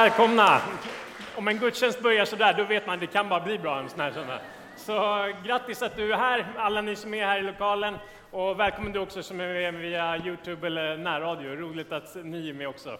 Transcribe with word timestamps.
Välkomna! 0.00 0.60
Om 1.36 1.48
en 1.48 1.58
gudstjänst 1.58 2.02
börjar 2.02 2.24
så 2.24 2.36
där, 2.36 2.54
då 2.54 2.64
vet 2.64 2.86
man 2.86 2.94
att 2.94 3.00
det 3.00 3.06
kan 3.06 3.28
bara 3.28 3.40
bli 3.40 3.58
bra 3.58 3.78
en 3.78 3.88
sån 3.88 4.00
här 4.00 4.12
söndag. 4.12 4.40
Så 4.76 5.26
grattis 5.44 5.82
att 5.82 5.96
du 5.96 6.12
är 6.12 6.16
här, 6.16 6.46
alla 6.56 6.80
ni 6.80 6.96
som 6.96 7.14
är 7.14 7.26
här 7.26 7.38
i 7.38 7.42
lokalen. 7.42 7.96
Och 8.30 8.60
välkommen 8.60 8.92
du 8.92 8.98
också 8.98 9.22
som 9.22 9.40
är 9.40 9.72
med 9.72 9.74
via 9.74 10.16
Youtube 10.16 10.66
eller 10.66 10.96
närradio. 10.96 11.56
Roligt 11.56 11.92
att 11.92 12.16
ni 12.24 12.48
är 12.48 12.54
med 12.54 12.68
också. 12.68 12.98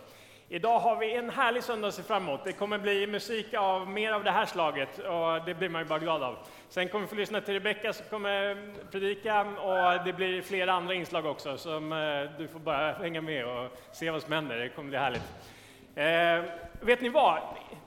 Idag 0.48 0.80
har 0.80 0.96
vi 0.96 1.14
en 1.14 1.30
härlig 1.30 1.64
söndag 1.64 1.88
att 1.88 1.94
se 1.94 2.02
fram 2.02 2.22
emot. 2.22 2.44
Det 2.44 2.52
kommer 2.52 2.78
bli 2.78 3.06
musik 3.06 3.54
av 3.54 3.88
mer 3.88 4.12
av 4.12 4.24
det 4.24 4.30
här 4.30 4.46
slaget 4.46 4.98
och 4.98 5.44
det 5.46 5.54
blir 5.54 5.68
man 5.68 5.82
ju 5.82 5.88
bara 5.88 5.98
glad 5.98 6.22
av. 6.22 6.36
Sen 6.68 6.88
kommer 6.88 7.04
vi 7.04 7.08
få 7.08 7.16
lyssna 7.16 7.40
till 7.40 7.54
Rebecka 7.54 7.92
som 7.92 8.06
kommer 8.10 8.56
predika 8.90 9.40
och 9.40 10.04
det 10.04 10.12
blir 10.12 10.42
flera 10.42 10.72
andra 10.72 10.94
inslag 10.94 11.26
också 11.26 11.58
som 11.58 11.92
eh, 11.92 12.38
du 12.38 12.48
får 12.48 12.58
bara 12.58 12.92
hänga 12.92 13.20
med 13.20 13.46
och 13.46 13.78
se 13.92 14.10
vad 14.10 14.22
som 14.22 14.32
händer. 14.32 14.56
Det 14.56 14.68
kommer 14.68 14.88
bli 14.88 14.98
härligt. 14.98 15.22
Eh, 15.94 16.69
Vet 16.80 17.00
ni 17.00 17.08
vad? 17.08 17.42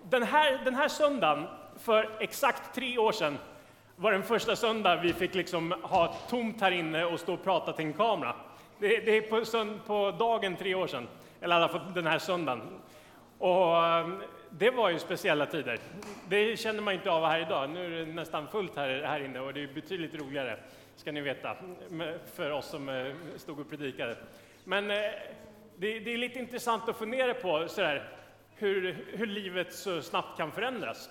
Den 0.09 0.23
här, 0.23 0.61
den 0.65 0.75
här 0.75 0.87
söndagen, 0.87 1.47
för 1.77 2.09
exakt 2.19 2.75
tre 2.75 2.97
år 2.97 3.11
sedan, 3.11 3.37
var 3.95 4.11
den 4.11 4.23
första 4.23 4.55
söndag 4.55 4.95
vi 4.95 5.13
fick 5.13 5.35
liksom 5.35 5.75
ha 5.81 6.15
tomt 6.29 6.61
här 6.61 6.71
inne 6.71 7.05
och 7.05 7.19
stå 7.19 7.33
och 7.33 7.43
prata 7.43 7.73
till 7.73 7.85
en 7.85 7.93
kamera. 7.93 8.35
Det, 8.79 8.87
det 8.87 9.17
är 9.17 9.21
på, 9.21 9.77
på 9.85 10.17
dagen 10.17 10.55
tre 10.55 10.75
år 10.75 10.87
sedan, 10.87 11.07
eller 11.41 11.55
i 11.55 11.57
alla 11.57 11.67
fall 11.67 11.93
den 11.93 12.07
här 12.07 12.19
söndagen. 12.19 12.61
Och 13.37 13.75
um, 13.75 14.23
det 14.49 14.71
var 14.71 14.89
ju 14.89 14.99
speciella 14.99 15.45
tider. 15.45 15.79
Det 16.29 16.59
känner 16.59 16.81
man 16.81 16.93
inte 16.93 17.11
av 17.11 17.25
här 17.25 17.39
idag. 17.39 17.69
Nu 17.69 17.85
är 17.85 18.05
det 18.05 18.13
nästan 18.13 18.47
fullt 18.47 18.75
här, 18.75 19.03
här 19.07 19.19
inne 19.19 19.39
och 19.39 19.53
det 19.53 19.63
är 19.63 19.73
betydligt 19.73 20.15
roligare, 20.15 20.57
ska 20.95 21.11
ni 21.11 21.21
veta, 21.21 21.55
för 22.35 22.51
oss 22.51 22.65
som 22.65 22.89
eh, 22.89 23.13
stod 23.37 23.59
och 23.59 23.69
predikade. 23.69 24.15
Men 24.63 24.91
eh, 24.91 24.97
det, 25.75 25.99
det 25.99 26.13
är 26.13 26.17
lite 26.17 26.39
intressant 26.39 26.89
att 26.89 26.97
fundera 26.97 27.33
på 27.33 27.67
sådär, 27.67 28.09
hur, 28.63 29.05
hur 29.13 29.25
livet 29.25 29.73
så 29.73 30.01
snabbt 30.01 30.37
kan 30.37 30.51
förändras. 30.51 31.09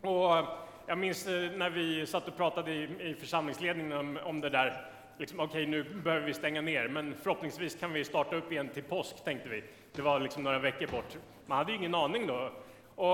Och 0.00 0.38
eh, 0.38 0.48
jag 0.86 0.98
minns 0.98 1.26
eh, 1.26 1.50
när 1.50 1.70
vi 1.70 2.06
satt 2.06 2.28
och 2.28 2.36
pratade 2.36 2.72
i, 2.72 2.82
i 3.10 3.14
församlingsledningen 3.14 3.92
om, 3.92 4.18
om 4.24 4.40
det 4.40 4.50
där. 4.50 4.86
Liksom, 5.18 5.40
Okej, 5.40 5.62
okay, 5.62 5.66
nu 5.66 6.00
behöver 6.02 6.26
vi 6.26 6.34
stänga 6.34 6.60
ner, 6.60 6.88
men 6.88 7.14
förhoppningsvis 7.22 7.74
kan 7.74 7.92
vi 7.92 8.04
starta 8.04 8.36
upp 8.36 8.52
igen 8.52 8.68
till 8.68 8.82
påsk, 8.82 9.24
tänkte 9.24 9.48
vi. 9.48 9.64
Det 9.92 10.02
var 10.02 10.20
liksom 10.20 10.42
några 10.42 10.58
veckor 10.58 10.86
bort. 10.86 11.16
Man 11.46 11.58
hade 11.58 11.72
ju 11.72 11.78
ingen 11.78 11.94
aning 11.94 12.26
då. 12.26 12.52
Och, 12.94 13.06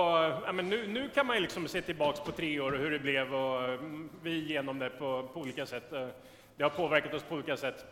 ja, 0.45 0.51
men 0.53 0.69
nu, 0.69 0.87
nu 0.87 1.09
kan 1.09 1.27
man 1.27 1.35
ju 1.35 1.41
liksom 1.41 1.67
se 1.67 1.81
tillbaks 1.81 2.19
på 2.19 2.31
tre 2.31 2.59
år 2.59 2.71
och 2.71 2.79
hur 2.79 2.91
det 2.91 2.99
blev 2.99 3.35
och 3.35 3.63
mm, 3.63 4.09
vi 4.23 4.31
igenom 4.31 4.79
det 4.79 4.89
på, 4.89 5.29
på 5.33 5.39
olika 5.39 5.65
sätt. 5.65 5.93
Eh, 5.93 6.07
det 6.57 6.63
har 6.63 6.69
påverkat 6.69 7.13
oss 7.13 7.23
på 7.23 7.35
olika 7.35 7.57
sätt. 7.57 7.85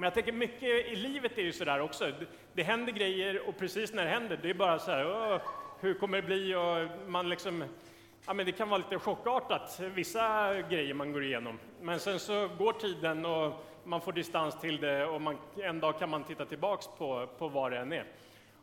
Men 0.00 0.06
jag 0.06 0.14
tänker 0.14 0.32
mycket 0.32 0.86
i 0.86 0.96
livet 0.96 1.38
är 1.38 1.42
ju 1.42 1.52
sådär 1.52 1.80
också. 1.80 2.04
Det, 2.04 2.26
det 2.52 2.62
händer 2.62 2.92
grejer 2.92 3.48
och 3.48 3.58
precis 3.58 3.92
när 3.92 4.04
det 4.04 4.10
händer, 4.10 4.38
det 4.42 4.50
är 4.50 4.54
bara 4.54 4.78
så 4.78 4.90
här, 4.90 5.40
hur 5.80 5.94
kommer 5.94 6.16
det 6.16 6.26
bli? 6.26 6.54
Och 6.54 7.08
man 7.10 7.28
liksom, 7.28 7.64
ja, 8.26 8.32
men 8.32 8.46
det 8.46 8.52
kan 8.52 8.68
vara 8.68 8.78
lite 8.78 8.98
chockartat, 8.98 9.80
vissa 9.80 10.54
grejer 10.62 10.94
man 10.94 11.12
går 11.12 11.24
igenom. 11.24 11.58
Men 11.80 12.00
sen 12.00 12.18
så 12.18 12.48
går 12.58 12.72
tiden 12.72 13.26
och 13.26 13.66
man 13.84 14.00
får 14.00 14.12
distans 14.12 14.60
till 14.60 14.80
det 14.80 15.06
och 15.06 15.20
man, 15.20 15.38
en 15.56 15.80
dag 15.80 15.98
kan 15.98 16.10
man 16.10 16.24
titta 16.24 16.44
tillbaks 16.44 16.86
på, 16.98 17.28
på 17.38 17.48
vad 17.48 17.72
det 17.72 17.78
än 17.78 17.92
är. 17.92 18.04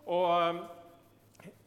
Och 0.03 0.43
eh, 0.43 0.55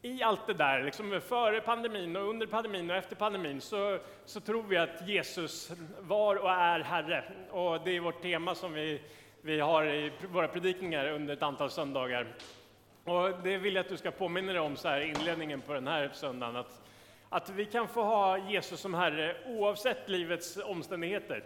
i 0.03 0.23
allt 0.23 0.47
det 0.47 0.55
där, 0.55 0.83
liksom 0.83 1.21
före 1.29 1.61
pandemin 1.61 2.17
och 2.17 2.29
under 2.29 2.47
pandemin 2.47 2.91
och 2.91 2.97
efter 2.97 3.17
pandemin, 3.17 3.61
så, 3.61 3.99
så 4.25 4.41
tror 4.41 4.63
vi 4.63 4.77
att 4.77 5.09
Jesus 5.09 5.73
var 6.01 6.37
och 6.37 6.51
är 6.51 6.81
Herre. 6.81 7.25
Och 7.51 7.81
det 7.85 7.97
är 7.97 8.01
vårt 8.01 8.23
tema 8.23 8.55
som 8.55 8.73
vi 8.73 9.01
vi 9.43 9.61
har 9.61 9.87
i 9.87 10.13
våra 10.33 10.49
predikningar 10.49 11.11
under 11.11 11.35
ett 11.35 11.43
antal 11.43 11.71
söndagar. 11.71 12.27
Och 13.05 13.31
det 13.43 13.59
vill 13.59 13.75
jag 13.75 13.83
att 13.83 13.89
du 13.89 13.97
ska 13.97 14.11
påminna 14.11 14.53
dig 14.53 14.61
om 14.61 14.77
så 14.77 14.89
här 14.89 15.01
inledningen 15.01 15.61
på 15.61 15.73
den 15.73 15.87
här 15.87 16.11
söndagen, 16.13 16.57
att, 16.57 16.83
att 17.29 17.51
vi 17.51 17.65
kan 17.65 17.89
få 17.89 18.03
ha 18.03 18.39
Jesus 18.39 18.81
som 18.81 18.95
Herre 18.95 19.37
oavsett 19.47 20.09
livets 20.09 20.57
omständigheter. 20.65 21.45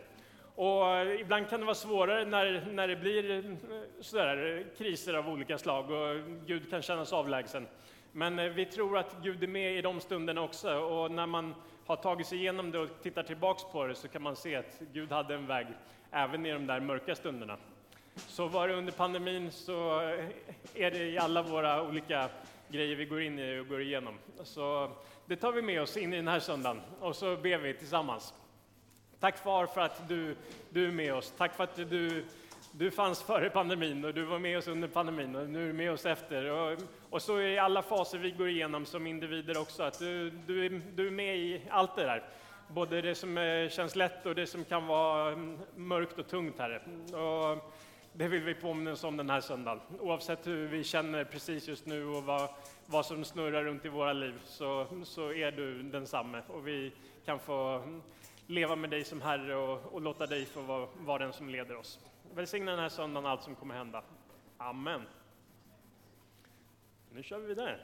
Och 0.55 1.07
ibland 1.21 1.51
kan 1.51 1.61
det 1.61 1.67
vara 1.67 1.75
svårare 1.75 2.25
när, 2.25 2.67
när 2.73 2.89
det 2.89 2.97
blir 2.97 3.31
eh, 3.31 3.57
sådär, 4.01 4.67
kriser 4.79 5.15
av 5.15 5.29
olika 5.29 5.59
slag 5.59 5.91
och 5.91 6.17
Gud 6.47 6.71
kan 6.71 6.83
kännas 6.83 7.13
avlägsen. 7.13 7.67
Men 8.13 8.39
eh, 8.39 8.45
vi 8.45 8.67
tror 8.67 8.99
att 8.99 9.17
Gud 9.23 9.43
är 9.43 9.47
med 9.47 9.79
i 9.79 9.83
de 9.83 10.01
stunderna 10.01 10.41
också 10.41 10.75
och 10.75 11.11
när 11.11 11.27
man 11.27 11.55
har 11.87 11.97
tagit 11.97 12.27
sig 12.27 12.39
igenom 12.39 12.71
det 12.71 12.79
och 12.79 12.89
tittar 13.03 13.23
tillbaks 13.23 13.65
på 13.65 13.87
det 13.87 13.95
så 13.95 14.09
kan 14.09 14.23
man 14.23 14.37
se 14.37 14.57
att 14.57 14.81
Gud 14.93 15.13
hade 15.13 15.35
en 15.35 15.47
väg 15.47 15.67
även 16.11 16.47
i 16.47 16.53
de 16.53 16.67
där 16.67 16.81
mörka 16.81 17.15
stunderna. 17.15 17.57
Så 18.17 18.49
var 18.49 18.69
det 18.69 18.75
under 18.75 18.93
pandemin 18.93 19.51
så 19.53 19.99
är 20.75 20.91
det 20.91 21.05
i 21.05 21.19
alla 21.19 21.43
våra 21.43 21.83
olika 21.83 22.29
grejer 22.69 22.97
vi 22.97 23.05
går 23.05 23.23
in 23.23 23.39
i 23.39 23.59
och 23.59 23.69
går 23.69 23.83
igenom. 23.83 24.15
Så 24.43 24.91
det 25.27 25.37
tar 25.37 25.53
vi 25.53 25.63
med 25.63 25.83
oss 25.83 25.97
in 25.97 26.13
i 26.13 26.17
den 26.17 26.29
här 26.29 26.41
söndagen 26.41 26.81
och 27.01 27.17
så 27.17 27.37
ber 27.37 27.59
vi 27.59 27.75
tillsammans. 27.75 28.35
Tack 29.21 29.39
far 29.39 29.67
för 29.67 29.81
att 29.81 30.09
du, 30.09 30.37
du 30.71 30.87
är 30.87 30.93
med 30.93 31.15
oss. 31.15 31.33
Tack 31.39 31.55
för 31.57 31.65
att 31.65 31.77
du, 31.77 32.25
du 32.73 32.91
fanns 32.91 33.23
före 33.23 33.51
pandemin 33.51 34.05
och 34.05 34.15
du 34.15 34.25
var 34.25 34.39
med 34.39 34.59
oss 34.59 34.69
under 34.69 34.89
pandemin 34.89 35.37
och 35.37 35.49
nu 35.49 35.63
är 35.63 35.67
du 35.67 35.73
med 35.73 35.93
oss 35.93 36.07
efter. 36.07 36.51
Och, 36.51 36.79
och 37.11 37.23
så 37.23 37.41
i 37.41 37.59
alla 37.59 37.83
faser 37.83 38.19
vi 38.19 38.31
går 38.31 38.49
igenom 38.49 38.87
som 38.87 39.07
individer 39.07 39.61
också, 39.61 39.83
att 39.83 39.99
du, 39.99 40.31
du, 40.31 40.67
är, 40.67 40.81
du 40.95 41.07
är 41.07 41.11
med 41.11 41.37
i 41.37 41.63
allt 41.71 41.97
det 41.97 42.03
där. 42.03 42.23
Både 42.69 43.03
det 43.03 43.15
som 43.15 43.39
eh, 43.39 43.69
känns 43.69 43.97
lätt 43.97 44.27
och 44.27 44.35
det 44.35 44.47
som 44.47 44.65
kan 44.65 44.87
vara 44.87 45.33
mm, 45.33 45.59
mörkt 45.75 46.19
och 46.19 46.29
tungt, 46.29 46.59
Herre. 46.59 46.81
Och 47.13 47.75
det 48.17 48.29
vill 48.29 48.43
vi 48.43 48.55
påminna 48.55 48.93
oss 48.93 49.05
om 49.05 49.17
den 49.17 49.31
här 49.31 49.41
söndagen. 49.41 49.81
Oavsett 50.01 50.47
hur 50.47 50.67
vi 50.67 50.85
känner 50.85 51.25
precis 51.25 51.69
just 51.69 51.87
nu 51.87 52.07
och 52.07 52.25
vad, 52.25 52.49
vad 52.87 53.07
som 53.07 53.25
snurrar 53.25 53.65
runt 53.65 53.85
i 53.85 53.89
våra 53.89 54.13
liv 54.13 54.41
så, 54.45 54.87
så 55.05 55.33
är 55.33 55.53
du 55.53 55.83
densamme 55.83 56.43
och 56.49 56.69
vi 56.69 56.93
kan 57.25 57.39
få 57.39 57.83
leva 58.47 58.77
med 58.77 58.91
dig 58.91 59.05
som 59.05 59.23
Herre 59.23 59.57
och, 59.57 59.93
och 59.93 60.01
låta 60.01 60.27
dig 60.27 60.45
få 60.45 60.61
vara, 60.61 60.89
vara 60.99 61.19
den 61.19 61.33
som 61.33 61.49
leder 61.49 61.77
oss. 61.77 62.01
Välsigna 62.35 62.71
den 62.71 62.81
här 62.81 62.89
söndagen 62.89 63.27
allt 63.27 63.43
som 63.43 63.55
kommer 63.55 63.75
hända. 63.75 64.03
Amen. 64.59 65.03
Nu 67.13 67.23
kör 67.23 67.39
vi 67.39 67.47
vidare. 67.47 67.81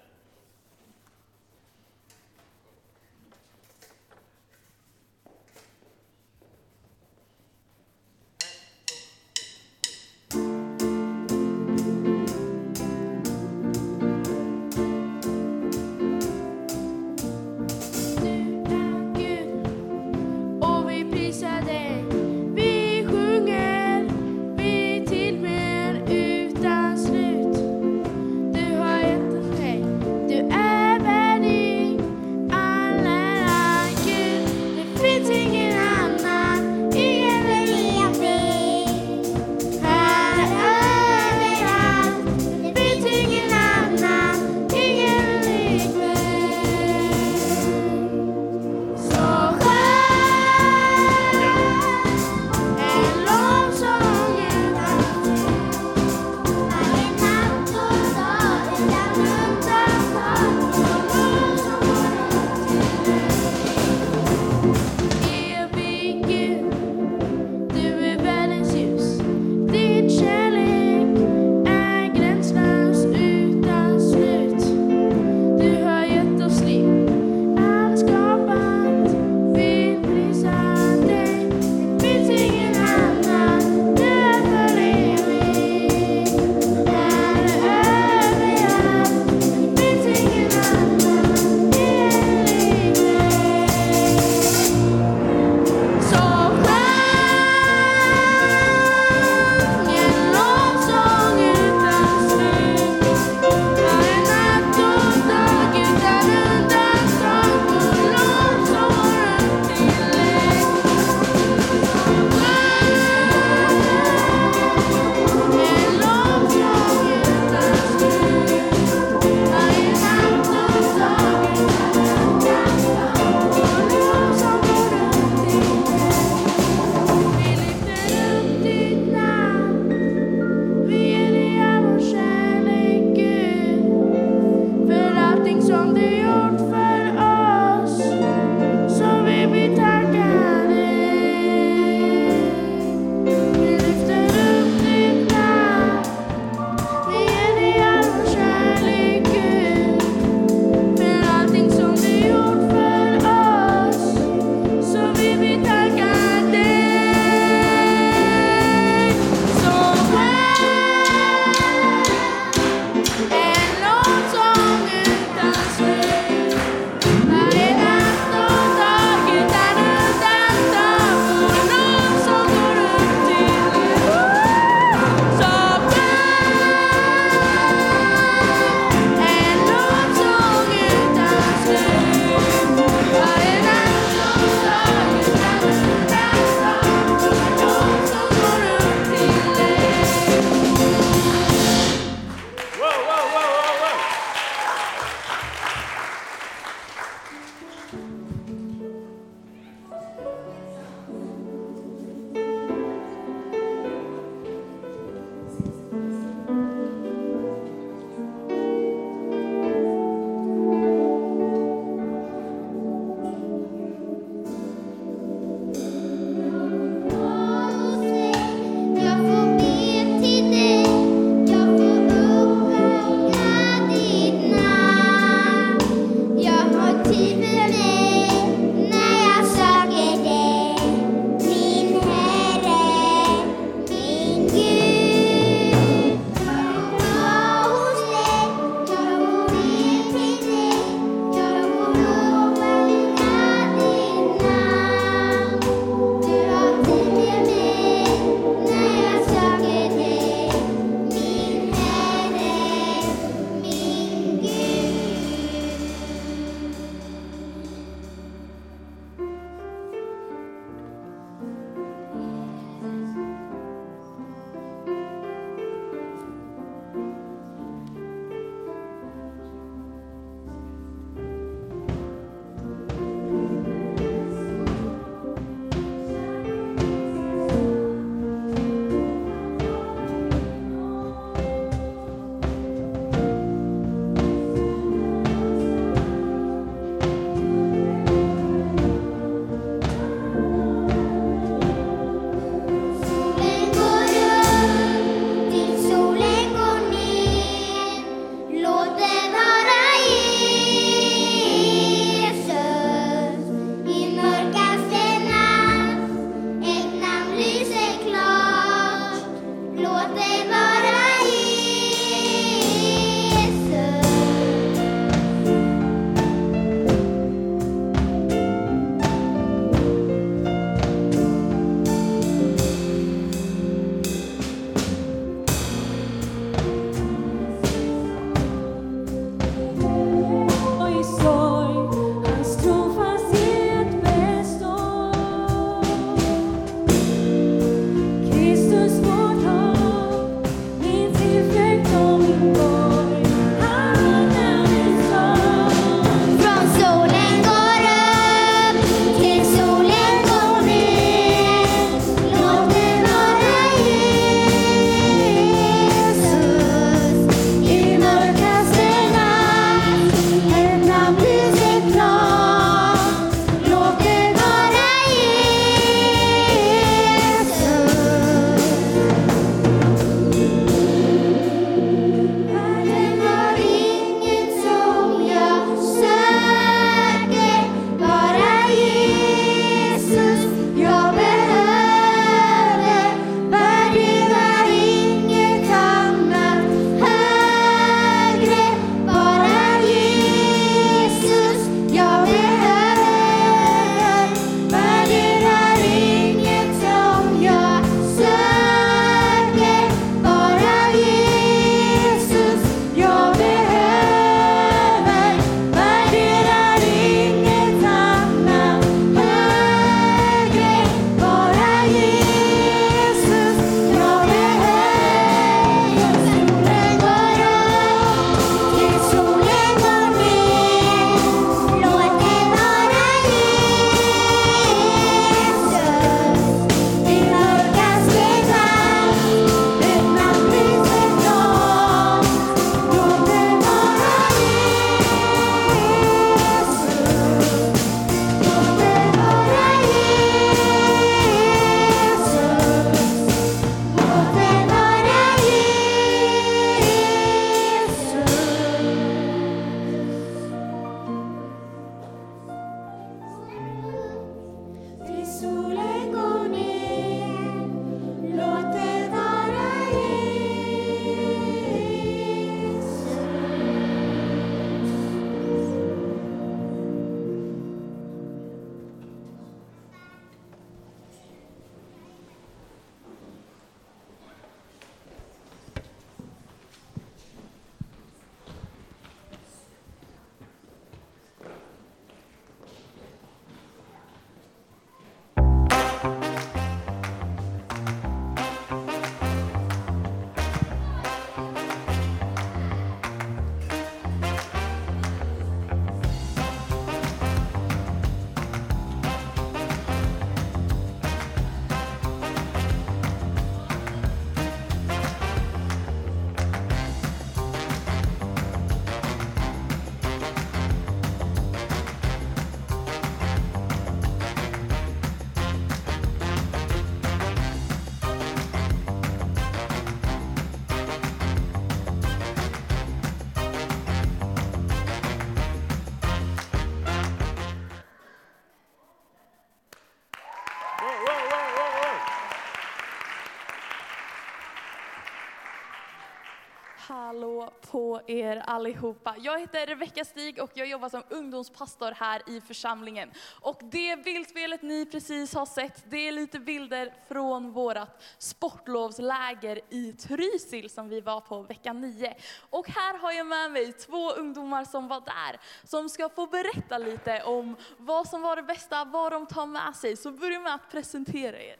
Hallå 536.91 537.51
på 537.71 538.01
er 538.07 538.37
allihopa. 538.37 539.15
Jag 539.19 539.41
heter 539.41 539.67
Rebecka 539.67 540.05
Stig 540.05 540.43
och 540.43 540.51
jag 540.55 540.67
jobbar 540.67 540.89
som 540.89 541.03
ungdomspastor 541.09 541.93
här 541.97 542.23
i 542.27 542.41
församlingen. 542.41 543.11
Och 543.41 543.61
det 543.71 544.05
bildspelet 544.05 544.63
ni 544.63 544.87
precis 544.87 545.35
har 545.35 545.47
sett, 545.47 545.85
det 545.91 546.09
är 546.09 546.13
lite 546.13 546.41
bilder 546.41 546.95
från 547.09 547.53
vårt 547.53 547.89
sportlovsläger 548.19 549.61
i 549.71 549.93
Trysil 549.93 550.71
som 550.71 550.89
vi 550.89 551.01
var 551.01 551.21
på 551.21 551.43
vecka 551.43 551.73
9. 551.73 552.15
Och 552.51 552.69
här 552.69 552.99
har 552.99 553.13
jag 553.13 553.27
med 553.27 553.51
mig 553.51 553.73
två 553.73 554.11
ungdomar 554.13 554.65
som 554.65 554.89
var 554.89 555.01
där, 555.01 555.41
som 555.65 555.89
ska 555.89 556.09
få 556.09 556.27
berätta 556.27 556.79
lite 556.79 557.23
om 557.23 557.57
vad 557.79 558.09
som 558.09 558.23
var 558.23 558.37
det 558.37 558.43
bästa, 558.43 558.85
vad 558.85 559.13
de 559.13 559.27
tar 559.27 559.47
med 559.47 559.77
sig. 559.77 559.97
Så 559.97 560.11
börja 560.11 560.41
med 560.41 560.55
att 560.55 560.71
presentera 560.71 561.43
er. 561.43 561.57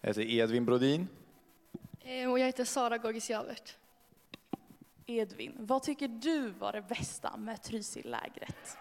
Jag 0.00 0.08
heter 0.08 0.22
Edvin 0.30 0.64
Brodin. 0.64 1.08
Eh, 2.00 2.30
Och 2.30 2.38
jag 2.38 2.46
heter 2.46 2.64
Sara 2.64 2.98
Gorgis-Javert. 2.98 3.76
Edvin, 5.06 5.56
vad 5.58 5.82
tycker 5.82 6.08
du 6.08 6.50
var 6.50 6.72
det 6.72 6.82
bästa 6.82 7.36
med 7.36 7.62
Trysil-lägret? 7.62 8.78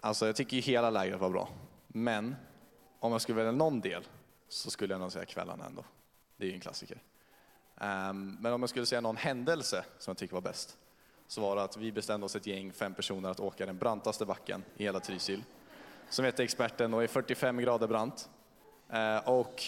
Alltså 0.00 0.26
jag 0.26 0.36
tycker 0.36 0.56
ju 0.56 0.62
hela 0.62 0.90
lägret 0.90 1.20
var 1.20 1.30
bra. 1.30 1.48
Men 1.86 2.36
om 2.98 3.12
jag 3.12 3.20
skulle 3.20 3.36
välja 3.36 3.52
någon 3.52 3.80
del 3.80 4.04
så 4.48 4.70
skulle 4.70 4.94
jag 4.94 5.00
nog 5.00 5.12
säga 5.12 5.24
kvällarna 5.24 5.66
ändå. 5.66 5.84
Det 6.36 6.44
är 6.44 6.48
ju 6.48 6.54
en 6.54 6.60
klassiker. 6.60 7.02
Ehm, 7.80 8.36
men 8.40 8.52
om 8.52 8.62
jag 8.62 8.70
skulle 8.70 8.86
säga 8.86 9.00
någon 9.00 9.16
händelse 9.16 9.84
som 9.98 10.10
jag 10.10 10.18
tycker 10.18 10.34
var 10.34 10.40
bäst 10.40 10.78
så 11.26 11.40
var 11.40 11.56
det 11.56 11.62
att 11.62 11.76
vi 11.76 11.92
bestämde 11.92 12.24
oss 12.24 12.36
ett 12.36 12.46
gäng, 12.46 12.72
fem 12.72 12.94
personer, 12.94 13.30
att 13.30 13.40
åka 13.40 13.66
den 13.66 13.78
brantaste 13.78 14.26
backen 14.26 14.64
i 14.76 14.84
hela 14.84 15.00
Trysil. 15.00 15.44
Som 16.08 16.24
heter 16.24 16.44
Experten 16.44 16.94
och 16.94 17.02
är 17.02 17.06
45 17.06 17.58
grader 17.58 17.86
brant. 17.86 18.30
Ehm, 18.88 19.20
och 19.24 19.62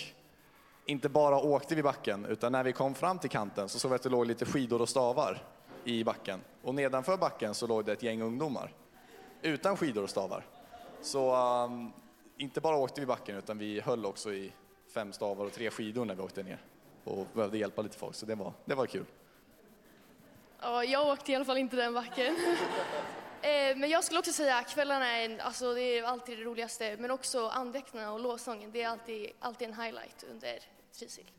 inte 0.86 1.08
bara 1.08 1.38
åkte 1.38 1.74
vi 1.74 1.82
backen, 1.82 2.24
utan 2.24 2.52
när 2.52 2.64
vi 2.64 2.72
kom 2.72 2.94
fram 2.94 3.18
till 3.18 3.30
kanten 3.30 3.68
så 3.68 3.78
såg 3.78 3.90
vi 3.90 3.94
att 3.94 4.02
det 4.02 4.08
låg 4.08 4.26
lite 4.26 4.44
skidor 4.44 4.82
och 4.82 4.88
stavar 4.88 5.42
i 5.84 6.04
backen. 6.04 6.40
Och 6.62 6.74
nedanför 6.74 7.16
backen 7.16 7.54
så 7.54 7.66
låg 7.66 7.84
det 7.84 7.92
ett 7.92 8.02
gäng 8.02 8.22
ungdomar 8.22 8.72
utan 9.42 9.76
skidor 9.76 10.02
och 10.02 10.10
stavar. 10.10 10.46
Så 11.00 11.36
um, 11.64 11.92
inte 12.36 12.60
bara 12.60 12.76
åkte 12.76 13.00
vi 13.00 13.06
backen 13.06 13.36
utan 13.36 13.58
vi 13.58 13.80
höll 13.80 14.06
också 14.06 14.32
i 14.32 14.52
fem 14.94 15.12
stavar 15.12 15.44
och 15.44 15.52
tre 15.52 15.70
skidor 15.70 16.04
när 16.04 16.14
vi 16.14 16.22
åkte 16.22 16.42
ner 16.42 16.58
och 17.04 17.26
behövde 17.32 17.58
hjälpa 17.58 17.82
lite 17.82 17.98
folk, 17.98 18.14
så 18.14 18.26
det 18.26 18.34
var, 18.34 18.52
det 18.64 18.74
var 18.74 18.86
kul. 18.86 19.04
Ja, 20.60 20.84
jag 20.84 21.08
åkte 21.08 21.32
i 21.32 21.34
alla 21.34 21.44
fall 21.44 21.58
inte 21.58 21.76
den 21.76 21.94
backen. 21.94 22.36
Eh, 23.42 23.76
men 23.76 23.90
jag 23.90 24.04
skulle 24.04 24.18
också 24.18 24.32
säga 24.32 24.56
att 24.58 24.68
kvällarna 24.68 25.06
är, 25.06 25.38
alltså 25.38 25.74
det 25.74 25.82
är 25.82 26.02
alltid 26.02 26.38
det 26.38 26.44
roligaste, 26.44 26.96
men 26.98 27.10
också 27.10 27.48
andäkterna 27.48 28.12
och 28.12 28.20
lovsången, 28.20 28.70
det 28.72 28.82
är 28.82 28.88
alltid, 28.88 29.30
alltid 29.40 29.68
en 29.68 29.74
highlight 29.74 30.24
under 30.30 30.58
Trysil. 30.98 31.30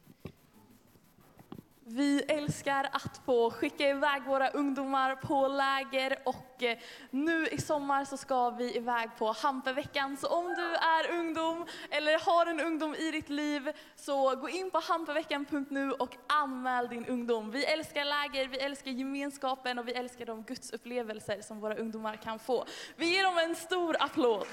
Vi 1.90 2.22
älskar 2.28 2.90
att 2.92 3.22
få 3.26 3.52
skicka 3.52 3.90
iväg 3.90 4.24
våra 4.24 4.50
ungdomar 4.50 5.16
på 5.16 5.48
läger 5.48 6.18
och 6.26 6.64
eh, 6.64 6.78
nu 7.12 7.48
i 7.48 7.62
sommar 7.62 8.06
så 8.06 8.18
ska 8.18 8.50
vi 8.50 8.78
iväg 8.78 9.10
på 9.18 9.32
Hampeveckan. 9.32 10.18
Så 10.18 10.28
om 10.28 10.46
du 10.46 10.76
är 10.76 11.20
ungdom 11.20 11.66
eller 11.90 12.26
har 12.26 12.46
en 12.46 12.60
ungdom 12.60 12.96
i 12.96 13.12
ditt 13.12 13.30
liv 13.30 13.72
så 13.96 14.36
gå 14.36 14.50
in 14.50 14.72
på 14.72 14.80
hampeveckan.nu 14.80 15.92
och 15.92 16.16
anmäl 16.28 16.88
din 16.88 17.06
ungdom. 17.06 17.52
Vi 17.52 17.66
älskar 17.66 18.06
läger, 18.06 18.48
vi 18.48 18.58
älskar 18.58 18.92
gemenskapen 18.92 19.80
och 19.80 19.88
vi 19.88 19.94
älskar 19.94 20.26
de 20.26 20.44
gudsupplevelser 20.44 21.42
som 21.42 21.60
våra 21.60 21.76
ungdomar 21.76 22.16
kan 22.16 22.40
få. 22.40 22.66
Vi 22.96 23.16
ger 23.16 23.24
dem 23.24 23.38
en 23.38 23.56
stor 23.56 23.96
applåd. 24.00 24.48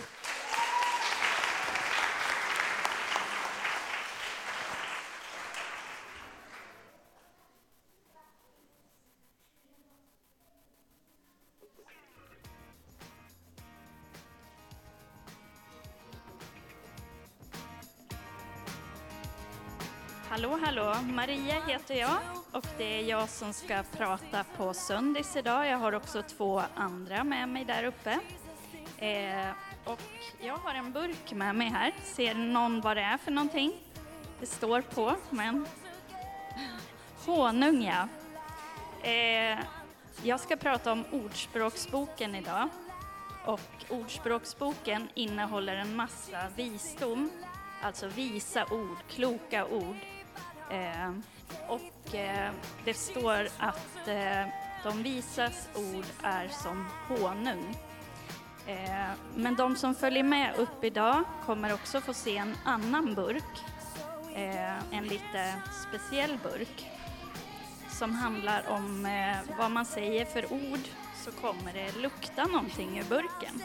Hallå, 20.35 20.59
hallå! 20.63 20.95
Maria 21.03 21.61
heter 21.67 21.95
jag 21.95 22.19
och 22.53 22.67
det 22.79 23.01
är 23.01 23.03
jag 23.03 23.29
som 23.29 23.53
ska 23.53 23.83
prata 23.97 24.45
på 24.57 24.75
söndags 24.75 25.37
idag. 25.37 25.67
Jag 25.67 25.79
har 25.79 25.95
också 25.95 26.23
två 26.23 26.63
andra 26.75 27.25
med 27.25 27.49
mig 27.49 27.65
där 27.65 27.85
uppe. 27.85 28.19
Eh, 28.99 29.51
och 29.85 30.01
jag 30.41 30.57
har 30.57 30.75
en 30.75 30.93
burk 30.93 31.33
med 31.33 31.55
mig 31.55 31.69
här. 31.69 31.95
Ser 32.05 32.35
någon 32.35 32.81
vad 32.81 32.97
det 32.97 33.03
är 33.03 33.19
för 33.19 33.31
någonting? 33.31 33.73
Det 34.41 34.47
står 34.47 34.81
på, 34.81 35.17
men... 35.31 35.67
Honung, 37.27 37.83
ja. 37.83 38.09
Eh, 39.09 39.59
jag 40.23 40.41
ska 40.41 40.57
prata 40.57 40.93
om 40.93 41.05
Ordspråksboken 41.13 42.35
idag. 42.35 42.69
Och 43.45 43.61
Ordspråksboken 43.89 45.09
innehåller 45.15 45.77
en 45.77 45.97
massa 45.97 46.49
visdom, 46.57 47.31
alltså 47.83 48.07
visa 48.07 48.67
ord, 48.71 48.99
kloka 49.09 49.67
ord. 49.67 49.97
Eh, 50.71 51.11
och 51.69 52.15
eh, 52.15 52.53
det 52.85 52.95
står 52.95 53.49
att 53.59 54.09
eh, 54.09 54.47
de 54.85 55.03
visas 55.03 55.69
ord 55.75 56.05
är 56.23 56.49
som 56.49 56.89
honung. 57.09 57.77
Eh, 58.67 59.11
men 59.37 59.55
de 59.55 59.77
som 59.77 59.95
följer 59.95 60.23
med 60.23 60.57
upp 60.57 60.85
idag 60.85 61.25
kommer 61.47 61.75
också 61.75 62.01
få 62.01 62.15
se 62.15 62.37
en 62.37 62.57
annan 62.65 63.15
burk, 63.15 63.65
eh, 64.35 64.95
en 64.99 65.05
lite 65.05 65.55
speciell 65.89 66.39
burk 66.43 66.91
som 67.91 68.15
handlar 68.15 68.69
om 68.69 69.07
eh, 69.07 69.57
vad 69.59 69.71
man 69.71 69.87
säger 69.87 70.25
för 70.25 70.53
ord 70.53 70.81
så 71.25 71.33
kommer 71.33 71.73
det 71.73 71.99
lukta 71.99 72.45
någonting 72.45 72.99
ur 72.99 73.05
burken. 73.05 73.63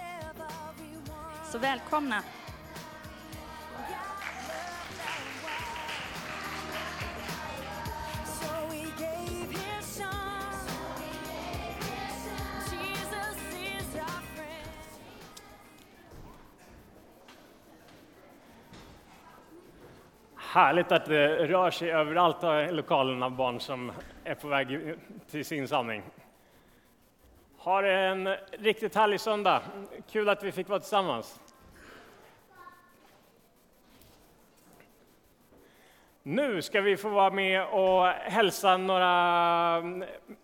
Så 1.51 1.57
välkomna! 1.57 2.23
Härligt 20.51 20.91
att 20.91 21.05
det 21.05 21.47
rör 21.47 21.71
sig 21.71 21.91
överallt 21.91 22.43
i 22.43 22.71
lokalen 22.71 23.23
av 23.23 23.31
barn 23.31 23.59
som 23.59 23.91
är 24.23 24.35
på 24.35 24.47
väg 24.47 24.95
till 25.31 25.45
sin 25.45 25.67
samling. 25.67 26.03
Ha 27.57 27.85
en 27.85 28.35
riktigt 28.51 28.95
härlig 28.95 29.19
söndag. 29.19 29.61
Kul 30.11 30.29
att 30.29 30.43
vi 30.43 30.51
fick 30.51 30.69
vara 30.69 30.79
tillsammans. 30.79 31.39
Nu 36.23 36.61
ska 36.61 36.81
vi 36.81 36.97
få 36.97 37.09
vara 37.09 37.29
med 37.29 37.65
och 37.67 38.07
hälsa 38.07 38.77
några 38.77 39.81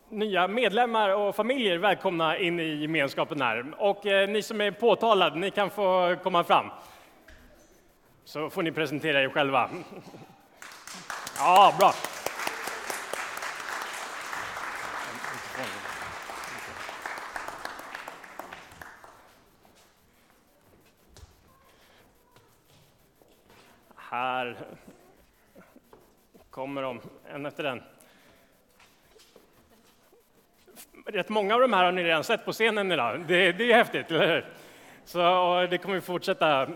nya 0.10 0.48
medlemmar 0.48 1.10
och 1.10 1.36
familjer 1.36 1.78
välkomna 1.78 2.38
in 2.38 2.60
i 2.60 2.76
gemenskapen 2.76 3.42
här. 3.42 3.74
Och 3.78 4.06
eh, 4.06 4.30
ni 4.30 4.42
som 4.42 4.62
är 4.62 4.72
påtalade, 4.72 5.40
ni 5.40 5.52
kan 5.52 5.70
få 5.70 6.16
komma 6.24 6.44
fram. 6.44 6.70
Så 8.26 8.50
får 8.50 8.64
ni 8.64 8.72
presentera 8.72 9.22
er 9.22 9.30
själva. 9.30 9.70
Ja, 11.38 11.76
bra. 11.80 11.94
Här 23.96 24.58
kommer 26.50 26.82
de, 26.82 27.02
en 27.30 27.46
efter 27.46 27.64
en. 27.64 27.84
Rätt 31.06 31.30
många 31.30 31.56
av 31.56 31.62
de 31.62 31.74
här 31.74 31.84
har 31.84 31.92
ni 31.92 32.04
redan 32.04 32.24
sett 32.24 32.46
på 32.46 32.52
scenen 32.52 32.92
idag. 32.92 33.26
Det, 33.28 33.52
det 33.52 33.72
är 33.72 33.76
häftigt, 33.76 34.12
eller 34.12 34.28
hur? 34.28 34.46
Så 35.06 35.38
och 35.38 35.70
det 35.70 35.78
kommer 35.78 35.96
vi 35.96 36.02
fortsätta 36.02 36.68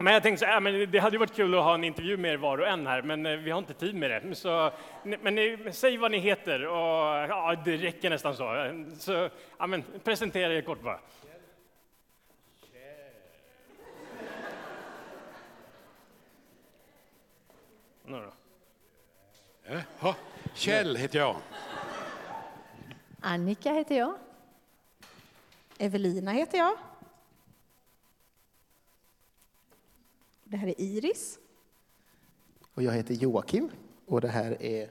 men 0.00 0.12
jag 0.12 0.22
tänkte 0.22 0.46
så 0.46 0.50
här, 0.50 0.60
men 0.60 0.90
det 0.90 0.98
hade 0.98 1.14
ju 1.14 1.18
varit 1.18 1.34
kul 1.34 1.54
att 1.54 1.64
ha 1.64 1.74
en 1.74 1.84
intervju 1.84 2.16
med 2.16 2.32
er 2.32 2.36
var 2.36 2.58
och 2.58 2.68
en 2.68 2.86
här, 2.86 3.02
men 3.02 3.26
eh, 3.26 3.36
vi 3.36 3.50
har 3.50 3.58
inte 3.58 3.74
tid 3.74 3.94
med 3.94 4.10
det. 4.10 4.34
Så, 4.34 4.70
men 5.02 5.34
ni, 5.34 5.58
säg 5.72 5.96
vad 5.96 6.10
ni 6.10 6.18
heter 6.18 6.66
och 6.66 6.76
ja, 7.28 7.54
det 7.64 7.76
räcker 7.76 8.10
nästan 8.10 8.36
så. 8.36 8.72
så 8.98 9.30
ja, 9.58 9.66
men, 9.66 9.84
presentera 10.04 10.54
er 10.54 10.62
kort 10.62 10.82
bara. 10.82 11.00
Nu 18.04 18.30
då? 20.00 20.14
Kjell 20.54 20.96
heter 20.96 21.18
jag. 21.18 21.36
Annika 23.20 23.72
heter 23.72 23.98
jag. 23.98 24.14
Evelina 25.78 26.32
heter 26.32 26.58
jag. 26.58 26.87
Det 30.50 30.56
här 30.56 30.68
är 30.68 30.80
Iris. 30.80 31.38
Och 32.74 32.82
jag 32.82 32.92
heter 32.92 33.14
Joakim 33.14 33.70
och 34.06 34.20
det 34.20 34.28
här 34.28 34.62
är 34.62 34.90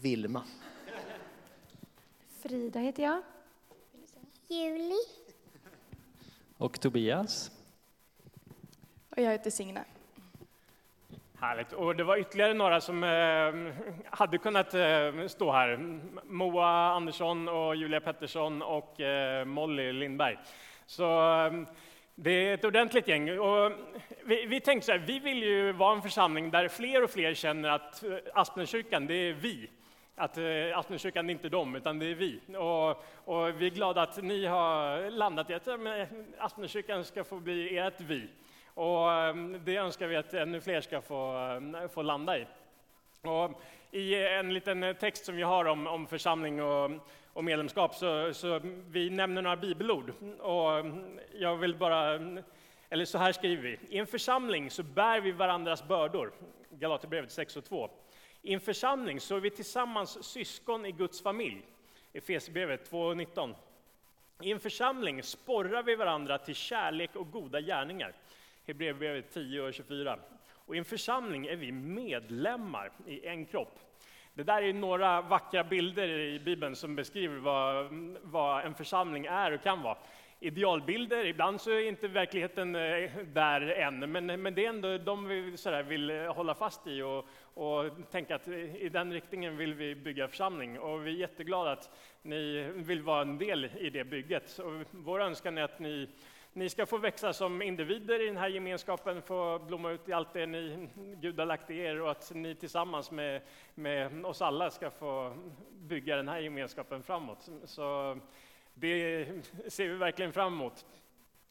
Vilma. 0.00 0.44
Frida 2.42 2.80
heter 2.80 3.02
jag. 3.02 3.22
Juli. 4.48 4.98
Och 6.58 6.80
Tobias. 6.80 7.50
Och 9.10 9.22
jag 9.22 9.30
heter 9.30 9.50
Signe. 9.50 9.84
Härligt. 11.34 11.72
Och 11.72 11.96
det 11.96 12.04
var 12.04 12.16
ytterligare 12.16 12.54
några 12.54 12.80
som 12.80 13.04
eh, 13.04 13.74
hade 14.10 14.38
kunnat 14.38 14.74
eh, 14.74 15.26
stå 15.26 15.52
här. 15.52 16.00
Moa 16.24 16.68
Andersson 16.68 17.48
och 17.48 17.76
Julia 17.76 18.00
Pettersson 18.00 18.62
och 18.62 19.00
eh, 19.00 19.44
Molly 19.44 19.92
Lindberg. 19.92 20.38
Så 20.86 21.06
det 22.18 22.30
är 22.30 22.54
ett 22.54 22.64
ordentligt 22.64 23.08
gäng. 23.08 23.38
Och 23.38 23.72
vi, 24.24 24.46
vi 24.46 24.60
tänkte 24.60 24.86
så 24.86 24.92
här, 24.92 24.98
vi 24.98 25.18
vill 25.18 25.42
ju 25.42 25.72
vara 25.72 25.96
en 25.96 26.02
församling 26.02 26.50
där 26.50 26.68
fler 26.68 27.04
och 27.04 27.10
fler 27.10 27.34
känner 27.34 27.68
att 27.68 28.02
eh, 28.02 28.16
Aspenkyrkan, 28.34 29.06
det 29.06 29.14
är 29.14 29.32
vi. 29.32 29.70
Att 30.14 30.38
eh, 30.38 30.78
Aspenkyrkan 30.78 31.30
är 31.30 31.32
inte 31.32 31.48
dem, 31.48 31.76
utan 31.76 31.98
det 31.98 32.06
är 32.06 32.14
vi. 32.14 32.40
Och, 32.56 32.90
och 33.24 33.60
vi 33.60 33.66
är 33.66 33.70
glada 33.70 34.02
att 34.02 34.22
ni 34.22 34.46
har 34.46 35.10
landat 35.10 35.50
i 35.50 35.54
att 35.54 35.66
eh, 35.66 35.76
Aspenkyrkan 36.38 37.04
ska 37.04 37.24
få 37.24 37.40
bli 37.40 37.78
ert 37.78 38.00
vi. 38.00 38.28
Och 38.74 39.08
det 39.64 39.76
önskar 39.76 40.06
vi 40.06 40.16
att 40.16 40.34
ännu 40.34 40.60
fler 40.60 40.80
ska 40.80 41.00
få, 41.00 41.60
få 41.94 42.02
landa 42.02 42.38
i. 42.38 42.46
Och 43.22 43.62
I 43.90 44.14
en 44.14 44.54
liten 44.54 44.94
text 45.00 45.24
som 45.24 45.36
vi 45.36 45.42
har 45.42 45.64
om, 45.64 45.86
om 45.86 46.06
församling 46.06 46.62
och, 46.62 46.90
och 47.36 47.44
medlemskap 47.44 47.94
så, 47.94 48.34
så 48.34 48.60
vi 48.90 49.10
nämner 49.10 49.42
några 49.42 49.56
bibelord. 49.56 50.12
Och 50.38 50.78
mm, 50.78 51.18
jag 51.34 51.56
vill 51.56 51.76
bara, 51.76 52.14
mm, 52.14 52.44
eller 52.88 53.04
så 53.04 53.18
här 53.18 53.32
skriver 53.32 53.62
vi. 53.62 53.78
I 53.88 53.98
en 53.98 54.06
församling 54.06 54.70
så 54.70 54.82
bär 54.82 55.20
vi 55.20 55.32
varandras 55.32 55.88
bördor. 55.88 56.32
Galaterbrevet 56.70 57.32
6 57.32 57.56
och 57.56 57.64
2. 57.64 57.90
I 58.42 58.54
en 58.54 58.60
församling 58.60 59.20
så 59.20 59.36
är 59.36 59.40
vi 59.40 59.50
tillsammans 59.50 60.24
syskon 60.24 60.86
i 60.86 60.92
Guds 60.92 61.22
familj. 61.22 61.62
Efesierbrevet 62.12 62.90
2 62.90 63.00
och 63.00 63.16
19. 63.16 63.54
I 64.40 64.52
en 64.52 64.60
församling 64.60 65.22
sporrar 65.22 65.82
vi 65.82 65.94
varandra 65.94 66.38
till 66.38 66.54
kärlek 66.54 67.16
och 67.16 67.30
goda 67.30 67.60
gärningar. 67.60 68.14
Hebreerbrevet 68.66 69.32
10 69.32 69.60
och 69.60 69.74
24. 69.74 70.18
Och 70.48 70.74
i 70.74 70.78
en 70.78 70.84
församling 70.84 71.46
är 71.46 71.56
vi 71.56 71.72
medlemmar 71.72 72.92
i 73.06 73.26
en 73.26 73.46
kropp. 73.46 73.78
Det 74.36 74.42
där 74.42 74.62
är 74.62 74.72
några 74.72 75.20
vackra 75.20 75.64
bilder 75.64 76.08
i 76.08 76.38
Bibeln 76.38 76.76
som 76.76 76.96
beskriver 76.96 77.36
vad, 77.36 77.88
vad 78.22 78.64
en 78.64 78.74
församling 78.74 79.26
är 79.26 79.52
och 79.52 79.62
kan 79.62 79.82
vara. 79.82 79.96
Idealbilder, 80.40 81.26
ibland 81.26 81.60
så 81.60 81.70
är 81.70 81.88
inte 81.88 82.08
verkligheten 82.08 82.74
eh, 82.74 83.10
där 83.26 83.60
än, 83.60 84.12
men, 84.12 84.42
men 84.42 84.54
det 84.54 84.64
är 84.64 84.68
ändå 84.68 84.98
de 84.98 85.28
vi 85.28 85.56
sådär 85.56 85.82
vill 85.82 86.10
hålla 86.10 86.54
fast 86.54 86.86
i 86.86 87.02
och, 87.02 87.28
och 87.54 88.10
tänka 88.10 88.34
att 88.34 88.48
i 88.48 88.88
den 88.92 89.12
riktningen 89.12 89.56
vill 89.56 89.74
vi 89.74 89.94
bygga 89.94 90.28
församling. 90.28 90.78
Och 90.78 91.06
vi 91.06 91.10
är 91.10 91.16
jätteglada 91.16 91.72
att 91.72 91.90
ni 92.22 92.70
vill 92.74 93.02
vara 93.02 93.22
en 93.22 93.38
del 93.38 93.64
i 93.64 93.90
det 93.90 94.04
bygget. 94.04 94.58
Och 94.58 94.72
vår 94.90 95.20
önskan 95.20 95.58
är 95.58 95.62
att 95.62 95.78
ni 95.78 96.08
ni 96.56 96.68
ska 96.68 96.86
få 96.86 96.98
växa 96.98 97.32
som 97.32 97.62
individer 97.62 98.22
i 98.22 98.26
den 98.26 98.36
här 98.36 98.48
gemenskapen, 98.48 99.22
få 99.22 99.58
blomma 99.58 99.90
ut 99.90 100.08
i 100.08 100.12
allt 100.12 100.32
det 100.32 100.46
ni, 100.46 100.88
Gud 100.96 101.38
har 101.38 101.46
lagt 101.46 101.70
i 101.70 101.78
er 101.78 102.00
och 102.00 102.10
att 102.10 102.32
ni 102.34 102.54
tillsammans 102.54 103.10
med, 103.10 103.42
med 103.74 104.26
oss 104.26 104.42
alla 104.42 104.70
ska 104.70 104.90
få 104.90 105.36
bygga 105.72 106.16
den 106.16 106.28
här 106.28 106.38
gemenskapen 106.38 107.02
framåt. 107.02 107.48
Så 107.64 108.18
det 108.74 109.26
ser 109.68 109.88
vi 109.88 109.94
verkligen 109.94 110.32
fram 110.32 110.52
emot. 110.52 110.86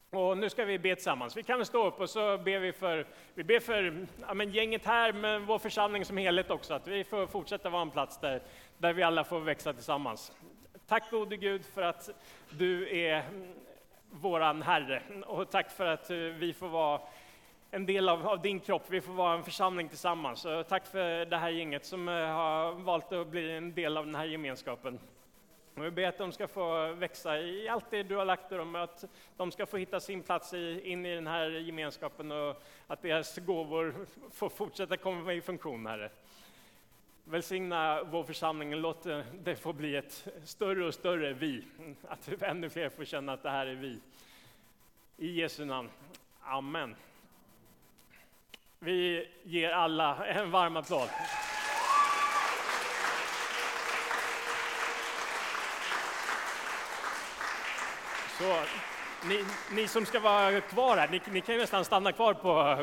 Och 0.10 0.38
nu 0.38 0.50
ska 0.50 0.66
vi 0.66 0.80
be 0.80 0.96
tillsammans. 0.96 1.38
Vi 1.38 1.44
kan 1.44 1.58
väl 1.58 1.66
stå 1.66 1.88
upp 1.88 2.00
och 2.00 2.10
så 2.10 2.38
ber 2.38 2.60
vi 2.60 2.74
för, 2.74 3.08
vi 3.34 3.44
ber 3.44 3.60
för 3.60 4.08
ja, 4.28 4.34
men 4.34 4.52
gänget 4.52 4.86
här, 4.86 5.14
men 5.14 5.46
vår 5.46 5.60
församling 5.60 6.06
som 6.06 6.18
helhet 6.18 6.52
också, 6.52 6.74
att 6.74 6.88
vi 6.88 7.04
får 7.04 7.28
fortsätta 7.28 7.70
vara 7.70 7.82
en 7.82 7.92
plats 7.92 8.20
där, 8.20 8.42
där 8.78 8.94
vi 8.94 9.04
alla 9.04 9.24
får 9.24 9.40
växa 9.40 9.74
tillsammans. 9.74 10.32
Tack 10.88 11.12
gode 11.12 11.38
Gud 11.38 11.66
för 11.66 11.82
att 11.82 12.10
du 12.50 13.00
är 13.00 13.24
våran 14.22 14.62
Herre. 14.62 15.02
Och 15.26 15.50
tack 15.50 15.72
för 15.72 15.86
att 15.86 16.10
eh, 16.10 16.18
vi 16.18 16.54
får 16.54 16.68
vara 16.68 17.02
en 17.72 17.86
del 17.86 18.10
av, 18.10 18.28
av, 18.28 18.42
din 18.42 18.60
kropp, 18.60 18.84
vi 18.90 19.02
får 19.02 19.14
vara 19.14 19.34
en 19.34 19.44
församling 19.44 19.90
tillsammans. 19.90 20.46
Och 20.46 20.68
tack 20.68 20.86
för 20.86 21.26
det 21.26 21.38
här 21.38 21.50
gänget 21.50 21.86
som 21.86 22.10
eh, 22.10 22.14
har 22.14 22.72
valt 22.72 23.12
att 23.12 23.28
bli 23.28 23.52
en 23.52 23.74
del 23.74 23.98
av 23.98 24.06
den 24.06 24.16
här 24.16 24.26
gemenskapen. 24.26 25.00
Och 25.76 25.86
vi 25.86 25.92
ber 25.92 26.08
att 26.08 26.18
de 26.18 26.32
ska 26.32 26.48
få 26.48 26.94
växa 26.94 27.40
i 27.40 27.70
allt 27.70 27.86
det 27.90 28.04
du 28.04 28.16
har 28.16 28.26
lagt 28.26 28.52
i 28.52 28.56
dem, 28.56 28.76
att 28.76 29.06
de 29.38 29.52
ska 29.52 29.66
få 29.66 29.78
hitta 29.78 30.00
sin 30.00 30.24
plats 30.24 30.54
i, 30.54 30.82
in 30.84 31.06
i 31.06 31.16
den 31.16 31.28
här 31.28 31.50
gemenskapen 31.50 32.32
och 32.32 32.64
att 32.88 33.02
deras 33.02 33.38
gåvor 33.38 33.96
får 34.32 34.50
fortsätta 34.50 34.98
komma 34.98 35.34
i 35.34 35.42
funktion, 35.42 35.86
Herre. 35.86 36.10
Välsigna 37.28 38.04
vår 38.04 38.24
församling 38.24 38.74
och 38.74 38.80
låt 38.80 39.06
det 39.44 39.56
få 39.56 39.74
bli 39.74 39.96
ett 39.96 40.28
större 40.44 40.86
och 40.86 40.94
större 40.94 41.34
vi. 41.34 41.64
Att 42.08 42.42
ännu 42.42 42.70
fler 42.70 42.90
får 42.90 43.06
känna 43.06 43.34
att 43.34 43.44
det 43.44 43.50
här 43.50 43.68
är 43.68 43.76
vi. 43.76 44.00
I 45.18 45.42
Jesu 45.42 45.66
namn. 45.66 45.90
Amen. 46.44 46.96
Vi 48.80 49.30
ger 49.44 49.72
alla 49.72 50.26
en 50.26 50.52
varm 50.52 50.78
applåd. 50.78 51.10
Så, 58.38 58.64
ni, 59.28 59.46
ni 59.72 59.88
som 59.88 60.06
ska 60.06 60.20
vara 60.20 60.62
kvar 60.62 60.98
här, 60.98 61.08
ni, 61.08 61.22
ni 61.32 61.42
kan 61.42 61.56
ju 61.56 61.62
nästan 61.62 61.86
stanna 61.86 62.12
kvar 62.12 62.34
på 62.34 62.78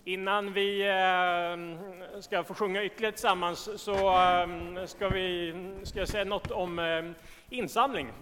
Innan 0.04 0.52
vi 0.52 0.88
eh, 0.88 2.20
ska 2.20 2.44
få 2.44 2.54
sjunga 2.54 2.84
ytterligare 2.84 3.12
tillsammans 3.12 3.82
så 3.82 3.94
eh, 3.94 4.86
ska, 4.86 5.08
vi, 5.08 5.54
ska 5.82 5.98
jag 5.98 6.08
säga 6.08 6.24
något 6.24 6.50
om 6.50 6.78
eh, 6.78 7.10
insamling. 7.50 8.12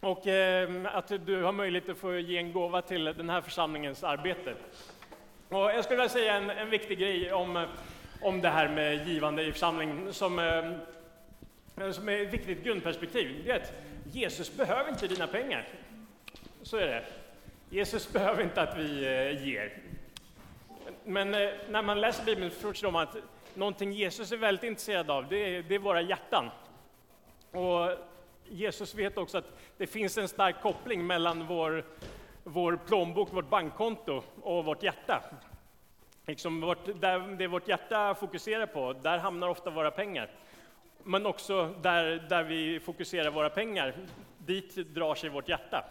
Och 0.00 0.26
att 0.84 1.12
du 1.26 1.42
har 1.42 1.52
möjlighet 1.52 1.88
att 1.88 1.98
få 1.98 2.18
ge 2.18 2.38
en 2.38 2.52
gåva 2.52 2.82
till 2.82 3.04
den 3.04 3.30
här 3.30 3.40
församlingens 3.40 4.04
arbete. 4.04 4.54
Och 5.48 5.58
jag 5.58 5.84
skulle 5.84 5.96
vilja 5.96 6.08
säga 6.08 6.34
en, 6.34 6.50
en 6.50 6.70
viktig 6.70 6.98
grej 6.98 7.32
om, 7.32 7.66
om 8.22 8.40
det 8.40 8.48
här 8.48 8.68
med 8.68 9.08
givande 9.08 9.42
i 9.42 9.52
församling 9.52 10.12
som, 10.12 10.30
som 11.92 12.08
är 12.08 12.22
ett 12.22 12.34
viktigt 12.34 12.64
grundperspektiv. 12.64 13.42
Det 13.44 13.50
är 13.50 13.56
att 13.56 13.72
Jesus 14.12 14.56
behöver 14.56 14.90
inte 14.90 15.06
dina 15.06 15.26
pengar. 15.26 15.68
Så 16.62 16.76
är 16.76 16.86
det. 16.86 17.04
Jesus 17.70 18.12
behöver 18.12 18.42
inte 18.42 18.62
att 18.62 18.78
vi 18.78 19.00
ger. 19.44 19.72
Men 21.08 21.34
eh, 21.34 21.50
när 21.68 21.82
man 21.82 22.00
läser 22.00 22.24
Bibeln 22.24 22.50
förstår 22.50 22.90
man 22.90 23.02
att 23.02 23.16
någonting 23.54 23.92
Jesus 23.92 24.32
är 24.32 24.36
väldigt 24.36 24.64
intresserad 24.64 25.10
av, 25.10 25.28
det 25.28 25.36
är, 25.56 25.62
det 25.62 25.74
är 25.74 25.78
våra 25.78 26.00
hjärtan. 26.00 26.50
Och 27.50 27.90
Jesus 28.48 28.94
vet 28.94 29.18
också 29.18 29.38
att 29.38 29.58
det 29.76 29.86
finns 29.86 30.18
en 30.18 30.28
stark 30.28 30.62
koppling 30.62 31.06
mellan 31.06 31.46
vår, 31.46 31.84
vår 32.44 32.78
plånbok, 32.86 33.32
vårt 33.32 33.48
bankkonto 33.48 34.22
och 34.42 34.64
vårt 34.64 34.82
hjärta. 34.82 35.22
Liksom 36.26 36.60
vårt, 36.60 37.00
där 37.00 37.36
det 37.38 37.46
vårt 37.46 37.68
hjärta 37.68 38.14
fokuserar 38.14 38.66
på, 38.66 38.92
där 38.92 39.18
hamnar 39.18 39.48
ofta 39.48 39.70
våra 39.70 39.90
pengar. 39.90 40.30
Men 41.02 41.26
också 41.26 41.74
där, 41.82 42.26
där 42.28 42.42
vi 42.42 42.80
fokuserar 42.80 43.30
våra 43.30 43.50
pengar, 43.50 43.94
dit 44.38 44.76
drar 44.76 45.14
sig 45.14 45.30
vårt 45.30 45.48
hjärta. 45.48 45.84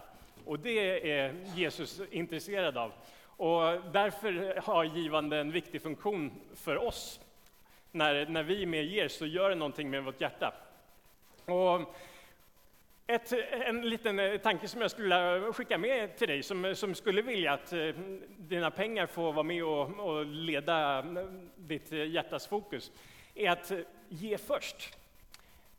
Och 0.45 0.59
det 0.59 1.11
är 1.11 1.35
Jesus 1.55 2.01
intresserad 2.11 2.77
av. 2.77 2.91
Och 3.37 3.91
därför 3.91 4.61
har 4.61 4.83
givande 4.83 5.37
en 5.37 5.51
viktig 5.51 5.81
funktion 5.81 6.31
för 6.55 6.77
oss. 6.77 7.19
När, 7.91 8.25
när 8.25 8.43
vi 8.43 8.61
är 8.61 8.67
med 8.67 8.85
ger 8.85 9.07
så 9.07 9.25
gör 9.25 9.49
det 9.49 9.55
någonting 9.55 9.89
med 9.89 10.03
vårt 10.03 10.21
hjärta. 10.21 10.53
Och 11.45 11.95
ett, 13.07 13.33
en 13.51 13.89
liten 13.89 14.19
eh, 14.19 14.37
tanke 14.37 14.67
som 14.67 14.81
jag 14.81 14.91
skulle 14.91 15.41
skicka 15.53 15.77
med 15.77 16.17
till 16.17 16.27
dig, 16.27 16.43
som, 16.43 16.75
som 16.75 16.95
skulle 16.95 17.21
vilja 17.21 17.53
att 17.53 17.73
eh, 17.73 17.89
dina 18.37 18.71
pengar 18.71 19.05
får 19.05 19.33
vara 19.33 19.43
med 19.43 19.63
och, 19.63 19.99
och 19.99 20.25
leda 20.25 20.99
eh, 20.99 21.05
ditt 21.55 21.91
hjärtas 21.91 22.47
fokus, 22.47 22.91
är 23.35 23.51
att 23.51 23.71
ge 24.09 24.37
först. 24.37 24.97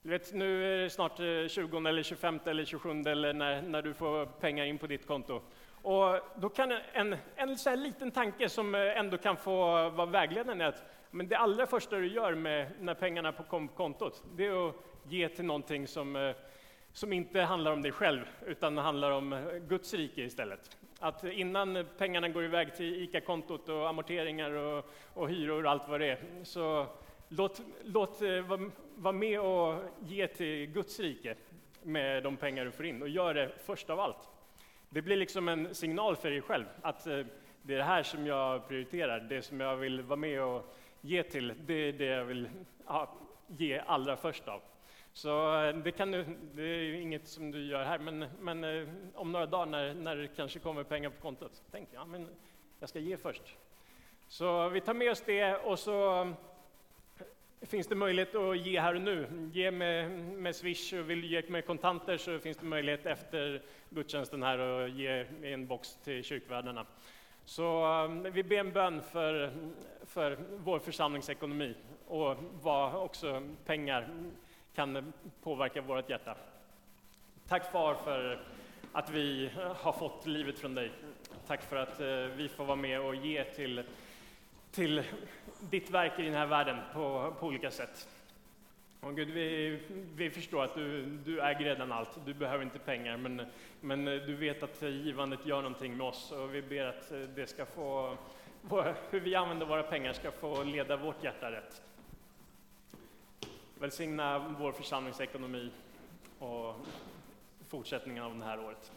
Du 0.02 0.10
vet, 0.10 0.32
nu 0.32 0.74
är 0.74 0.82
det 0.82 0.90
snart 0.90 1.16
20 1.50 1.88
eller 1.88 2.02
25 2.02 2.40
eller 2.44 2.64
27 2.64 3.02
eller 3.06 3.32
när, 3.32 3.62
när 3.62 3.82
du 3.82 3.94
får 3.94 4.26
pengar 4.26 4.64
in 4.64 4.78
på 4.78 4.86
ditt 4.86 5.06
konto. 5.06 5.40
Och 5.86 6.20
då 6.36 6.48
kan 6.48 6.72
en, 6.92 7.16
en 7.36 7.58
så 7.58 7.74
liten 7.74 8.10
tanke 8.10 8.48
som 8.48 8.74
eh, 8.74 8.98
ändå 8.98 9.18
kan 9.18 9.36
få 9.36 9.88
vara 9.88 10.06
vägledande 10.06 10.64
är 10.64 10.68
att 10.68 10.84
men 11.10 11.28
det 11.28 11.38
allra 11.38 11.66
första 11.66 11.96
du 11.96 12.06
gör 12.06 12.34
med, 12.34 12.70
när 12.80 12.94
pengarna 12.94 13.32
på 13.32 13.68
kontot, 13.68 14.22
det 14.36 14.46
är 14.46 14.68
att 14.68 14.74
ge 15.08 15.28
till 15.28 15.44
någonting 15.44 15.86
som, 15.86 16.16
eh, 16.16 16.34
som 16.92 17.12
inte 17.12 17.40
handlar 17.40 17.72
om 17.72 17.82
dig 17.82 17.92
själv, 17.92 18.24
utan 18.46 18.78
handlar 18.78 19.10
om 19.10 19.32
eh, 19.32 19.38
Guds 19.68 19.94
rike 19.94 20.22
istället. 20.22 20.76
Att 21.00 21.24
innan 21.24 21.86
pengarna 21.98 22.28
går 22.28 22.44
iväg 22.44 22.74
till 22.74 23.02
ICA-kontot 23.02 23.68
och 23.68 23.88
amorteringar 23.88 24.50
och, 24.50 24.90
och 25.14 25.28
hyror 25.28 25.64
och 25.64 25.70
allt 25.70 25.88
vad 25.88 26.00
det 26.00 26.06
är, 26.06 26.18
så 26.42 26.86
låt, 27.28 27.60
låt 27.82 28.20
vara 28.20 28.70
var 28.96 29.12
med 29.12 29.40
och 29.40 29.82
ge 30.00 30.26
till 30.26 30.66
Guds 30.66 31.00
rike 31.00 31.34
med 31.82 32.22
de 32.22 32.36
pengar 32.36 32.64
du 32.64 32.70
får 32.70 32.86
in 32.86 33.02
och 33.02 33.08
gör 33.08 33.34
det 33.34 33.52
först 33.64 33.90
av 33.90 34.00
allt. 34.00 34.28
Det 34.96 35.02
blir 35.02 35.16
liksom 35.16 35.48
en 35.48 35.74
signal 35.74 36.16
för 36.16 36.32
er 36.32 36.40
själv 36.40 36.64
att 36.82 37.06
eh, 37.06 37.12
det 37.62 37.74
är 37.74 37.78
det 37.78 37.82
här 37.82 38.02
som 38.02 38.26
jag 38.26 38.68
prioriterar, 38.68 39.20
det 39.20 39.42
som 39.42 39.60
jag 39.60 39.76
vill 39.76 40.02
vara 40.02 40.16
med 40.16 40.42
och 40.42 40.74
ge 41.00 41.22
till, 41.22 41.52
det 41.66 41.74
är 41.74 41.92
det 41.92 42.04
jag 42.04 42.24
vill 42.24 42.48
ja, 42.86 43.14
ge 43.46 43.78
allra 43.86 44.16
först 44.16 44.48
av. 44.48 44.60
Så 45.12 45.62
eh, 45.62 45.76
det, 45.76 45.90
kan 45.90 46.10
du, 46.10 46.24
det 46.54 46.62
är 46.62 46.94
inget 46.94 47.28
som 47.28 47.50
du 47.50 47.66
gör 47.66 47.84
här, 47.84 47.98
men, 47.98 48.24
men 48.40 48.64
eh, 48.64 48.88
om 49.14 49.32
några 49.32 49.46
dagar 49.46 49.66
när, 49.66 49.94
när 49.94 50.16
det 50.16 50.28
kanske 50.28 50.58
kommer 50.58 50.84
pengar 50.84 51.10
på 51.10 51.20
kontot, 51.20 51.62
tänk 51.70 51.88
ja, 51.92 52.04
men 52.04 52.28
jag 52.80 52.88
ska 52.88 52.98
ge 52.98 53.16
först. 53.16 53.56
Så 54.28 54.68
vi 54.68 54.80
tar 54.80 54.94
med 54.94 55.10
oss 55.10 55.22
det 55.26 55.56
och 55.56 55.78
så 55.78 56.32
finns 57.62 57.86
det 57.86 57.94
möjlighet 57.94 58.34
att 58.34 58.58
ge 58.58 58.80
här 58.80 58.94
och 58.94 59.00
nu. 59.00 59.50
Ge 59.52 59.70
med, 59.70 60.10
med 60.12 60.56
Swish 60.56 60.92
och 60.92 61.10
vill 61.10 61.20
du 61.20 61.26
ge 61.26 61.42
med 61.48 61.66
kontanter 61.66 62.16
så 62.16 62.38
finns 62.38 62.56
det 62.56 62.66
möjlighet 62.66 63.06
efter 63.06 63.62
gudstjänsten 63.90 64.42
här 64.42 64.58
att 64.58 64.90
ge 64.90 65.26
i 65.42 65.52
en 65.52 65.66
box 65.66 65.96
till 66.04 66.24
kyrkvärdarna. 66.24 66.86
Så 67.44 67.84
eh, 68.04 68.32
vi 68.32 68.42
ber 68.42 68.56
en 68.56 68.72
bön 68.72 69.02
för, 69.02 69.52
för 70.06 70.38
vår 70.56 70.78
församlingsekonomi 70.78 71.74
och 72.06 72.36
vad 72.62 72.94
också 72.94 73.42
pengar 73.64 74.08
kan 74.74 75.12
påverka 75.42 75.80
vårt 75.80 76.10
hjärta. 76.10 76.36
Tack 77.48 77.72
far 77.72 77.94
för 77.94 78.42
att 78.92 79.10
vi 79.10 79.50
har 79.56 79.92
fått 79.92 80.26
livet 80.26 80.58
från 80.58 80.74
dig. 80.74 80.90
Tack 81.46 81.62
för 81.62 81.76
att 81.76 82.00
eh, 82.00 82.36
vi 82.36 82.48
får 82.48 82.64
vara 82.64 82.76
med 82.76 83.00
och 83.00 83.14
ge 83.14 83.44
till, 83.44 83.82
till 84.70 85.02
ditt 85.70 85.90
verk 85.90 86.18
i 86.18 86.22
den 86.22 86.34
här 86.34 86.46
världen 86.46 86.76
på, 86.92 87.34
på 87.40 87.46
olika 87.46 87.70
sätt. 87.70 88.08
Och 89.00 89.16
Gud, 89.16 89.28
vi, 89.30 89.80
vi 90.14 90.30
förstår 90.30 90.64
att 90.64 90.74
du, 90.74 91.06
du 91.06 91.40
äger 91.40 91.64
redan 91.64 91.92
allt, 91.92 92.18
du 92.24 92.34
behöver 92.34 92.64
inte 92.64 92.78
pengar, 92.78 93.16
men, 93.16 93.42
men 93.80 94.04
du 94.04 94.36
vet 94.36 94.62
att 94.62 94.82
givandet 94.82 95.46
gör 95.46 95.62
någonting 95.62 95.96
med 95.96 96.06
oss 96.06 96.32
och 96.32 96.54
vi 96.54 96.62
ber 96.62 96.84
att 96.84 97.12
det 97.34 97.46
ska 97.46 97.66
få, 97.66 98.16
hur 99.10 99.20
vi 99.20 99.34
använder 99.34 99.66
våra 99.66 99.82
pengar 99.82 100.12
ska 100.12 100.30
få 100.30 100.62
leda 100.62 100.96
vårt 100.96 101.24
hjärta 101.24 101.50
rätt. 101.50 101.82
Välsigna 103.78 104.54
vår 104.58 104.72
församlingsekonomi 104.72 105.70
och 106.38 106.74
fortsättningen 107.68 108.22
av 108.22 108.38
det 108.38 108.44
här 108.44 108.64
året. 108.64 108.92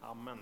Amen. 0.00 0.38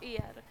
Er! 0.00 0.42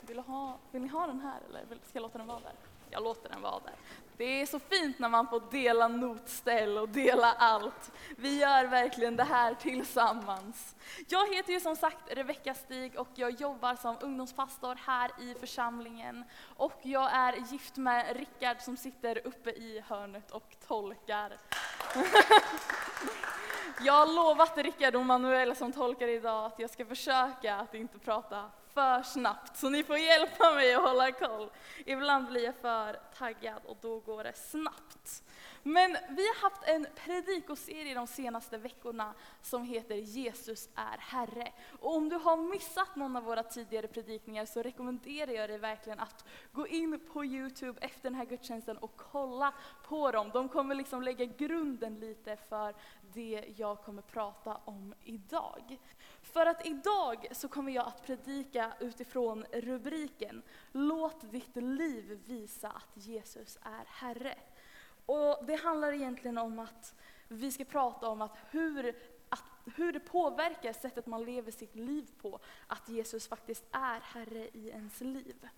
Vill, 0.00 0.18
ha, 0.18 0.58
vill 0.70 0.82
ni 0.82 0.88
ha 0.88 1.06
den 1.06 1.20
här 1.20 1.40
eller 1.48 1.64
ska 1.64 1.98
jag 1.98 2.02
låta 2.02 2.18
den 2.18 2.26
vara 2.26 2.40
där? 2.40 2.52
Jag 2.90 3.02
låter 3.02 3.28
den 3.28 3.42
vara 3.42 3.60
där. 3.60 3.74
Det 4.16 4.42
är 4.42 4.46
så 4.46 4.58
fint 4.58 4.98
när 4.98 5.08
man 5.08 5.28
får 5.28 5.42
dela 5.50 5.88
notställ 5.88 6.78
och 6.78 6.88
dela 6.88 7.32
allt. 7.32 7.92
Vi 8.16 8.38
gör 8.38 8.64
verkligen 8.64 9.16
det 9.16 9.24
här 9.24 9.54
tillsammans. 9.54 10.76
Jag 11.08 11.34
heter 11.34 11.52
ju 11.52 11.60
som 11.60 11.76
sagt 11.76 11.98
Rebecka 12.10 12.54
Stig 12.54 12.98
och 12.98 13.08
jag 13.14 13.30
jobbar 13.30 13.74
som 13.74 13.96
ungdomspastor 14.00 14.78
här 14.86 15.10
i 15.20 15.34
församlingen. 15.34 16.24
Och 16.56 16.80
jag 16.82 17.12
är 17.12 17.32
gift 17.52 17.76
med 17.76 18.16
Rickard 18.16 18.60
som 18.60 18.76
sitter 18.76 19.26
uppe 19.26 19.50
i 19.50 19.82
hörnet 19.86 20.30
och 20.30 20.56
tolkar. 20.66 21.36
Jag 23.82 23.92
har 23.92 24.14
lovat 24.14 24.58
Rickard 24.58 24.96
och 24.96 25.06
Manuel 25.06 25.56
som 25.56 25.72
tolkar 25.72 26.08
idag 26.08 26.44
att 26.46 26.58
jag 26.58 26.70
ska 26.70 26.86
försöka 26.86 27.54
att 27.54 27.74
inte 27.74 27.98
prata 27.98 28.50
för 28.80 29.02
snabbt, 29.02 29.56
så 29.56 29.68
ni 29.68 29.84
får 29.84 29.98
hjälpa 29.98 30.50
mig 30.54 30.74
att 30.74 30.82
hålla 30.82 31.12
koll. 31.12 31.50
Ibland 31.86 32.26
blir 32.26 32.44
jag 32.44 32.54
för 32.54 33.00
taggad 33.18 33.62
och 33.64 33.76
då 33.80 33.98
går 33.98 34.24
det 34.24 34.32
snabbt. 34.32 35.22
Men 35.62 35.96
vi 36.08 36.26
har 36.28 36.42
haft 36.42 36.62
en 36.68 36.86
predikoserie 37.04 37.94
de 37.94 38.06
senaste 38.06 38.58
veckorna 38.58 39.14
som 39.42 39.64
heter 39.64 39.94
Jesus 39.94 40.68
är 40.74 40.98
Herre. 40.98 41.52
Och 41.80 41.96
om 41.96 42.08
du 42.08 42.16
har 42.16 42.36
missat 42.36 42.96
någon 42.96 43.16
av 43.16 43.22
våra 43.22 43.42
tidigare 43.42 43.88
predikningar 43.88 44.46
så 44.46 44.62
rekommenderar 44.62 45.32
jag 45.32 45.50
dig 45.50 45.58
verkligen 45.58 46.00
att 46.00 46.24
gå 46.52 46.66
in 46.66 47.00
på 47.12 47.24
Youtube 47.24 47.80
efter 47.80 48.02
den 48.02 48.14
här 48.14 48.24
gudstjänsten 48.24 48.76
och 48.76 48.96
kolla 48.96 49.54
på 49.88 50.10
dem. 50.10 50.30
De 50.32 50.48
kommer 50.48 50.74
liksom 50.74 51.02
lägga 51.02 51.24
grunden 51.24 52.00
lite 52.00 52.36
för 52.48 52.74
det 53.12 53.44
jag 53.56 53.82
kommer 53.82 54.02
prata 54.02 54.60
om 54.64 54.94
idag. 55.04 55.78
För 56.32 56.46
att 56.46 56.66
idag 56.66 57.26
så 57.32 57.48
kommer 57.48 57.72
jag 57.72 57.86
att 57.86 58.06
predika 58.06 58.72
utifrån 58.80 59.44
rubriken 59.52 60.42
Låt 60.72 61.32
ditt 61.32 61.56
liv 61.56 62.20
visa 62.26 62.68
att 62.68 63.06
Jesus 63.06 63.58
är 63.62 63.84
Herre. 63.86 64.38
Och 65.06 65.44
det 65.46 65.54
handlar 65.54 65.92
egentligen 65.92 66.38
om 66.38 66.58
att 66.58 66.94
vi 67.28 67.52
ska 67.52 67.64
prata 67.64 68.08
om 68.08 68.22
att 68.22 68.36
hur, 68.50 68.96
att 69.28 69.44
hur 69.76 69.92
det 69.92 70.00
påverkar 70.00 70.72
sättet 70.72 71.06
man 71.06 71.24
lever 71.24 71.52
sitt 71.52 71.76
liv 71.76 72.10
på, 72.22 72.38
att 72.66 72.88
Jesus 72.88 73.28
faktiskt 73.28 73.64
är 73.72 74.00
Herre 74.00 74.48
i 74.52 74.68
ens 74.68 75.00
liv. 75.00 75.48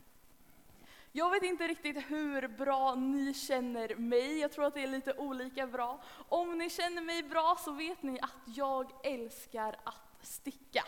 Jag 1.13 1.31
vet 1.31 1.43
inte 1.43 1.69
riktigt 1.69 2.11
hur 2.11 2.49
bra 2.49 2.95
ni 2.95 3.35
känner 3.35 3.95
mig, 3.97 4.39
jag 4.39 4.53
tror 4.53 4.65
att 4.65 4.75
det 4.75 4.83
är 4.83 4.87
lite 4.87 5.13
olika 5.13 5.67
bra. 5.67 6.03
Om 6.29 6.59
ni 6.59 6.71
känner 6.71 7.03
mig 7.03 7.23
bra 7.23 7.57
så 7.65 7.73
vet 7.73 8.03
ni 8.03 8.21
att 8.21 8.57
jag 8.57 8.91
älskar 9.03 9.77
att 9.85 10.12
sticka. 10.23 10.85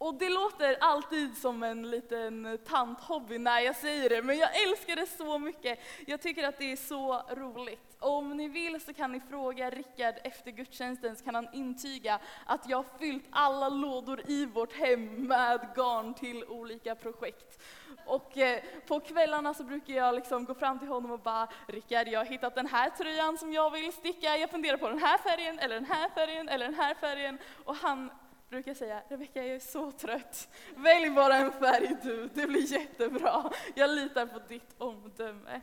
Och 0.00 0.14
det 0.14 0.28
låter 0.28 0.76
alltid 0.80 1.36
som 1.36 1.62
en 1.62 1.90
liten 1.90 2.58
tanthobby 2.66 3.38
när 3.38 3.60
jag 3.60 3.76
säger 3.76 4.08
det, 4.08 4.22
men 4.22 4.38
jag 4.38 4.62
älskar 4.62 4.96
det 4.96 5.06
så 5.06 5.38
mycket. 5.38 5.78
Jag 6.06 6.22
tycker 6.22 6.48
att 6.48 6.58
det 6.58 6.72
är 6.72 6.76
så 6.76 7.22
roligt. 7.30 7.96
Om 7.98 8.36
ni 8.36 8.48
vill 8.48 8.80
så 8.80 8.94
kan 8.94 9.12
ni 9.12 9.20
fråga 9.20 9.70
Rickard 9.70 10.14
efter 10.24 10.50
gudstjänsten 10.50 11.16
så 11.16 11.24
kan 11.24 11.34
han 11.34 11.48
intyga 11.52 12.20
att 12.46 12.68
jag 12.68 12.76
har 12.76 12.98
fyllt 12.98 13.24
alla 13.30 13.68
lådor 13.68 14.22
i 14.26 14.46
vårt 14.46 14.72
hem 14.72 15.26
med 15.26 15.68
garn 15.76 16.14
till 16.14 16.44
olika 16.44 16.94
projekt. 16.94 17.62
Och 18.06 18.38
eh, 18.38 18.62
på 18.86 19.00
kvällarna 19.00 19.54
så 19.54 19.64
brukar 19.64 19.94
jag 19.94 20.14
liksom 20.14 20.44
gå 20.44 20.54
fram 20.54 20.78
till 20.78 20.88
honom 20.88 21.10
och 21.10 21.20
bara 21.20 21.48
Rickard, 21.66 22.08
jag 22.08 22.20
har 22.20 22.26
hittat 22.26 22.54
den 22.54 22.66
här 22.66 22.90
tröjan 22.90 23.38
som 23.38 23.52
jag 23.52 23.70
vill 23.70 23.92
sticka. 23.92 24.36
Jag 24.36 24.50
funderar 24.50 24.76
på 24.76 24.88
den 24.88 24.98
här 24.98 25.18
färgen, 25.18 25.58
eller 25.58 25.74
den 25.74 25.84
här 25.84 26.08
färgen, 26.08 26.48
eller 26.48 26.66
den 26.66 26.74
här 26.74 26.94
färgen. 26.94 27.38
Och 27.64 27.76
han 27.76 28.10
brukar 28.50 28.74
säga, 28.74 29.02
Rebecka 29.08 29.44
jag 29.44 29.56
är 29.56 29.60
så 29.60 29.92
trött. 29.92 30.48
Välj 30.74 31.10
bara 31.10 31.36
en 31.36 31.52
färg 31.52 31.96
du, 32.02 32.28
det 32.34 32.46
blir 32.46 32.72
jättebra. 32.72 33.50
Jag 33.74 33.90
litar 33.90 34.26
på 34.26 34.38
ditt 34.48 34.74
omdöme. 34.78 35.60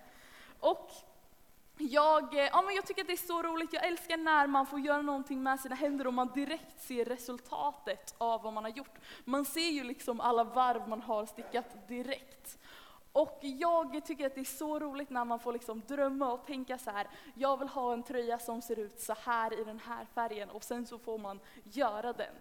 Och 0.60 0.91
jag, 1.78 2.34
eh, 2.34 2.50
ja, 2.52 2.62
men 2.62 2.76
jag 2.76 2.86
tycker 2.86 3.02
att 3.02 3.08
det 3.08 3.13
är 3.13 3.28
så 3.28 3.41
roligt, 3.41 3.73
jag 3.73 3.86
älskar 3.86 4.17
när 4.17 4.47
man 4.47 4.65
får 4.65 4.80
göra 4.80 5.02
någonting 5.02 5.43
med 5.43 5.60
sina 5.60 5.76
händer 5.76 6.08
och 6.08 6.13
man 6.13 6.32
direkt 6.34 6.82
ser 6.82 7.06
resultatet 7.06 8.15
av 8.17 8.41
vad 8.43 8.54
man 8.54 8.63
har 8.63 8.71
gjort. 8.71 9.00
Man 9.26 9.45
ser 9.45 9.69
ju 9.69 9.84
liksom 9.84 10.19
alla 10.19 10.43
varv 10.43 10.88
man 10.89 11.02
har 11.02 11.26
stickat 11.26 11.88
direkt. 11.88 12.58
Och 13.12 13.39
jag 13.41 14.06
tycker 14.06 14.26
att 14.26 14.36
det 14.36 14.41
är 14.41 14.58
så 14.58 14.80
roligt 14.80 15.10
när 15.10 15.26
man 15.26 15.39
får 15.39 15.54
liksom 15.54 15.82
drömma 15.88 16.32
och 16.34 16.45
tänka 16.45 16.78
så 16.78 16.91
här, 16.91 17.08
jag 17.36 17.58
vill 17.58 17.67
ha 17.67 17.93
en 17.93 18.04
tröja 18.04 18.39
som 18.39 18.62
ser 18.62 18.80
ut 18.80 19.00
så 19.00 19.15
här 19.23 19.62
i 19.62 19.63
den 19.63 19.80
här 19.80 20.06
färgen 20.06 20.50
och 20.50 20.63
sen 20.63 20.86
så 20.86 21.00
får 21.00 21.17
man 21.17 21.39
göra 21.63 22.13
den. 22.13 22.36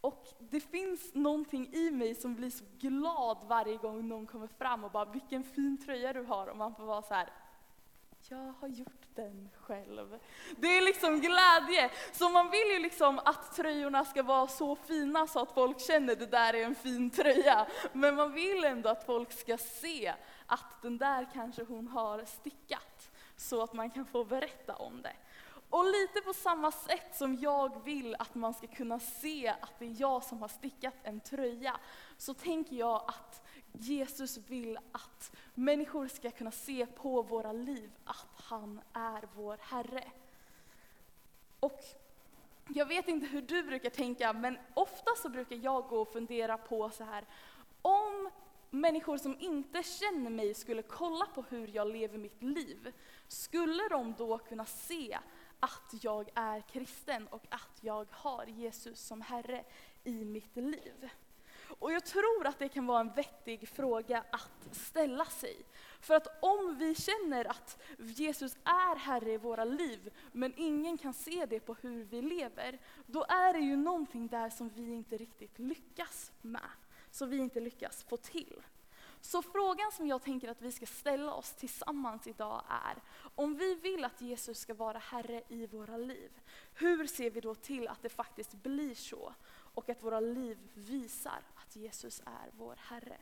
Och 0.00 0.28
det 0.38 0.60
finns 0.60 1.14
någonting 1.14 1.74
i 1.74 1.90
mig 1.90 2.14
som 2.14 2.34
blir 2.34 2.50
så 2.50 2.64
glad 2.78 3.38
varje 3.48 3.76
gång 3.76 4.08
någon 4.08 4.26
kommer 4.26 4.46
fram 4.46 4.84
och 4.84 4.90
bara 4.90 5.04
vilken 5.04 5.44
fin 5.44 5.78
tröja 5.84 6.12
du 6.12 6.22
har 6.22 6.46
och 6.46 6.56
man 6.56 6.74
får 6.74 6.84
vara 6.84 7.02
så 7.02 7.14
här, 7.14 7.28
jag 8.28 8.54
har 8.60 8.68
gjort 8.68 9.06
den 9.14 9.50
själv. 9.54 10.18
Det 10.56 10.76
är 10.76 10.82
liksom 10.82 11.20
glädje. 11.20 11.90
Så 12.12 12.28
man 12.28 12.50
vill 12.50 12.70
ju 12.72 12.78
liksom 12.78 13.18
att 13.18 13.56
tröjorna 13.56 14.04
ska 14.04 14.22
vara 14.22 14.48
så 14.48 14.76
fina 14.76 15.26
så 15.26 15.40
att 15.40 15.54
folk 15.54 15.80
känner 15.80 16.16
det 16.16 16.26
där 16.26 16.54
är 16.54 16.64
en 16.64 16.74
fin 16.74 17.10
tröja. 17.10 17.66
Men 17.92 18.14
man 18.14 18.32
vill 18.32 18.64
ändå 18.64 18.88
att 18.88 19.06
folk 19.06 19.32
ska 19.32 19.58
se 19.58 20.14
att 20.46 20.82
den 20.82 20.98
där 20.98 21.28
kanske 21.32 21.64
hon 21.64 21.88
har 21.88 22.24
stickat. 22.24 23.10
Så 23.36 23.62
att 23.62 23.72
man 23.72 23.90
kan 23.90 24.06
få 24.06 24.24
berätta 24.24 24.74
om 24.74 25.02
det. 25.02 25.16
Och 25.70 25.84
lite 25.84 26.20
på 26.20 26.32
samma 26.32 26.72
sätt 26.72 27.16
som 27.16 27.36
jag 27.36 27.84
vill 27.84 28.16
att 28.18 28.34
man 28.34 28.54
ska 28.54 28.66
kunna 28.66 29.00
se 29.00 29.48
att 29.48 29.78
det 29.78 29.84
är 29.84 30.00
jag 30.00 30.24
som 30.24 30.40
har 30.40 30.48
stickat 30.48 30.94
en 31.02 31.20
tröja, 31.20 31.80
så 32.16 32.34
tänker 32.34 32.76
jag 32.76 33.04
att 33.06 33.42
Jesus 33.72 34.36
vill 34.36 34.78
att 34.92 35.32
människor 35.54 36.08
ska 36.08 36.30
kunna 36.30 36.50
se 36.50 36.86
på 36.86 37.22
våra 37.22 37.52
liv 37.52 37.90
att 38.04 38.26
han 38.34 38.80
är 38.92 39.28
vår 39.34 39.58
Herre. 39.60 40.04
Och 41.60 41.80
jag 42.68 42.86
vet 42.86 43.08
inte 43.08 43.26
hur 43.26 43.42
du 43.42 43.62
brukar 43.62 43.90
tänka, 43.90 44.32
men 44.32 44.58
ofta 44.74 45.10
så 45.22 45.28
brukar 45.28 45.56
jag 45.56 45.88
gå 45.88 46.00
och 46.00 46.12
fundera 46.12 46.58
på 46.58 46.90
så 46.90 47.04
här, 47.04 47.24
om 47.82 48.30
människor 48.70 49.18
som 49.18 49.36
inte 49.40 49.82
känner 49.82 50.30
mig 50.30 50.54
skulle 50.54 50.82
kolla 50.82 51.26
på 51.26 51.44
hur 51.48 51.68
jag 51.68 51.88
lever 51.88 52.18
mitt 52.18 52.42
liv, 52.42 52.92
skulle 53.28 53.88
de 53.88 54.14
då 54.18 54.38
kunna 54.38 54.66
se 54.66 55.18
att 55.60 55.94
jag 56.02 56.28
är 56.34 56.60
kristen 56.60 57.26
och 57.26 57.46
att 57.48 57.78
jag 57.80 58.06
har 58.10 58.46
Jesus 58.46 59.00
som 59.00 59.20
Herre 59.20 59.64
i 60.04 60.24
mitt 60.24 60.56
liv? 60.56 61.10
Och 61.78 61.92
jag 61.92 62.04
tror 62.04 62.46
att 62.46 62.58
det 62.58 62.68
kan 62.68 62.86
vara 62.86 63.00
en 63.00 63.12
vettig 63.12 63.68
fråga 63.68 64.24
att 64.30 64.68
ställa 64.76 65.24
sig. 65.24 65.56
För 66.00 66.14
att 66.14 66.38
om 66.42 66.76
vi 66.78 66.94
känner 66.94 67.50
att 67.50 67.82
Jesus 67.98 68.56
är 68.64 68.96
Herre 68.96 69.32
i 69.32 69.36
våra 69.36 69.64
liv, 69.64 70.12
men 70.32 70.54
ingen 70.56 70.98
kan 70.98 71.14
se 71.14 71.46
det 71.46 71.60
på 71.60 71.74
hur 71.74 72.04
vi 72.04 72.22
lever, 72.22 72.78
då 73.06 73.24
är 73.28 73.52
det 73.52 73.58
ju 73.58 73.76
någonting 73.76 74.28
där 74.28 74.50
som 74.50 74.68
vi 74.68 74.92
inte 74.92 75.16
riktigt 75.16 75.58
lyckas 75.58 76.32
med. 76.42 76.70
Som 77.10 77.30
vi 77.30 77.36
inte 77.36 77.60
lyckas 77.60 78.02
få 78.02 78.16
till. 78.16 78.62
Så 79.20 79.42
frågan 79.42 79.92
som 79.92 80.06
jag 80.06 80.22
tänker 80.22 80.48
att 80.48 80.62
vi 80.62 80.72
ska 80.72 80.86
ställa 80.86 81.34
oss 81.34 81.52
tillsammans 81.52 82.26
idag 82.26 82.62
är, 82.68 83.02
om 83.34 83.56
vi 83.56 83.74
vill 83.74 84.04
att 84.04 84.20
Jesus 84.20 84.58
ska 84.58 84.74
vara 84.74 84.98
Herre 84.98 85.42
i 85.48 85.66
våra 85.66 85.96
liv, 85.96 86.30
hur 86.74 87.06
ser 87.06 87.30
vi 87.30 87.40
då 87.40 87.54
till 87.54 87.88
att 87.88 88.02
det 88.02 88.08
faktiskt 88.08 88.52
blir 88.52 88.94
så? 88.94 89.34
Och 89.74 89.88
att 89.88 90.02
våra 90.02 90.20
liv 90.20 90.58
visar 90.74 91.42
att 91.54 91.76
Jesus 91.76 92.22
är 92.26 92.50
vår 92.58 92.76
Herre. 92.78 93.16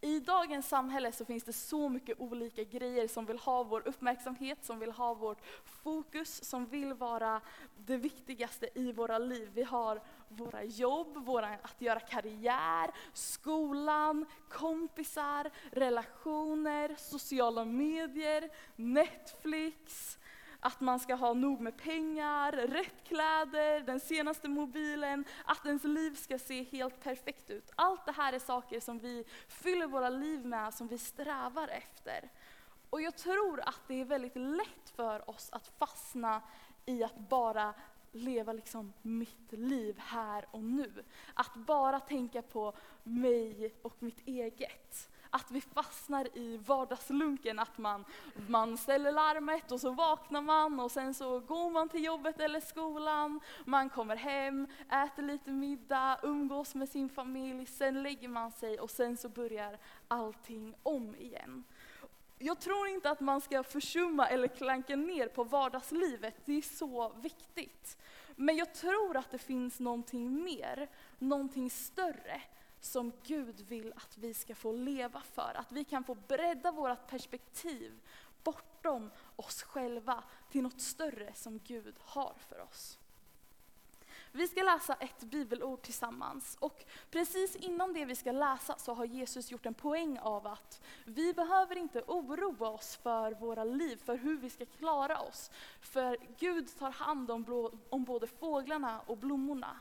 I 0.00 0.20
dagens 0.20 0.68
samhälle 0.68 1.12
så 1.12 1.24
finns 1.24 1.44
det 1.44 1.52
så 1.52 1.88
mycket 1.88 2.20
olika 2.20 2.64
grejer 2.64 3.08
som 3.08 3.26
vill 3.26 3.38
ha 3.38 3.62
vår 3.62 3.88
uppmärksamhet, 3.88 4.64
som 4.64 4.78
vill 4.78 4.92
ha 4.92 5.14
vårt 5.14 5.38
fokus, 5.64 6.44
som 6.44 6.66
vill 6.66 6.94
vara 6.94 7.40
det 7.76 7.96
viktigaste 7.96 8.68
i 8.74 8.92
våra 8.92 9.18
liv. 9.18 9.50
Vi 9.54 9.62
har 9.62 10.00
våra 10.28 10.64
jobb, 10.64 11.16
våra, 11.16 11.48
att 11.48 11.80
göra 11.80 12.00
karriär, 12.00 12.90
skolan, 13.12 14.26
kompisar, 14.48 15.50
relationer, 15.72 16.94
sociala 16.98 17.64
medier, 17.64 18.50
Netflix, 18.76 20.18
att 20.60 20.80
man 20.80 21.00
ska 21.00 21.14
ha 21.14 21.32
nog 21.32 21.60
med 21.60 21.76
pengar, 21.76 22.52
rätt 22.52 23.04
kläder, 23.04 23.80
den 23.80 24.00
senaste 24.00 24.48
mobilen, 24.48 25.24
att 25.44 25.66
ens 25.66 25.84
liv 25.84 26.14
ska 26.14 26.38
se 26.38 26.62
helt 26.62 27.00
perfekt 27.02 27.50
ut. 27.50 27.70
Allt 27.76 28.06
det 28.06 28.12
här 28.12 28.32
är 28.32 28.38
saker 28.38 28.80
som 28.80 28.98
vi 28.98 29.24
fyller 29.48 29.86
våra 29.86 30.08
liv 30.08 30.46
med, 30.46 30.74
som 30.74 30.88
vi 30.88 30.98
strävar 30.98 31.68
efter. 31.68 32.30
Och 32.90 33.02
jag 33.02 33.16
tror 33.16 33.60
att 33.60 33.80
det 33.88 34.00
är 34.00 34.04
väldigt 34.04 34.36
lätt 34.36 34.90
för 34.96 35.30
oss 35.30 35.48
att 35.52 35.68
fastna 35.78 36.42
i 36.86 37.04
att 37.04 37.18
bara 37.18 37.74
leva 38.18 38.52
liksom 38.52 38.92
mitt 39.02 39.52
liv 39.52 39.98
här 39.98 40.44
och 40.50 40.64
nu. 40.64 41.04
Att 41.34 41.54
bara 41.54 42.00
tänka 42.00 42.42
på 42.42 42.72
mig 43.02 43.74
och 43.82 44.02
mitt 44.02 44.28
eget. 44.28 45.10
att 45.30 45.50
vi 45.50 45.60
fastnar 45.60 46.38
i 46.38 46.56
vardagslunken, 46.56 47.58
att 47.58 47.78
man, 47.78 48.04
man 48.46 48.78
ställer 48.78 49.12
larmet 49.12 49.72
och 49.72 49.80
så 49.80 49.90
vaknar 49.90 50.40
man 50.42 50.80
och 50.80 50.90
sen 50.90 51.14
så 51.14 51.40
går 51.40 51.70
man 51.70 51.88
till 51.88 52.04
jobbet 52.04 52.40
eller 52.40 52.60
skolan, 52.60 53.40
man 53.64 53.90
kommer 53.90 54.16
hem, 54.16 54.66
äter 54.90 55.22
lite 55.22 55.50
middag, 55.50 56.18
umgås 56.22 56.74
med 56.74 56.88
sin 56.88 57.08
familj, 57.08 57.66
sen 57.66 58.02
lägger 58.02 58.28
man 58.28 58.52
sig 58.52 58.80
och 58.80 58.90
sen 58.90 59.16
så 59.16 59.28
börjar 59.28 59.78
allting 60.08 60.74
om 60.82 61.14
igen. 61.16 61.64
Jag 62.38 62.60
tror 62.60 62.88
inte 62.88 63.10
att 63.10 63.20
man 63.20 63.40
ska 63.40 63.62
försumma 63.62 64.28
eller 64.28 64.48
klanka 64.48 64.96
ner 64.96 65.28
på 65.28 65.44
vardagslivet, 65.44 66.34
det 66.44 66.52
är 66.52 66.62
så 66.62 67.08
viktigt. 67.08 67.96
Men 68.36 68.56
jag 68.56 68.74
tror 68.74 69.16
att 69.16 69.30
det 69.30 69.38
finns 69.38 69.80
någonting 69.80 70.44
mer, 70.44 70.88
någonting 71.18 71.70
större 71.70 72.42
som 72.80 73.12
Gud 73.22 73.60
vill 73.60 73.92
att 73.96 74.18
vi 74.18 74.34
ska 74.34 74.54
få 74.54 74.72
leva 74.72 75.20
för. 75.20 75.52
Att 75.54 75.72
vi 75.72 75.84
kan 75.84 76.04
få 76.04 76.14
bredda 76.14 76.72
vårt 76.72 77.06
perspektiv 77.06 78.00
bortom 78.44 79.10
oss 79.36 79.62
själva 79.62 80.24
till 80.50 80.62
något 80.62 80.80
större 80.80 81.34
som 81.34 81.58
Gud 81.58 81.94
har 81.98 82.34
för 82.48 82.60
oss. 82.60 82.98
Vi 84.38 84.48
ska 84.48 84.62
läsa 84.62 84.94
ett 84.94 85.24
bibelord 85.24 85.82
tillsammans 85.82 86.56
och 86.60 86.84
precis 87.10 87.56
innan 87.56 87.92
det 87.92 88.04
vi 88.04 88.14
ska 88.14 88.32
läsa 88.32 88.78
så 88.78 88.94
har 88.94 89.04
Jesus 89.04 89.50
gjort 89.50 89.66
en 89.66 89.74
poäng 89.74 90.18
av 90.18 90.46
att 90.46 90.80
vi 91.04 91.34
behöver 91.34 91.78
inte 91.78 92.02
oroa 92.06 92.68
oss 92.68 92.96
för 92.96 93.32
våra 93.32 93.64
liv, 93.64 93.96
för 94.04 94.16
hur 94.16 94.36
vi 94.36 94.50
ska 94.50 94.66
klara 94.66 95.20
oss. 95.20 95.50
För 95.80 96.18
Gud 96.38 96.78
tar 96.78 96.90
hand 96.90 97.30
om, 97.30 97.42
blå, 97.42 97.72
om 97.90 98.04
både 98.04 98.26
fåglarna 98.26 99.00
och 99.00 99.18
blommorna. 99.18 99.76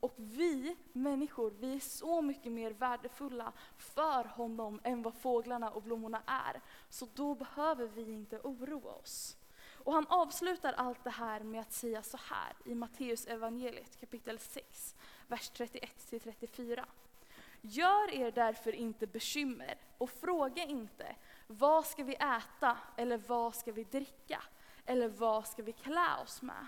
Och 0.00 0.14
vi 0.16 0.76
människor, 0.92 1.52
vi 1.60 1.74
är 1.74 1.80
så 1.80 2.22
mycket 2.22 2.52
mer 2.52 2.70
värdefulla 2.70 3.52
för 3.78 4.24
honom 4.24 4.80
än 4.84 5.02
vad 5.02 5.14
fåglarna 5.14 5.70
och 5.70 5.82
blommorna 5.82 6.22
är. 6.26 6.60
Så 6.90 7.08
då 7.14 7.34
behöver 7.34 7.86
vi 7.86 8.02
inte 8.02 8.38
oroa 8.38 8.92
oss. 8.92 9.36
Och 9.86 9.92
han 9.92 10.06
avslutar 10.06 10.72
allt 10.72 11.04
det 11.04 11.10
här 11.10 11.40
med 11.40 11.60
att 11.60 11.72
säga 11.72 12.02
så 12.02 12.16
här 12.16 12.52
i 12.64 12.74
Matteus 12.74 13.26
evangeliet 13.26 14.00
kapitel 14.00 14.38
6, 14.38 14.94
vers 15.26 15.50
31-34. 15.50 16.84
Gör 17.60 18.14
er 18.14 18.30
därför 18.30 18.74
inte 18.74 19.06
bekymmer 19.06 19.78
och 19.98 20.10
fråga 20.10 20.64
inte 20.64 21.16
vad 21.46 21.86
ska 21.86 22.04
vi 22.04 22.14
äta 22.14 22.78
eller 22.96 23.18
vad 23.18 23.54
ska 23.54 23.72
vi 23.72 23.84
dricka 23.84 24.42
eller 24.86 25.08
vad 25.08 25.46
ska 25.46 25.62
vi 25.62 25.72
klä 25.72 26.16
oss 26.22 26.42
med? 26.42 26.66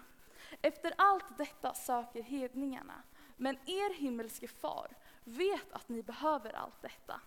Efter 0.62 0.92
allt 0.98 1.38
detta 1.38 1.74
söker 1.74 2.22
hedningarna, 2.22 3.02
men 3.36 3.58
er 3.66 3.94
himmelske 3.94 4.48
far 4.48 4.88
vet 5.24 5.72
att 5.72 5.88
ni 5.88 6.02
behöver 6.02 6.52
allt 6.52 6.82
detta. 6.82 7.20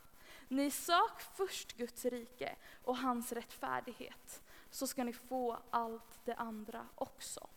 Ni 0.47 0.71
sök 0.71 1.21
först 1.35 1.77
Guds 1.77 2.05
rike 2.05 2.55
och 2.83 2.97
hans 2.97 3.31
rättfärdighet 3.31 4.41
så 4.72 4.88
ska 4.88 5.03
ni 5.03 5.13
få 5.13 5.57
allt 5.69 6.19
det 6.26 6.36
andra 6.36 6.86
också. 6.95 7.47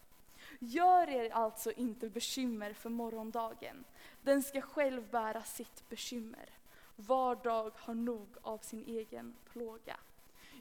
Gör 0.59 1.09
er 1.09 1.31
alltså 1.31 1.73
inte 1.73 2.09
bekymmer 2.09 2.73
för 2.73 2.91
morgondagen. 2.91 3.85
Den 4.23 4.43
ska 4.43 4.61
själv 4.61 5.11
bära 5.11 5.43
sitt 5.43 5.89
bekymmer. 5.89 6.49
Var 6.97 7.37
dag 7.37 7.73
har 7.77 7.95
nog 7.95 8.29
av 8.43 8.59
sin 8.59 8.85
egen 8.85 9.35
plåga. 9.53 9.97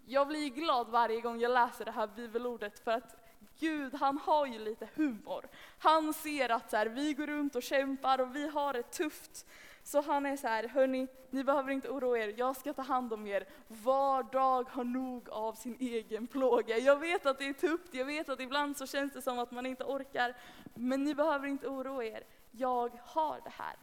Jag 0.06 0.28
blir 0.28 0.50
glad 0.50 0.88
varje 0.88 1.22
gång 1.22 1.40
jag 1.40 1.52
läser 1.52 1.86
det 1.86 1.92
här 1.92 2.08
bibelordet 2.08 2.80
för 2.80 2.92
att 2.92 3.16
Gud, 3.60 3.96
han 3.96 4.18
har 4.18 4.46
ju 4.46 4.60
lite 4.60 4.90
humor. 4.96 5.48
Han 5.80 6.14
ser 6.14 6.50
att 6.50 6.70
så 6.70 6.78
här, 6.78 6.86
vi 6.86 7.14
går 7.14 7.28
runt 7.28 7.56
och 7.56 7.64
kämpar 7.64 8.22
och 8.22 8.36
vi 8.36 8.48
har 8.48 8.74
det 8.74 8.84
tufft. 8.84 9.46
Så 9.84 10.02
han 10.02 10.26
är 10.26 10.38
så 10.38 10.48
här, 10.48 10.68
hörni, 10.68 11.08
ni 11.30 11.44
behöver 11.44 11.72
inte 11.72 11.90
oroa 11.90 12.18
er, 12.18 12.34
jag 12.38 12.56
ska 12.56 12.74
ta 12.74 12.82
hand 12.82 13.14
om 13.14 13.28
er. 13.28 13.46
Var 13.68 14.24
dag 14.24 14.70
har 14.70 14.84
nog 14.84 15.30
av 15.30 15.54
sin 15.54 15.78
egen 15.80 16.28
plåga. 16.28 16.78
Jag 16.78 17.00
vet 17.00 17.26
att 17.26 17.40
det 17.40 17.48
är 17.48 17.54
tufft, 17.54 17.94
jag 17.94 18.06
vet 18.06 18.30
att 18.30 18.40
ibland 18.40 18.78
så 18.78 18.88
känns 18.88 19.14
det 19.14 19.22
som 19.22 19.40
att 19.40 19.52
man 19.52 19.66
inte 19.66 19.84
orkar. 19.84 20.36
Men 20.74 21.04
ni 21.04 21.16
behöver 21.16 21.48
inte 21.48 21.68
oroa 21.68 22.06
er, 22.06 22.24
jag 22.52 22.92
har 23.06 23.42
det 23.44 23.54
här. 23.58 23.76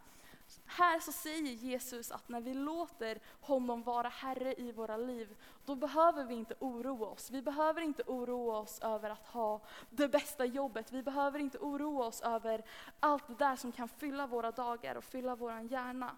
Här 0.73 1.01
så 1.01 1.13
säger 1.13 1.53
Jesus 1.53 2.11
att 2.11 2.29
när 2.29 2.41
vi 2.41 2.55
låter 2.55 3.21
honom 3.41 3.83
vara 3.83 4.09
Herre 4.09 4.55
i 4.55 4.73
våra 4.73 4.97
liv, 4.97 5.37
då 5.65 5.75
behöver 5.75 6.25
vi 6.25 6.35
inte 6.35 6.55
oroa 6.59 7.07
oss. 7.07 7.31
Vi 7.31 7.43
behöver 7.43 7.81
inte 7.81 8.03
oroa 8.07 8.59
oss 8.59 8.79
över 8.83 9.11
att 9.11 9.27
ha 9.27 9.61
det 9.91 10.09
bästa 10.09 10.45
jobbet. 10.45 10.93
Vi 10.93 11.03
behöver 11.03 11.39
inte 11.39 11.59
oroa 11.59 12.07
oss 12.07 12.21
över 12.21 12.65
allt 13.01 13.29
det 13.29 13.35
där 13.35 13.57
som 13.57 13.73
kan 13.73 13.89
fylla 13.89 14.27
våra 14.27 14.51
dagar 14.51 14.95
och 14.95 15.05
fylla 15.05 15.35
vår 15.35 15.61
hjärna. 15.61 16.17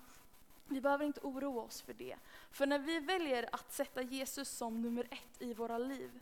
Vi 0.66 0.80
behöver 0.80 1.04
inte 1.04 1.20
oroa 1.20 1.62
oss 1.62 1.82
för 1.82 1.92
det. 1.92 2.16
För 2.50 2.66
när 2.66 2.78
vi 2.78 3.00
väljer 3.00 3.48
att 3.52 3.72
sätta 3.72 4.02
Jesus 4.02 4.48
som 4.48 4.82
nummer 4.82 5.06
ett 5.10 5.42
i 5.42 5.54
våra 5.54 5.78
liv, 5.78 6.20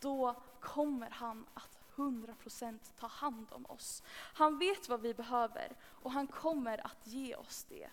då 0.00 0.34
kommer 0.60 1.10
han 1.10 1.46
att 1.54 1.77
100% 1.98 2.78
ta 3.00 3.06
hand 3.06 3.46
om 3.50 3.66
oss. 3.66 4.02
Han 4.34 4.58
vet 4.58 4.88
vad 4.88 5.00
vi 5.00 5.14
behöver 5.14 5.76
och 6.02 6.12
han 6.12 6.26
kommer 6.26 6.86
att 6.86 7.06
ge 7.06 7.34
oss 7.34 7.64
det. 7.68 7.88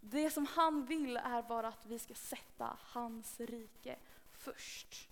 Det 0.00 0.30
som 0.30 0.46
han 0.46 0.84
vill 0.84 1.16
är 1.16 1.42
bara 1.42 1.68
att 1.68 1.86
vi 1.86 1.98
ska 1.98 2.14
sätta 2.14 2.76
hans 2.80 3.40
rike 3.40 3.96
först. 4.32 5.08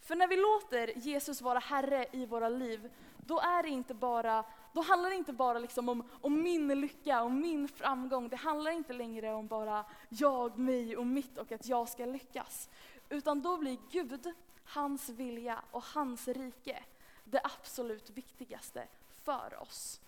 För 0.00 0.16
när 0.16 0.28
vi 0.28 0.36
låter 0.36 0.98
Jesus 0.98 1.42
vara 1.42 1.58
Herre 1.58 2.06
i 2.12 2.26
våra 2.26 2.48
liv, 2.48 2.90
då, 3.26 3.40
är 3.40 3.62
det 3.62 3.68
inte 3.68 3.94
bara, 3.94 4.44
då 4.72 4.80
handlar 4.80 5.10
det 5.10 5.16
inte 5.16 5.32
bara 5.32 5.58
liksom 5.58 5.88
om, 5.88 6.08
om 6.20 6.42
min 6.42 6.80
lycka 6.80 7.22
och 7.22 7.30
min 7.30 7.68
framgång. 7.68 8.28
Det 8.28 8.36
handlar 8.36 8.70
inte 8.70 8.92
längre 8.92 9.34
om 9.34 9.46
bara 9.46 9.84
jag, 10.08 10.58
mig 10.58 10.96
och 10.96 11.06
mitt 11.06 11.38
och 11.38 11.52
att 11.52 11.66
jag 11.66 11.88
ska 11.88 12.04
lyckas. 12.04 12.68
Utan 13.08 13.42
då 13.42 13.56
blir 13.56 13.78
Gud, 13.90 14.32
hans 14.64 15.08
vilja 15.08 15.62
och 15.70 15.84
hans 15.84 16.28
rike 16.28 16.84
det 17.24 17.40
absolut 17.44 18.10
viktigaste 18.10 18.86
för 19.24 19.62
oss. 19.62 20.00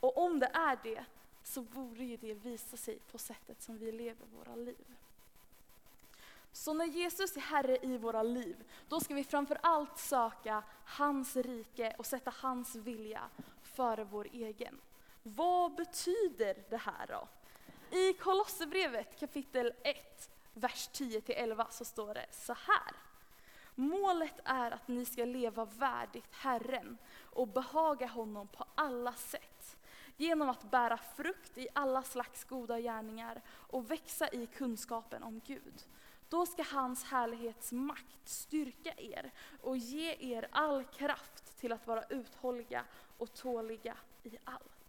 Och 0.00 0.18
om 0.18 0.38
det 0.38 0.50
är 0.54 0.78
det, 0.82 1.04
så 1.42 1.62
borde 1.62 2.04
ju 2.04 2.16
det 2.16 2.34
visa 2.34 2.76
sig 2.76 2.98
på 2.98 3.18
sättet 3.18 3.62
som 3.62 3.78
vi 3.78 3.92
lever 3.92 4.26
våra 4.26 4.54
liv. 4.56 4.94
Så 6.52 6.72
när 6.72 6.84
Jesus 6.84 7.36
är 7.36 7.40
Herre 7.40 7.78
i 7.82 7.98
våra 7.98 8.22
liv, 8.22 8.64
då 8.88 9.00
ska 9.00 9.14
vi 9.14 9.24
framför 9.24 9.58
allt 9.62 9.98
söka 9.98 10.62
hans 10.84 11.36
rike 11.36 11.94
och 11.98 12.06
sätta 12.06 12.32
hans 12.36 12.74
vilja 12.74 13.28
före 13.62 14.04
vår 14.04 14.26
egen. 14.32 14.80
Vad 15.22 15.74
betyder 15.74 16.64
det 16.70 16.76
här 16.76 17.06
då? 17.06 17.28
I 17.96 18.12
Kolosserbrevet 18.12 19.18
kapitel 19.20 19.72
1, 19.82 20.30
vers 20.54 20.88
10-11 20.92 21.66
så 21.70 21.84
står 21.84 22.14
det 22.14 22.26
så 22.30 22.52
här. 22.52 23.09
Målet 23.80 24.40
är 24.44 24.70
att 24.70 24.88
ni 24.88 25.04
ska 25.04 25.24
leva 25.24 25.64
värdigt 25.64 26.34
Herren 26.34 26.98
och 27.22 27.48
behaga 27.48 28.06
honom 28.06 28.48
på 28.48 28.64
alla 28.74 29.12
sätt. 29.12 29.76
Genom 30.16 30.48
att 30.48 30.70
bära 30.70 30.96
frukt 30.96 31.58
i 31.58 31.68
alla 31.72 32.02
slags 32.02 32.44
goda 32.44 32.80
gärningar 32.80 33.42
och 33.48 33.90
växa 33.90 34.28
i 34.28 34.46
kunskapen 34.46 35.22
om 35.22 35.40
Gud. 35.46 35.84
Då 36.28 36.46
ska 36.46 36.62
hans 36.62 37.04
härlighetsmakt 37.04 38.28
styrka 38.28 38.92
er 38.96 39.32
och 39.62 39.76
ge 39.76 40.16
er 40.34 40.48
all 40.50 40.84
kraft 40.84 41.58
till 41.58 41.72
att 41.72 41.86
vara 41.86 42.04
uthålliga 42.04 42.84
och 43.18 43.34
tåliga 43.34 43.96
i 44.22 44.38
allt. 44.44 44.79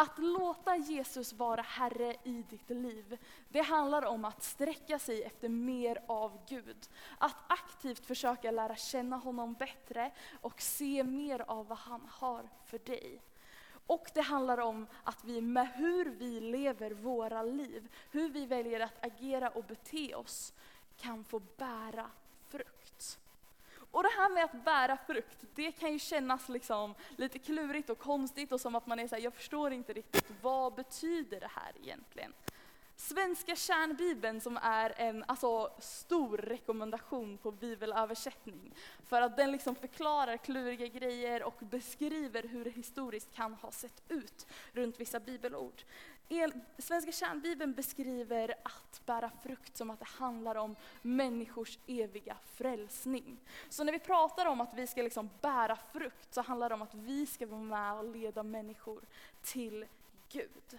Att 0.00 0.18
låta 0.18 0.76
Jesus 0.76 1.32
vara 1.32 1.62
Herre 1.62 2.16
i 2.24 2.44
ditt 2.50 2.70
liv, 2.70 3.18
det 3.48 3.60
handlar 3.60 4.04
om 4.04 4.24
att 4.24 4.42
sträcka 4.42 4.98
sig 4.98 5.22
efter 5.22 5.48
mer 5.48 6.02
av 6.06 6.38
Gud. 6.48 6.88
Att 7.18 7.36
aktivt 7.46 8.06
försöka 8.06 8.50
lära 8.50 8.76
känna 8.76 9.16
honom 9.16 9.54
bättre 9.54 10.10
och 10.40 10.60
se 10.60 11.04
mer 11.04 11.44
av 11.50 11.66
vad 11.68 11.78
han 11.78 12.08
har 12.10 12.48
för 12.64 12.78
dig. 12.78 13.22
Och 13.86 14.10
det 14.14 14.20
handlar 14.20 14.58
om 14.58 14.86
att 15.04 15.24
vi 15.24 15.40
med 15.40 15.68
hur 15.68 16.04
vi 16.04 16.40
lever 16.40 16.90
våra 16.90 17.42
liv, 17.42 17.88
hur 18.10 18.28
vi 18.28 18.46
väljer 18.46 18.80
att 18.80 19.04
agera 19.04 19.48
och 19.48 19.64
bete 19.64 20.14
oss, 20.14 20.52
kan 20.96 21.24
få 21.24 21.40
bära. 21.56 22.10
Och 23.90 24.02
det 24.02 24.08
här 24.16 24.30
med 24.30 24.44
att 24.44 24.64
bära 24.64 24.98
frukt, 25.06 25.44
det 25.54 25.72
kan 25.72 25.92
ju 25.92 25.98
kännas 25.98 26.48
liksom 26.48 26.94
lite 27.16 27.38
klurigt 27.38 27.90
och 27.90 27.98
konstigt 27.98 28.52
och 28.52 28.60
som 28.60 28.74
att 28.74 28.86
man 28.86 28.98
är 28.98 29.08
såhär, 29.08 29.22
jag 29.22 29.34
förstår 29.34 29.72
inte 29.72 29.92
riktigt, 29.92 30.32
vad 30.42 30.74
betyder 30.74 31.40
det 31.40 31.50
här 31.54 31.72
egentligen? 31.82 32.32
Svenska 33.00 33.56
kärnbibeln 33.56 34.40
som 34.40 34.56
är 34.62 34.94
en 34.96 35.24
alltså, 35.28 35.70
stor 35.78 36.38
rekommendation 36.38 37.38
på 37.38 37.50
bibelöversättning. 37.50 38.74
För 39.08 39.22
att 39.22 39.36
den 39.36 39.52
liksom 39.52 39.74
förklarar 39.74 40.36
kluriga 40.36 40.86
grejer 40.86 41.42
och 41.42 41.54
beskriver 41.60 42.42
hur 42.42 42.64
det 42.64 42.70
historiskt 42.70 43.34
kan 43.34 43.54
ha 43.54 43.70
sett 43.70 44.02
ut 44.08 44.46
runt 44.72 45.00
vissa 45.00 45.20
bibelord. 45.20 45.82
Svenska 46.78 47.12
kärnbibeln 47.12 47.74
beskriver 47.74 48.54
att 48.62 49.00
bära 49.06 49.30
frukt 49.42 49.76
som 49.76 49.90
att 49.90 49.98
det 49.98 50.08
handlar 50.08 50.54
om 50.54 50.76
människors 51.02 51.78
eviga 51.86 52.36
frälsning. 52.44 53.40
Så 53.68 53.84
när 53.84 53.92
vi 53.92 53.98
pratar 53.98 54.46
om 54.46 54.60
att 54.60 54.74
vi 54.74 54.86
ska 54.86 55.02
liksom 55.02 55.30
bära 55.40 55.76
frukt 55.92 56.34
så 56.34 56.42
handlar 56.42 56.68
det 56.68 56.74
om 56.74 56.82
att 56.82 56.94
vi 56.94 57.26
ska 57.26 57.46
vara 57.46 57.60
med 57.60 57.94
och 57.94 58.04
leda 58.04 58.42
människor 58.42 59.00
till 59.42 59.86
Gud. 60.28 60.78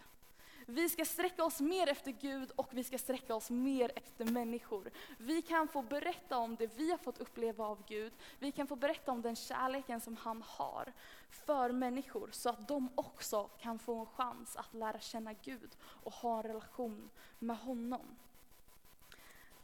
Vi 0.71 0.89
ska 0.89 1.05
sträcka 1.05 1.43
oss 1.43 1.61
mer 1.61 1.87
efter 1.87 2.11
Gud 2.11 2.51
och 2.55 2.67
vi 2.71 2.83
ska 2.83 2.97
sträcka 2.97 3.35
oss 3.35 3.49
mer 3.49 3.91
efter 3.95 4.25
människor. 4.25 4.91
Vi 5.17 5.41
kan 5.41 5.67
få 5.67 5.81
berätta 5.81 6.37
om 6.37 6.55
det 6.55 6.67
vi 6.75 6.91
har 6.91 6.97
fått 6.97 7.17
uppleva 7.17 7.65
av 7.65 7.83
Gud. 7.87 8.13
Vi 8.39 8.51
kan 8.51 8.67
få 8.67 8.75
berätta 8.75 9.11
om 9.11 9.21
den 9.21 9.35
kärleken 9.35 10.01
som 10.01 10.15
han 10.17 10.43
har 10.47 10.93
för 11.29 11.71
människor 11.71 12.29
så 12.31 12.49
att 12.49 12.67
de 12.67 12.89
också 12.95 13.43
kan 13.43 13.79
få 13.79 13.99
en 13.99 14.05
chans 14.05 14.55
att 14.55 14.73
lära 14.73 14.99
känna 14.99 15.33
Gud 15.33 15.69
och 15.81 16.13
ha 16.13 16.37
en 16.37 16.43
relation 16.43 17.09
med 17.39 17.57
honom. 17.57 18.15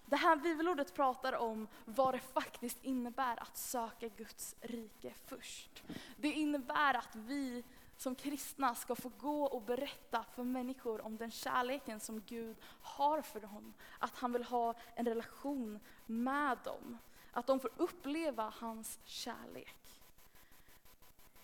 Det 0.05 0.15
här 0.15 0.35
bibelordet 0.35 0.93
pratar 0.93 1.33
om 1.33 1.67
vad 1.85 2.13
det 2.13 2.19
faktiskt 2.19 2.83
innebär 2.83 3.41
att 3.41 3.57
söka 3.57 4.07
Guds 4.07 4.55
rike 4.61 5.13
först. 5.25 5.83
Det 6.17 6.31
innebär 6.31 6.93
att 6.93 7.15
vi 7.15 7.63
som 7.97 8.15
kristna 8.15 8.75
ska 8.75 8.95
få 8.95 9.11
gå 9.17 9.43
och 9.43 9.61
berätta 9.61 10.25
för 10.35 10.43
människor 10.43 11.05
om 11.05 11.17
den 11.17 11.31
kärleken 11.31 11.99
som 11.99 12.21
Gud 12.27 12.55
har 12.81 13.21
för 13.21 13.39
dem. 13.39 13.73
Att 13.99 14.17
han 14.17 14.33
vill 14.33 14.43
ha 14.43 14.73
en 14.95 15.05
relation 15.05 15.79
med 16.05 16.57
dem. 16.63 16.97
Att 17.31 17.47
de 17.47 17.59
får 17.59 17.71
uppleva 17.77 18.53
hans 18.59 18.99
kärlek. 19.05 19.75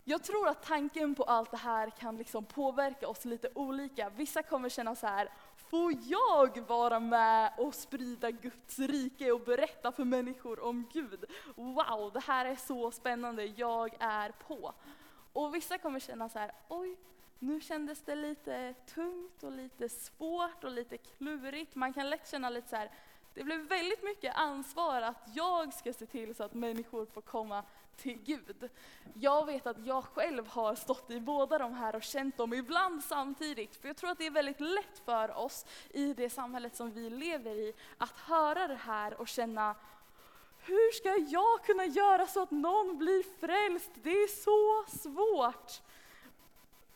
Jag 0.03 0.23
tror 0.23 0.47
att 0.47 0.63
tanken 0.63 1.15
på 1.15 1.23
allt 1.23 1.51
det 1.51 1.57
här 1.57 1.89
kan 1.89 2.17
liksom 2.17 2.45
påverka 2.45 3.07
oss 3.07 3.25
lite 3.25 3.49
olika. 3.55 4.09
Vissa 4.09 4.43
kommer 4.43 4.69
känna 4.69 4.95
så 4.95 5.07
här, 5.07 5.29
får 5.55 5.93
jag 6.05 6.67
vara 6.67 6.99
med 6.99 7.53
och 7.57 7.75
sprida 7.75 8.31
Guds 8.31 8.79
rike 8.79 9.31
och 9.31 9.41
berätta 9.41 9.91
för 9.91 10.03
människor 10.03 10.63
om 10.63 10.89
Gud? 10.93 11.25
Wow, 11.55 12.11
det 12.13 12.19
här 12.19 12.45
är 12.45 12.55
så 12.55 12.91
spännande, 12.91 13.45
jag 13.45 13.95
är 13.99 14.31
på. 14.31 14.73
Och 15.33 15.55
vissa 15.55 15.77
kommer 15.77 15.99
känna 15.99 16.29
så 16.29 16.39
här, 16.39 16.51
oj, 16.67 16.97
nu 17.39 17.61
kändes 17.61 18.01
det 18.01 18.15
lite 18.15 18.73
tungt 18.73 19.43
och 19.43 19.51
lite 19.51 19.89
svårt 19.89 20.63
och 20.63 20.71
lite 20.71 20.97
klurigt. 20.97 21.75
Man 21.75 21.93
kan 21.93 22.09
lätt 22.09 22.29
känna 22.29 22.49
lite 22.49 22.69
så 22.69 22.75
här, 22.75 22.91
det 23.33 23.43
blev 23.43 23.59
väldigt 23.59 24.03
mycket 24.03 24.35
ansvar 24.35 25.01
att 25.01 25.29
jag 25.33 25.73
ska 25.73 25.93
se 25.93 26.05
till 26.05 26.35
så 26.35 26.43
att 26.43 26.53
människor 26.53 27.05
får 27.05 27.21
komma 27.21 27.63
till 27.97 28.17
Gud. 28.23 28.69
Jag 29.13 29.45
vet 29.45 29.67
att 29.67 29.85
jag 29.85 30.03
själv 30.03 30.47
har 30.47 30.75
stått 30.75 31.11
i 31.11 31.19
båda 31.19 31.57
de 31.57 31.73
här 31.73 31.95
och 31.95 32.03
känt 32.03 32.37
dem 32.37 32.53
ibland 32.53 33.03
samtidigt. 33.03 33.75
För 33.75 33.87
jag 33.87 33.97
tror 33.97 34.09
att 34.09 34.17
det 34.17 34.25
är 34.25 34.31
väldigt 34.31 34.59
lätt 34.59 34.99
för 35.05 35.37
oss 35.37 35.65
i 35.89 36.13
det 36.13 36.29
samhället 36.29 36.75
som 36.75 36.91
vi 36.91 37.09
lever 37.09 37.55
i 37.55 37.73
att 37.97 38.17
höra 38.17 38.67
det 38.67 38.75
här 38.75 39.21
och 39.21 39.27
känna 39.27 39.75
hur 40.63 40.91
ska 40.91 41.15
jag 41.31 41.65
kunna 41.65 41.85
göra 41.85 42.27
så 42.27 42.41
att 42.41 42.51
någon 42.51 42.97
blir 42.97 43.23
frälst? 43.39 43.91
Det 43.93 44.09
är 44.09 44.27
så 44.27 44.97
svårt. 44.99 45.81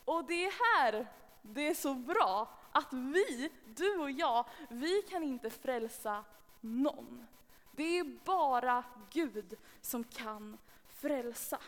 Och 0.04 0.24
det 0.24 0.44
är 0.44 0.52
här 0.76 1.06
det 1.54 1.68
är 1.68 1.74
så 1.74 1.94
bra 1.94 2.48
att 2.72 2.92
vi, 2.92 3.50
du 3.64 3.96
och 3.96 4.10
jag, 4.10 4.44
vi 4.68 5.02
kan 5.02 5.22
inte 5.22 5.50
frälsa 5.50 6.24
någon. 6.60 7.26
Det 7.72 7.98
är 7.98 8.04
bara 8.24 8.84
Gud 9.10 9.54
som 9.80 10.04
kan 10.04 10.58
frälsa. 10.88 11.58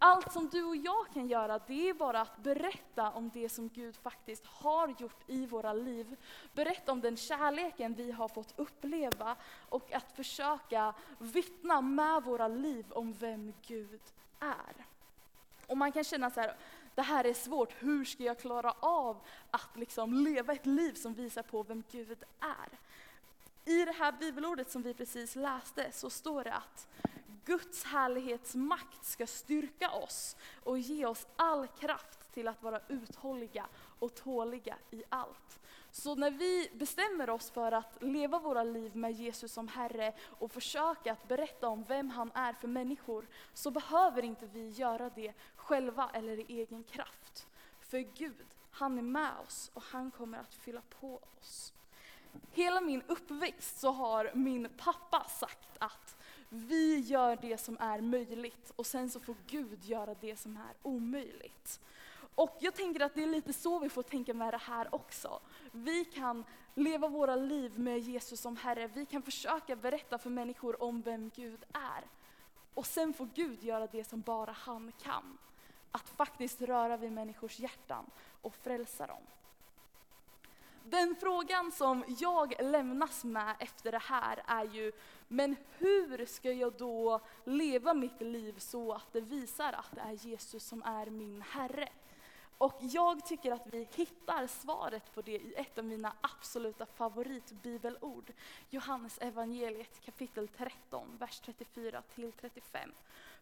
Allt 0.00 0.32
som 0.32 0.48
du 0.48 0.64
och 0.64 0.76
jag 0.76 1.06
kan 1.14 1.26
göra, 1.26 1.60
det 1.66 1.88
är 1.88 1.94
bara 1.94 2.20
att 2.20 2.36
berätta 2.42 3.10
om 3.10 3.30
det 3.34 3.48
som 3.48 3.68
Gud 3.68 3.96
faktiskt 3.96 4.46
har 4.46 4.94
gjort 4.98 5.22
i 5.26 5.46
våra 5.46 5.72
liv. 5.72 6.16
Berätta 6.52 6.92
om 6.92 7.00
den 7.00 7.16
kärleken 7.16 7.94
vi 7.94 8.12
har 8.12 8.28
fått 8.28 8.54
uppleva 8.56 9.36
och 9.68 9.92
att 9.92 10.12
försöka 10.12 10.94
vittna 11.18 11.80
med 11.80 12.22
våra 12.22 12.48
liv 12.48 12.86
om 12.90 13.12
vem 13.12 13.52
Gud 13.66 14.00
är. 14.40 14.86
Och 15.66 15.76
man 15.76 15.92
kan 15.92 16.04
känna 16.04 16.30
så 16.30 16.40
här, 16.40 16.56
det 16.94 17.02
här 17.02 17.26
är 17.26 17.34
svårt, 17.34 17.74
hur 17.78 18.04
ska 18.04 18.22
jag 18.22 18.38
klara 18.38 18.74
av 18.80 19.20
att 19.50 19.76
liksom 19.76 20.14
leva 20.14 20.52
ett 20.52 20.66
liv 20.66 20.92
som 20.94 21.14
visar 21.14 21.42
på 21.42 21.62
vem 21.62 21.84
Gud 21.90 22.24
är? 22.40 22.78
I 23.64 23.84
det 23.84 23.92
här 23.92 24.12
bibelordet 24.12 24.70
som 24.70 24.82
vi 24.82 24.94
precis 24.94 25.36
läste 25.36 25.92
så 25.92 26.10
står 26.10 26.44
det 26.44 26.54
att 26.54 26.88
Guds 27.48 27.84
härlighetsmakt 27.84 29.04
ska 29.04 29.26
styrka 29.26 29.90
oss 29.90 30.36
och 30.64 30.78
ge 30.78 31.06
oss 31.06 31.26
all 31.36 31.66
kraft 31.66 32.32
till 32.32 32.48
att 32.48 32.62
vara 32.62 32.80
uthålliga 32.88 33.66
och 33.98 34.14
tåliga 34.14 34.76
i 34.90 35.02
allt. 35.08 35.60
Så 35.90 36.14
när 36.14 36.30
vi 36.30 36.70
bestämmer 36.74 37.30
oss 37.30 37.50
för 37.50 37.72
att 37.72 38.02
leva 38.02 38.38
våra 38.38 38.62
liv 38.62 38.96
med 38.96 39.12
Jesus 39.12 39.52
som 39.52 39.68
Herre 39.68 40.14
och 40.38 40.52
försöka 40.52 41.12
att 41.12 41.28
berätta 41.28 41.68
om 41.68 41.84
vem 41.84 42.10
han 42.10 42.30
är 42.34 42.52
för 42.52 42.68
människor, 42.68 43.26
så 43.54 43.70
behöver 43.70 44.24
inte 44.24 44.46
vi 44.46 44.68
göra 44.68 45.10
det 45.10 45.32
själva 45.56 46.10
eller 46.12 46.38
i 46.38 46.44
egen 46.48 46.84
kraft. 46.84 47.46
För 47.80 47.98
Gud, 47.98 48.46
han 48.70 48.98
är 48.98 49.02
med 49.02 49.32
oss 49.46 49.70
och 49.74 49.82
han 49.82 50.10
kommer 50.10 50.38
att 50.38 50.54
fylla 50.54 50.82
på 51.00 51.20
oss. 51.38 51.72
Hela 52.50 52.80
min 52.80 53.02
uppväxt 53.06 53.80
så 53.80 53.90
har 53.90 54.30
min 54.34 54.68
pappa 54.76 55.24
sagt 55.24 55.76
att 55.78 56.17
vi 56.48 56.98
gör 56.98 57.36
det 57.36 57.58
som 57.58 57.76
är 57.80 58.00
möjligt 58.00 58.72
och 58.76 58.86
sen 58.86 59.10
så 59.10 59.20
får 59.20 59.36
Gud 59.46 59.84
göra 59.84 60.14
det 60.20 60.36
som 60.36 60.56
är 60.56 60.74
omöjligt. 60.82 61.80
Och 62.34 62.56
jag 62.60 62.74
tänker 62.74 63.00
att 63.00 63.14
det 63.14 63.22
är 63.22 63.26
lite 63.26 63.52
så 63.52 63.78
vi 63.78 63.88
får 63.88 64.02
tänka 64.02 64.34
med 64.34 64.54
det 64.54 64.58
här 64.58 64.94
också. 64.94 65.40
Vi 65.72 66.04
kan 66.04 66.44
leva 66.74 67.08
våra 67.08 67.36
liv 67.36 67.78
med 67.78 67.98
Jesus 67.98 68.40
som 68.40 68.56
Herre. 68.56 68.86
Vi 68.86 69.06
kan 69.06 69.22
försöka 69.22 69.76
berätta 69.76 70.18
för 70.18 70.30
människor 70.30 70.82
om 70.82 71.02
vem 71.02 71.30
Gud 71.34 71.64
är. 71.72 72.04
Och 72.74 72.86
sen 72.86 73.12
får 73.12 73.28
Gud 73.34 73.62
göra 73.62 73.86
det 73.86 74.04
som 74.04 74.20
bara 74.20 74.52
han 74.52 74.92
kan. 75.02 75.38
Att 75.90 76.08
faktiskt 76.08 76.62
röra 76.62 76.96
vid 76.96 77.12
människors 77.12 77.58
hjärtan 77.58 78.10
och 78.42 78.54
frälsa 78.54 79.06
dem. 79.06 79.22
Den 80.84 81.16
frågan 81.20 81.72
som 81.72 82.04
jag 82.18 82.54
lämnas 82.60 83.24
med 83.24 83.54
efter 83.58 83.92
det 83.92 83.98
här 83.98 84.42
är 84.46 84.64
ju, 84.64 84.92
men 85.28 85.56
hur 85.78 86.26
ska 86.26 86.52
jag 86.52 86.72
då 86.72 87.20
leva 87.44 87.94
mitt 87.94 88.20
liv 88.20 88.58
så 88.58 88.92
att 88.92 89.12
det 89.12 89.20
visar 89.20 89.72
att 89.72 89.94
det 89.94 90.00
är 90.00 90.12
Jesus 90.12 90.64
som 90.64 90.82
är 90.82 91.06
min 91.06 91.42
Herre? 91.42 91.88
Och 92.58 92.78
jag 92.80 93.26
tycker 93.26 93.52
att 93.52 93.66
vi 93.66 93.88
hittar 93.94 94.46
svaret 94.46 95.14
på 95.14 95.22
det 95.22 95.32
i 95.32 95.54
ett 95.56 95.78
av 95.78 95.84
mina 95.84 96.12
absoluta 96.20 96.86
favoritbibelord. 96.86 98.32
Johannes 98.70 99.18
evangeliet 99.18 100.04
kapitel 100.04 100.48
13, 100.48 101.16
vers 101.18 101.40
34 101.40 102.02
till 102.14 102.32
35. 102.32 102.92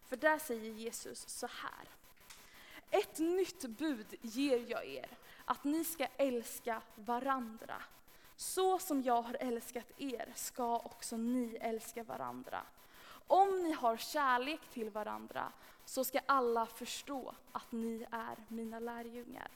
För 0.07 0.15
där 0.15 0.39
säger 0.39 0.71
Jesus 0.71 1.29
så 1.29 1.47
här. 1.47 1.87
Ett 2.89 3.19
nytt 3.19 3.65
bud 3.65 4.15
ger 4.21 4.65
jag 4.71 4.85
er, 4.85 5.09
att 5.45 5.63
ni 5.63 5.83
ska 5.83 6.07
älska 6.17 6.81
varandra. 6.95 7.81
Så 8.37 8.79
som 8.79 9.03
jag 9.03 9.21
har 9.21 9.37
älskat 9.39 9.91
er 9.97 10.33
ska 10.35 10.75
också 10.77 11.17
ni 11.17 11.57
älska 11.61 12.03
varandra. 12.03 12.61
Om 13.27 13.63
ni 13.63 13.71
har 13.71 13.97
kärlek 13.97 14.61
till 14.73 14.89
varandra 14.89 15.51
så 15.85 16.03
ska 16.03 16.19
alla 16.25 16.65
förstå 16.65 17.35
att 17.51 17.71
ni 17.71 18.05
är 18.11 18.37
mina 18.47 18.79
lärjungar. 18.79 19.47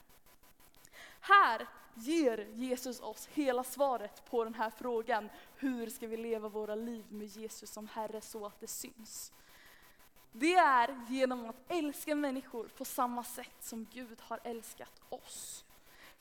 Här 1.19 1.67
ger 1.95 2.47
Jesus 2.53 2.99
oss 2.99 3.27
hela 3.33 3.63
svaret 3.63 4.25
på 4.29 4.43
den 4.43 4.53
här 4.53 4.69
frågan. 4.69 5.29
Hur 5.55 5.89
ska 5.89 6.07
vi 6.07 6.17
leva 6.17 6.49
våra 6.49 6.75
liv 6.75 7.05
med 7.09 7.27
Jesus 7.27 7.71
som 7.71 7.87
Herre 7.87 8.21
så 8.21 8.45
att 8.45 8.59
det 8.59 8.67
syns? 8.67 9.31
Det 10.31 10.53
är 10.53 11.05
genom 11.09 11.49
att 11.49 11.71
älska 11.71 12.15
människor 12.15 12.67
på 12.77 12.85
samma 12.85 13.23
sätt 13.23 13.55
som 13.61 13.87
Gud 13.93 14.21
har 14.21 14.39
älskat 14.43 15.01
oss. 15.09 15.65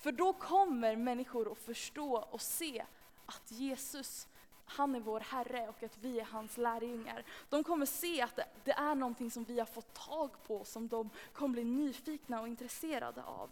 För 0.00 0.12
då 0.12 0.32
kommer 0.32 0.96
människor 0.96 1.52
att 1.52 1.58
förstå 1.58 2.16
och 2.30 2.40
se 2.40 2.84
att 3.26 3.50
Jesus, 3.50 4.28
han 4.64 4.94
är 4.94 5.00
vår 5.00 5.20
Herre 5.20 5.68
och 5.68 5.82
att 5.82 5.98
vi 5.98 6.20
är 6.20 6.24
hans 6.24 6.56
lärjungar. 6.56 7.24
De 7.48 7.64
kommer 7.64 7.86
se 7.86 8.22
att 8.22 8.40
det, 8.64 8.72
är 8.72 8.94
någonting 8.94 9.30
som 9.30 9.44
vi 9.44 9.58
har 9.58 9.66
fått 9.66 9.94
tag 9.94 10.30
på, 10.46 10.64
som 10.64 10.88
de 10.88 11.10
kommer 11.32 11.52
bli 11.52 11.64
nyfikna 11.64 12.40
och 12.40 12.48
intresserade 12.48 13.22
av. 13.22 13.50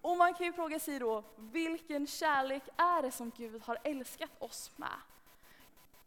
Och 0.00 0.16
man 0.16 0.34
kan 0.34 0.46
ju 0.46 0.52
fråga 0.52 0.78
sig 0.78 0.98
då, 0.98 1.24
vilken 1.36 2.06
kärlek 2.06 2.62
är 2.76 3.02
det 3.02 3.10
som 3.10 3.32
Gud 3.36 3.62
har 3.62 3.78
älskat 3.84 4.30
oss 4.38 4.70
med? 4.76 4.98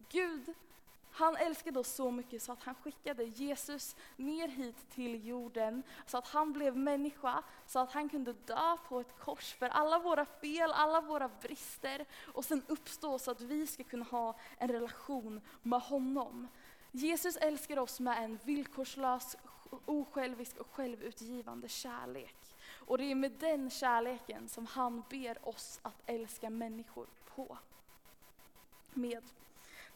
Gud 0.10 0.54
han 1.18 1.36
älskade 1.36 1.80
oss 1.80 1.96
så 1.96 2.12
mycket 2.12 2.42
så 2.42 2.52
att 2.52 2.64
han 2.64 2.76
skickade 2.76 3.24
Jesus 3.24 3.96
ner 4.16 4.48
hit 4.48 4.76
till 4.90 5.28
jorden, 5.28 5.84
så 6.06 6.18
att 6.18 6.28
han 6.28 6.54
blev 6.54 6.78
människa, 6.78 7.44
så 7.66 7.80
att 7.80 7.92
han 7.92 8.10
kunde 8.10 8.34
dö 8.34 8.78
på 8.88 9.00
ett 9.00 9.20
kors 9.20 9.54
för 9.54 9.70
alla 9.70 10.00
våra 10.00 10.26
fel, 10.26 10.72
alla 10.72 11.02
våra 11.02 11.30
brister 11.42 12.06
och 12.34 12.46
sen 12.46 12.64
uppstå 12.68 13.20
så 13.20 13.32
att 13.32 13.42
vi 13.42 13.68
ska 13.68 13.84
kunna 13.84 14.06
ha 14.06 14.36
en 14.58 14.70
relation 14.70 15.42
med 15.62 15.82
honom. 15.82 16.48
Jesus 16.92 17.38
älskar 17.38 17.80
oss 17.80 18.00
med 18.00 18.24
en 18.24 18.40
villkorslös, 18.44 19.38
osjälvisk 19.86 20.58
och 20.58 20.68
självutgivande 20.72 21.70
kärlek. 21.70 22.36
Och 22.88 22.98
det 22.98 23.12
är 23.12 23.16
med 23.16 23.32
den 23.32 23.70
kärleken 23.70 24.48
som 24.50 24.66
han 24.66 25.04
ber 25.10 25.48
oss 25.48 25.80
att 25.82 26.02
älska 26.06 26.50
människor 26.50 27.08
på. 27.36 27.58
Med. 28.94 29.24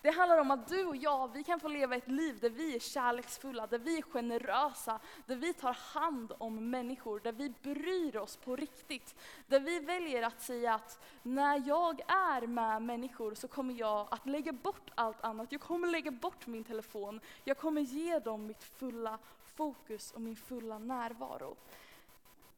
Det 0.01 0.11
handlar 0.11 0.37
om 0.37 0.51
att 0.51 0.67
du 0.67 0.85
och 0.85 0.95
jag, 0.95 1.33
vi 1.33 1.43
kan 1.43 1.59
få 1.59 1.67
leva 1.67 1.95
ett 1.95 2.07
liv 2.07 2.39
där 2.39 2.49
vi 2.49 2.75
är 2.75 2.79
kärleksfulla, 2.79 3.67
där 3.67 3.79
vi 3.79 3.97
är 3.97 4.01
generösa, 4.01 4.99
där 5.25 5.35
vi 5.35 5.53
tar 5.53 5.73
hand 5.73 6.33
om 6.37 6.69
människor, 6.69 7.19
där 7.19 7.31
vi 7.31 7.49
bryr 7.49 8.17
oss 8.17 8.37
på 8.37 8.55
riktigt. 8.55 9.15
Där 9.47 9.59
vi 9.59 9.79
väljer 9.79 10.23
att 10.23 10.41
säga 10.41 10.73
att 10.73 10.99
när 11.23 11.63
jag 11.67 12.01
är 12.07 12.47
med 12.47 12.81
människor 12.81 13.35
så 13.35 13.47
kommer 13.47 13.73
jag 13.73 14.07
att 14.11 14.25
lägga 14.25 14.51
bort 14.51 14.91
allt 14.95 15.23
annat. 15.23 15.51
Jag 15.51 15.61
kommer 15.61 15.87
lägga 15.87 16.11
bort 16.11 16.47
min 16.47 16.63
telefon. 16.63 17.19
Jag 17.43 17.57
kommer 17.57 17.81
ge 17.81 18.19
dem 18.19 18.47
mitt 18.47 18.63
fulla 18.63 19.19
fokus 19.55 20.11
och 20.11 20.21
min 20.21 20.35
fulla 20.35 20.79
närvaro. 20.79 21.55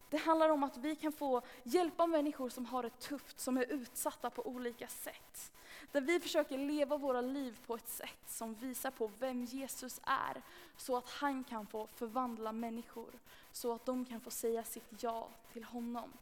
Det 0.10 0.18
handlar 0.18 0.50
om 0.50 0.64
att 0.64 0.78
vi 0.78 0.96
kan 0.96 1.12
få 1.12 1.42
hjälpa 1.64 2.08
människor 2.08 2.50
som 2.50 2.66
har 2.66 2.84
det 2.84 3.00
tufft, 3.00 3.40
som 3.40 3.58
är 3.58 3.72
utsatta 3.72 4.30
på 4.30 4.48
olika 4.48 4.88
sätt. 4.88 5.52
Där 5.94 6.02
vi 6.02 6.20
försöker 6.20 6.58
leva 6.58 6.98
våra 6.98 7.22
liv 7.22 7.60
på 7.68 7.76
ett 7.76 7.90
sätt 7.90 8.20
som 8.28 8.54
visar 8.54 8.92
på 8.92 9.12
vem 9.20 9.44
Jesus 9.44 10.02
är, 10.04 10.42
så 10.78 10.98
att 10.98 11.10
han 11.10 11.44
kan 11.44 11.66
få 11.68 11.88
förvandla 11.88 12.52
människor, 12.52 13.14
så 13.52 13.74
att 13.74 13.86
de 13.86 14.06
kan 14.06 14.22
få 14.22 14.32
säga 14.32 14.64
sitt 14.64 15.04
ja 15.04 15.28
till 15.54 15.64
honom. 15.64 16.14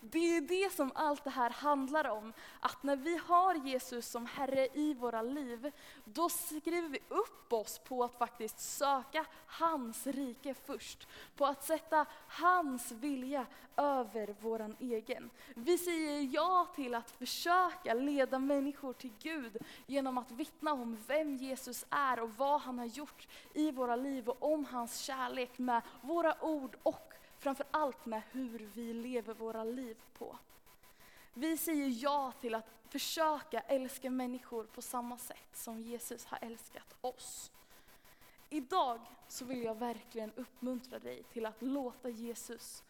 Det 0.00 0.36
är 0.36 0.40
det 0.40 0.72
som 0.72 0.92
allt 0.94 1.24
det 1.24 1.30
här 1.30 1.50
handlar 1.50 2.08
om. 2.08 2.32
Att 2.60 2.82
när 2.82 2.96
vi 2.96 3.16
har 3.16 3.54
Jesus 3.54 4.06
som 4.06 4.26
Herre 4.26 4.68
i 4.74 4.94
våra 4.94 5.22
liv, 5.22 5.72
då 6.04 6.28
skriver 6.28 6.88
vi 6.88 6.98
upp 7.08 7.52
oss 7.52 7.78
på 7.78 8.04
att 8.04 8.18
faktiskt 8.18 8.60
söka 8.60 9.24
hans 9.46 10.06
rike 10.06 10.54
först. 10.54 11.08
På 11.36 11.46
att 11.46 11.64
sätta 11.64 12.06
hans 12.28 12.92
vilja 12.92 13.46
över 13.76 14.34
våran 14.40 14.76
egen. 14.80 15.30
Vi 15.54 15.78
säger 15.78 16.28
ja 16.32 16.66
till 16.74 16.94
att 16.94 17.10
försöka 17.10 17.94
leda 17.94 18.38
människor 18.38 18.92
till 18.92 19.12
Gud 19.22 19.56
genom 19.86 20.18
att 20.18 20.30
vittna 20.30 20.72
om 20.72 20.98
vem 21.06 21.36
Jesus 21.36 21.84
är 21.90 22.20
och 22.20 22.30
vad 22.30 22.60
han 22.60 22.78
har 22.78 22.86
gjort 22.86 23.28
i 23.54 23.70
våra 23.70 23.96
liv 23.96 24.28
och 24.28 24.52
om 24.52 24.64
hans 24.64 24.98
kärlek 24.98 25.58
med 25.58 25.82
våra 26.00 26.44
ord 26.44 26.76
och 26.82 27.12
framför 27.40 27.66
allt 27.70 28.06
med 28.06 28.22
hur 28.30 28.70
vi 28.74 28.92
lever 28.92 29.34
våra 29.34 29.64
liv 29.64 29.96
på. 30.18 30.38
Vi 31.34 31.56
säger 31.56 32.02
ja 32.02 32.32
till 32.40 32.54
att 32.54 32.66
försöka 32.88 33.60
älska 33.60 34.10
människor 34.10 34.64
på 34.64 34.82
samma 34.82 35.18
sätt 35.18 35.48
som 35.56 35.80
Jesus 35.80 36.24
har 36.26 36.38
älskat 36.42 36.96
oss. 37.00 37.50
Idag 38.50 39.00
så 39.28 39.44
vill 39.44 39.62
jag 39.62 39.74
verkligen 39.74 40.32
uppmuntra 40.32 40.98
dig 40.98 41.22
till 41.22 41.46
att 41.46 41.62
låta 41.62 42.08
Jesus 42.08 42.82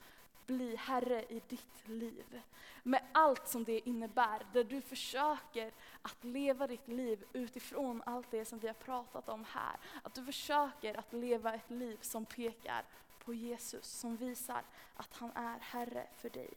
bli 0.47 0.77
Herre 0.77 1.25
i 1.29 1.43
ditt 1.49 1.89
liv. 1.89 2.41
Med 2.83 3.03
allt 3.13 3.49
som 3.49 3.65
det 3.65 3.89
innebär, 3.89 4.47
där 4.53 4.65
du 4.65 4.81
försöker 4.81 5.73
att 6.03 6.25
leva 6.25 6.67
ditt 6.67 6.89
liv 6.89 7.25
utifrån 7.33 8.03
allt 8.07 8.31
det 8.31 8.45
som 8.45 8.59
vi 8.59 8.67
har 8.67 8.75
pratat 8.75 9.29
om 9.29 9.45
här. 9.49 9.77
Att 10.03 10.15
du 10.15 10.25
försöker 10.25 10.99
att 10.99 11.13
leva 11.13 11.55
ett 11.55 11.71
liv 11.71 11.99
som 12.01 12.25
pekar 12.25 12.85
på 13.25 13.35
Jesus, 13.35 13.87
som 13.87 14.17
visar 14.17 14.63
att 14.97 15.15
han 15.15 15.31
är 15.35 15.59
Herre 15.59 16.07
för 16.17 16.31
dig. 16.31 16.51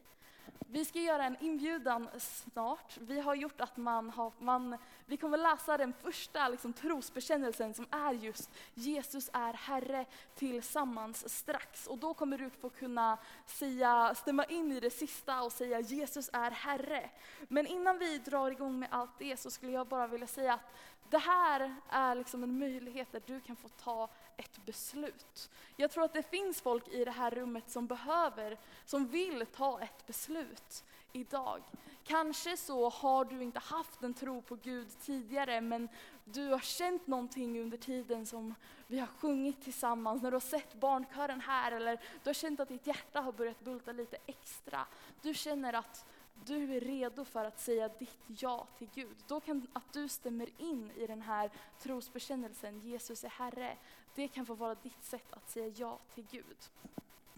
Vi 0.60 0.86
ska 0.86 1.00
göra 1.00 1.26
en 1.26 1.38
inbjudan 1.40 2.10
snart. 2.18 2.98
Vi 3.02 3.20
har 3.20 3.36
gjort 3.36 3.62
att 3.62 3.78
man 3.78 4.10
har, 4.10 4.32
man, 4.40 4.78
vi 5.06 5.18
kommer 5.18 5.38
läsa 5.38 5.78
den 5.78 5.94
första 5.94 6.48
liksom, 6.50 6.74
trosbekännelsen 6.74 7.74
som 7.74 7.88
är 7.92 8.14
just 8.14 8.52
Jesus 8.74 9.30
är 9.34 9.54
Herre 9.54 10.06
tillsammans 10.36 11.30
strax. 11.38 11.88
Och 11.88 11.98
då 11.98 12.14
kommer 12.14 12.38
du 12.38 12.50
få 12.50 12.70
kunna 12.70 13.18
säga, 13.46 14.16
stämma 14.16 14.46
in 14.46 14.72
i 14.72 14.80
det 14.80 14.90
sista 14.90 15.42
och 15.42 15.52
säga 15.52 15.80
Jesus 15.80 16.30
är 16.34 16.52
Herre. 16.52 17.10
Men 17.48 17.68
innan 17.68 17.98
vi 17.98 18.18
drar 18.18 18.52
igång 18.52 18.80
med 18.80 18.90
allt 18.92 19.20
det 19.20 19.38
så 19.38 19.52
skulle 19.52 19.72
jag 19.72 19.88
bara 19.88 20.08
vilja 20.08 20.28
säga 20.28 20.54
att 20.54 20.74
det 21.10 21.18
här 21.18 21.76
är 21.90 22.16
liksom 22.16 22.44
en 22.44 22.60
möjlighet 22.60 23.12
där 23.12 23.22
du 23.26 23.40
kan 23.40 23.56
få 23.56 23.70
ta 23.70 24.10
ett 24.38 24.66
beslut. 24.66 25.50
Jag 25.78 25.92
tror 25.92 26.04
att 26.04 26.14
det 26.14 26.24
finns 26.24 26.62
folk 26.62 26.88
i 26.88 27.06
det 27.06 27.12
här 27.12 27.32
rummet 27.32 27.70
som 27.70 27.88
behöver, 27.88 28.58
som 28.86 29.08
vill 29.08 29.46
ta 29.46 29.82
ett 29.82 30.08
beslut 30.08 30.84
idag. 31.14 31.64
Kanske 32.04 32.58
så 32.58 32.90
har 32.90 33.26
du 33.26 33.44
inte 33.44 33.60
haft 33.60 34.04
en 34.04 34.14
tro 34.14 34.42
på 34.42 34.56
Gud 34.56 34.88
tidigare, 35.02 35.62
men 35.62 35.90
du 36.26 36.48
har 36.48 36.60
känt 36.60 37.08
någonting 37.08 37.60
under 37.60 37.78
tiden 37.78 38.26
som 38.26 38.56
vi 38.88 39.00
har 39.00 39.08
sjungit 39.08 39.64
tillsammans, 39.64 40.22
när 40.22 40.32
du 40.32 40.36
har 40.36 40.42
sett 40.42 40.74
barnkören 40.74 41.42
här, 41.42 41.72
eller 41.72 41.96
du 41.96 42.30
har 42.30 42.34
känt 42.34 42.60
att 42.60 42.70
ditt 42.70 42.88
hjärta 42.88 43.22
har 43.22 43.32
börjat 43.32 43.60
bulta 43.60 43.92
lite 43.92 44.18
extra. 44.26 44.86
Du 45.22 45.34
känner 45.34 45.74
att 45.74 46.06
du 46.46 46.76
är 46.76 46.80
redo 46.80 47.26
för 47.26 47.46
att 47.46 47.60
säga 47.60 47.88
ditt 47.88 48.20
ja 48.28 48.68
till 48.78 48.90
Gud. 48.94 49.16
Då 49.28 49.40
kan 49.40 49.68
att 49.74 49.94
du 49.94 50.08
stämmer 50.08 50.50
in 50.58 50.92
i 50.96 51.08
den 51.08 51.22
här 51.22 51.52
trosbekännelsen, 51.80 52.80
Jesus 52.80 53.24
är 53.24 53.30
Herre, 53.30 53.78
det 54.16 54.28
kan 54.28 54.46
få 54.46 54.54
vara 54.54 54.76
ditt 54.76 55.04
sätt 55.04 55.34
att 55.34 55.50
säga 55.50 55.68
ja 55.68 56.00
till 56.14 56.26
Gud. 56.32 56.58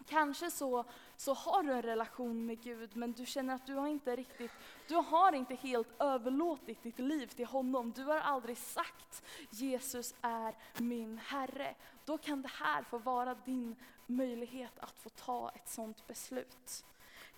Kanske 0.07 0.51
så, 0.51 0.85
så 1.17 1.33
har 1.33 1.63
du 1.63 1.71
en 1.71 1.81
relation 1.81 2.45
med 2.45 2.61
Gud, 2.61 2.95
men 2.95 3.11
du 3.11 3.25
känner 3.25 3.55
att 3.55 3.67
du 3.67 3.73
har 3.73 3.87
inte 3.87 4.15
riktigt, 4.15 4.51
du 4.87 4.95
har 4.95 5.33
inte 5.33 5.55
helt 5.55 5.87
överlåtit 5.99 6.83
ditt 6.83 6.99
liv 6.99 7.27
till 7.27 7.45
honom. 7.45 7.91
Du 7.91 8.03
har 8.03 8.17
aldrig 8.17 8.57
sagt 8.57 9.23
Jesus 9.49 10.15
är 10.21 10.55
min 10.77 11.17
Herre. 11.17 11.75
Då 12.05 12.17
kan 12.17 12.41
det 12.41 12.51
här 12.51 12.83
få 12.83 12.97
vara 12.97 13.35
din 13.35 13.75
möjlighet 14.07 14.79
att 14.79 14.97
få 14.99 15.09
ta 15.09 15.49
ett 15.49 15.69
sådant 15.69 16.07
beslut. 16.07 16.85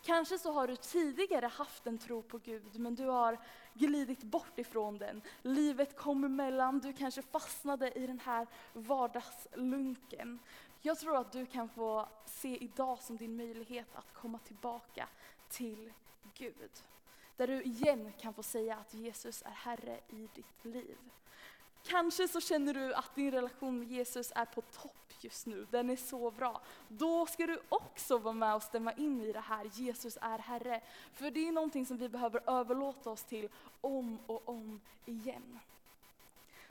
Kanske 0.03 0.37
så 0.37 0.51
har 0.51 0.67
du 0.67 0.75
tidigare 0.75 1.45
haft 1.45 1.87
en 1.87 1.97
tro 1.97 2.21
på 2.21 2.37
Gud, 2.37 2.79
men 2.79 2.95
du 2.95 3.05
har 3.05 3.39
glidit 3.77 4.23
bort 4.23 4.59
ifrån 4.59 4.97
den. 4.97 5.21
Livet 5.41 5.97
kom 5.97 6.23
emellan, 6.23 6.79
du 6.79 6.93
kanske 6.93 7.21
fastnade 7.21 7.91
i 7.91 8.07
den 8.07 8.19
här 8.19 8.47
vardagslunken. 8.73 10.39
Jag 10.81 10.99
tror 10.99 11.17
att 11.17 11.31
du 11.31 11.45
kan 11.45 11.69
få 11.69 12.09
se 12.25 12.63
idag 12.63 12.99
som 13.01 13.17
din 13.17 13.37
möjlighet 13.37 13.95
att 13.95 14.13
komma 14.13 14.39
tillbaka 14.39 15.07
till 15.49 15.93
Gud. 16.37 16.83
Där 17.37 17.47
du 17.47 17.63
igen 17.63 18.13
kan 18.19 18.33
få 18.33 18.43
säga 18.43 18.75
att 18.75 18.93
Jesus 18.93 19.41
är 19.41 19.51
Herre 19.51 19.99
i 20.09 20.29
ditt 20.33 20.65
liv. 20.65 20.97
Kanske 21.87 22.27
så 22.27 22.41
känner 22.41 22.73
du 22.73 22.93
att 22.93 23.15
din 23.15 23.31
relation 23.31 23.79
med 23.79 23.87
Jesus 23.87 24.31
är 24.35 24.45
på 24.45 24.61
topp 24.61 24.93
just 25.21 25.45
nu, 25.45 25.67
den 25.71 25.89
är 25.89 25.95
så 25.95 26.31
bra. 26.31 26.61
Då 26.87 27.25
ska 27.25 27.47
du 27.47 27.59
också 27.69 28.17
vara 28.17 28.33
med 28.33 28.55
och 28.55 28.63
stämma 28.63 28.93
in 28.93 29.21
i 29.21 29.31
det 29.31 29.39
här, 29.39 29.69
Jesus 29.73 30.17
är 30.21 30.39
Herre. 30.39 30.81
För 31.13 31.31
det 31.31 31.47
är 31.47 31.51
någonting 31.51 31.85
som 31.85 31.97
vi 31.97 32.09
behöver 32.09 32.41
överlåta 32.49 33.09
oss 33.09 33.23
till 33.23 33.49
om 33.81 34.19
och 34.27 34.49
om 34.49 34.81
igen. 35.05 35.59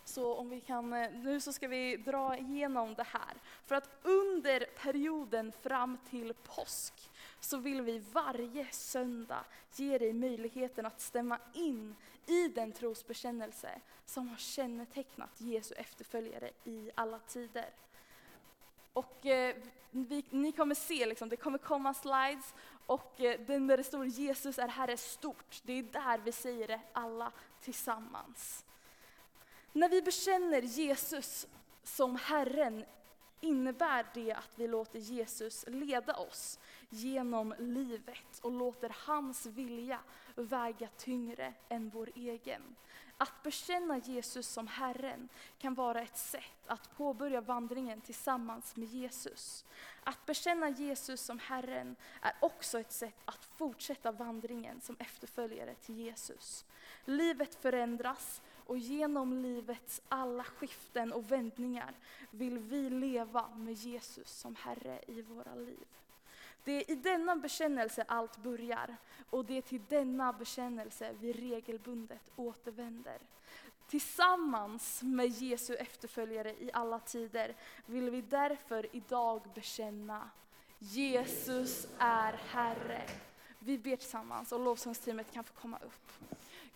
Så 0.05 0.35
om 0.35 0.49
vi 0.49 0.61
kan, 0.61 0.93
eh, 0.93 1.11
nu 1.13 1.41
så 1.41 1.53
ska 1.53 1.69
vi 1.69 1.97
dra 1.97 2.37
igenom 2.37 2.95
det 2.95 3.07
här. 3.07 3.35
För 3.67 3.75
att 3.75 3.91
under 4.03 4.65
perioden 4.83 5.53
fram 5.63 5.99
till 6.11 6.35
påsk 6.35 7.11
så 7.41 7.57
vill 7.57 7.83
vi 7.83 7.99
varje 8.13 8.67
söndag 8.71 9.45
ge 9.75 9.99
dig 9.99 10.13
möjligheten 10.13 10.87
att 10.87 11.01
stämma 11.01 11.39
in 11.55 11.95
i 12.27 12.49
den 12.49 12.73
trosbekännelse 12.73 13.81
som 14.05 14.29
har 14.29 14.37
kännetecknat 14.37 15.41
Jesu 15.41 15.75
efterföljare 15.75 16.51
i 16.65 16.91
alla 16.95 17.19
tider. 17.19 17.71
Och 18.93 19.27
eh, 19.27 19.57
vi, 19.91 20.25
ni 20.31 20.53
kommer 20.53 20.75
se, 20.75 21.07
liksom, 21.07 21.29
det 21.29 21.37
kommer 21.37 21.59
komma 21.59 21.95
slides 21.95 22.55
och 22.87 23.21
eh, 23.21 23.41
den 23.47 23.67
där 23.67 23.77
det 23.77 23.85
står 23.85 24.07
Jesus 24.07 24.59
är 24.59 24.69
Herre 24.69 24.97
stort, 24.97 25.61
det 25.63 25.73
är 25.73 25.83
där 25.83 26.19
vi 26.19 26.33
säger 26.33 26.69
det 26.69 26.81
alla 26.93 27.33
tillsammans. 27.61 28.65
När 29.73 29.89
vi 29.89 30.03
bekänner 30.03 30.63
Jesus 30.63 31.47
som 31.83 32.17
Herren 32.17 32.85
innebär 33.41 34.07
det 34.15 34.33
att 34.33 34.53
vi 34.55 34.69
låter 34.69 34.99
Jesus 34.99 35.65
leda 35.69 36.17
oss 36.17 36.59
genom 36.91 37.55
livet 37.59 38.39
och 38.43 38.51
låter 38.51 38.97
hans 39.07 39.47
vilja 39.47 39.99
väga 40.35 40.89
tyngre 40.97 41.55
än 41.69 41.89
vår 41.89 42.11
egen. 42.15 42.63
Att 43.19 43.43
bekänna 43.43 43.99
Jesus 43.99 44.49
som 44.49 44.67
Herren 44.67 45.29
kan 45.59 45.75
vara 45.75 46.03
ett 46.03 46.19
sätt 46.19 46.67
att 46.67 46.97
påbörja 46.97 47.41
vandringen 47.41 48.01
tillsammans 48.01 48.77
med 48.77 48.89
Jesus. 48.89 49.65
Att 50.05 50.27
bekänna 50.27 50.69
Jesus 50.69 51.21
som 51.21 51.39
Herren 51.39 51.97
är 52.23 52.33
också 52.41 52.81
ett 52.81 52.93
sätt 52.93 53.23
att 53.25 53.45
fortsätta 53.45 54.13
vandringen 54.13 54.81
som 54.81 54.97
efterföljare 54.99 55.75
till 55.75 55.99
Jesus. 55.99 56.65
Livet 57.05 57.55
förändras 57.55 58.43
och 58.67 58.79
genom 58.79 59.43
livets 59.43 60.03
alla 60.09 60.45
skiften 60.45 61.13
och 61.13 61.33
vändningar 61.33 61.95
vill 62.31 62.59
vi 62.59 62.91
leva 62.91 63.49
med 63.49 63.75
Jesus 63.75 64.31
som 64.31 64.57
Herre 64.57 65.01
i 65.07 65.23
våra 65.23 65.55
liv. 65.55 65.87
Det 66.67 66.73
är 66.73 66.91
i 66.91 66.95
denna 66.95 67.37
bekännelse 67.37 68.05
allt 68.09 68.37
börjar 68.37 68.97
och 69.31 69.45
det 69.45 69.59
är 69.59 69.63
till 69.63 69.83
denna 69.89 70.33
bekännelse 70.33 71.15
vi 71.21 71.33
regelbundet 71.33 72.31
återvänder. 72.37 73.19
Tillsammans 73.89 75.03
med 75.03 75.29
Jesu 75.29 75.75
efterföljare 75.75 76.51
i 76.51 76.71
alla 76.73 77.01
tider 77.01 77.55
vill 77.87 78.11
vi 78.11 78.21
därför 78.21 78.97
idag 78.97 79.43
bekänna 79.55 80.31
Jesus 80.79 81.87
är 81.99 82.33
Herre. 82.33 83.03
Vi 83.59 83.79
ber 83.79 83.97
tillsammans 83.97 84.53
och 84.53 84.61
lovsångsteamet 84.61 85.33
kan 85.33 85.45
få 85.45 85.55
komma 85.55 85.79
upp. 85.79 86.13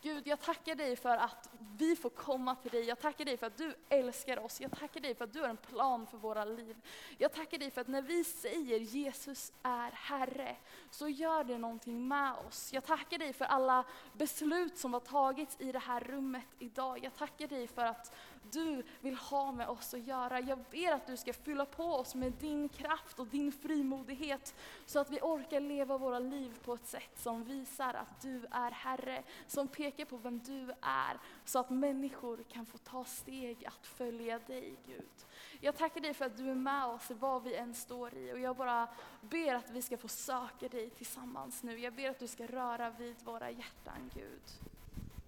Gud, 0.03 0.26
jag 0.26 0.40
tackar 0.40 0.74
dig 0.74 0.96
för 0.96 1.16
att 1.16 1.51
vi 1.76 1.96
får 1.96 2.11
komma 2.11 2.55
till 2.55 2.70
dig. 2.70 2.84
Jag 2.84 3.01
tackar 3.01 3.24
dig 3.24 3.36
för 3.36 3.46
att 3.46 3.57
du 3.57 3.74
älskar 3.88 4.38
oss. 4.38 4.61
Jag 4.61 4.78
tackar 4.78 5.01
dig 5.01 5.14
för 5.14 5.24
att 5.24 5.32
du 5.32 5.40
har 5.40 5.48
en 5.48 5.57
plan 5.57 6.07
för 6.07 6.18
våra 6.18 6.44
liv. 6.44 6.76
Jag 7.18 7.32
tackar 7.32 7.59
dig 7.59 7.70
för 7.70 7.80
att 7.80 7.88
när 7.88 8.03
vi 8.03 8.24
säger 8.24 8.78
Jesus 8.78 9.53
är 9.62 9.90
Herre, 9.90 10.57
så 10.90 11.09
gör 11.09 11.44
det 11.44 11.59
någonting 11.59 12.09
med 12.09 12.32
oss. 12.48 12.72
Jag 12.72 12.84
tackar 12.84 13.18
dig 13.18 13.32
för 13.32 13.44
alla 13.44 13.84
beslut 14.12 14.78
som 14.78 14.92
har 14.92 15.01
tagits 15.01 15.57
i 15.61 15.72
det 15.72 15.78
här 15.78 16.01
rummet 16.01 16.46
idag. 16.59 17.05
Jag 17.05 17.16
tackar 17.16 17.46
dig 17.46 17.66
för 17.66 17.84
att 17.84 18.14
du 18.53 18.82
vill 19.01 19.14
ha 19.14 19.53
med 19.53 19.68
oss 19.68 19.95
att 19.95 20.07
göra. 20.07 20.41
Jag 20.41 20.59
ber 20.70 20.93
att 20.93 21.07
du 21.07 21.16
ska 21.16 21.32
fylla 21.32 21.64
på 21.66 21.84
oss 21.84 22.14
med 22.14 22.32
din 22.32 22.68
kraft 22.68 23.18
och 23.18 23.26
din 23.26 23.53
frimodighet 23.53 24.55
så 24.86 24.99
att 24.99 25.11
vi 25.11 25.18
orkar 25.20 25.61
leva 25.61 25.99
våra 25.99 26.18
liv 26.18 26.59
på 26.64 26.74
ett 26.74 26.86
sätt 26.86 27.18
som 27.18 27.45
visar 27.45 27.95
att 27.95 28.22
du 28.22 28.47
är 28.51 28.70
Herre, 28.70 29.22
som 29.47 29.68
pekar 29.68 30.05
på 30.05 30.16
vem 30.16 30.38
du 30.38 30.72
är 30.80 31.18
så 31.45 31.59
att 31.59 31.70
människor 31.70 32.45
kan 32.49 32.66
få 32.66 32.78
ta 32.78 33.05
steg 33.05 33.66
att 33.66 33.86
följa 33.86 34.38
dig 34.38 34.74
Gud. 34.86 35.26
Jag 35.61 35.76
tackar 35.76 36.01
dig 36.01 36.14
för 36.14 36.24
att 36.24 36.36
du 36.36 36.51
är 36.51 36.55
med 36.55 36.86
oss 36.86 37.11
vad 37.11 37.43
vi 37.43 37.55
än 37.55 37.74
står 37.74 38.14
i 38.14 38.32
och 38.32 38.41
jag 38.41 38.57
bara 38.57 38.88
ber 39.20 39.55
att 39.55 39.70
vi 39.70 39.82
ska 39.82 39.97
få 39.97 40.09
söka 40.09 40.68
dig 40.68 40.91
tillsammans 40.91 41.62
nu. 41.62 41.78
Jag 41.78 41.95
ber 41.95 42.11
att 42.11 42.18
du 42.18 42.26
ska 42.26 42.47
röra 42.47 42.91
vid 42.91 43.16
våra 43.24 43.51
hjärtan 43.51 44.11
Gud. 44.14 44.43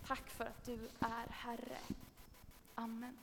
Tack 0.07 0.31
för 0.31 0.45
att 0.45 0.65
du 0.65 0.89
är 1.01 1.27
Herre. 1.31 1.79
Amen. 2.75 3.19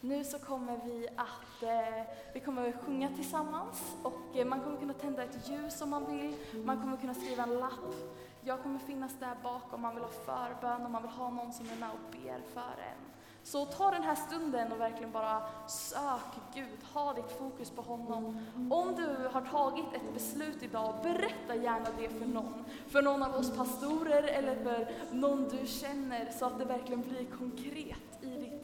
Nu 0.00 0.24
så 0.24 0.38
kommer 0.38 0.80
vi 0.84 1.08
att 1.16 1.62
eh, 1.62 2.04
vi 2.32 2.40
kommer 2.40 2.68
att 2.68 2.84
sjunga 2.84 3.08
tillsammans 3.08 3.96
och 4.02 4.36
eh, 4.36 4.46
man 4.46 4.60
kommer 4.60 4.78
kunna 4.78 4.92
tända 4.92 5.24
ett 5.24 5.48
ljus 5.48 5.80
om 5.80 5.90
man 5.90 6.16
vill. 6.16 6.36
Man 6.64 6.80
kommer 6.80 6.96
kunna 6.96 7.14
skriva 7.14 7.42
en 7.42 7.54
lapp. 7.58 7.94
Jag 8.40 8.62
kommer 8.62 8.78
finnas 8.78 9.12
där 9.20 9.36
bak 9.42 9.62
om 9.70 9.80
man 9.80 9.94
vill 9.94 10.04
ha 10.04 10.10
förbön, 10.10 10.86
om 10.86 10.92
man 10.92 11.02
vill 11.02 11.10
ha 11.10 11.30
någon 11.30 11.52
som 11.52 11.66
är 11.66 11.76
med 11.76 11.90
och 11.90 12.12
ber 12.12 12.40
för 12.54 12.82
en. 12.82 13.14
Så 13.42 13.64
ta 13.64 13.90
den 13.90 14.02
här 14.02 14.14
stunden 14.14 14.72
och 14.72 14.80
verkligen 14.80 15.12
bara 15.12 15.42
sök 15.68 16.54
Gud, 16.54 16.78
ha 16.92 17.14
ditt 17.14 17.38
fokus 17.38 17.70
på 17.70 17.82
honom. 17.82 18.46
Om 18.70 18.94
du 18.96 19.28
har 19.32 19.40
tagit 19.40 19.94
ett 19.94 20.14
beslut 20.14 20.62
idag, 20.62 20.94
berätta 21.02 21.54
gärna 21.54 21.88
det 21.98 22.08
för 22.08 22.26
någon. 22.26 22.64
För 22.88 23.02
någon 23.02 23.22
av 23.22 23.34
oss 23.34 23.56
pastorer 23.56 24.22
eller 24.22 24.64
för 24.64 24.88
någon 25.12 25.48
du 25.48 25.66
känner 25.66 26.30
så 26.38 26.46
att 26.46 26.58
det 26.58 26.64
verkligen 26.64 27.02
blir 27.02 27.24
konkret 27.24 28.13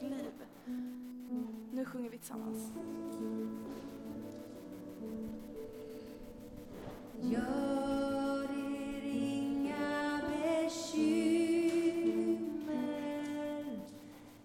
i 0.00 0.08
liv. 0.08 0.32
Nu 1.72 1.84
sjunger 1.84 2.10
vi 2.10 2.18
tillsammans. 2.18 2.72
Gör 7.22 8.44
er 8.44 9.02
inga 9.04 10.20
bekymmer 10.30 11.20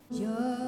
Gör 0.09 0.64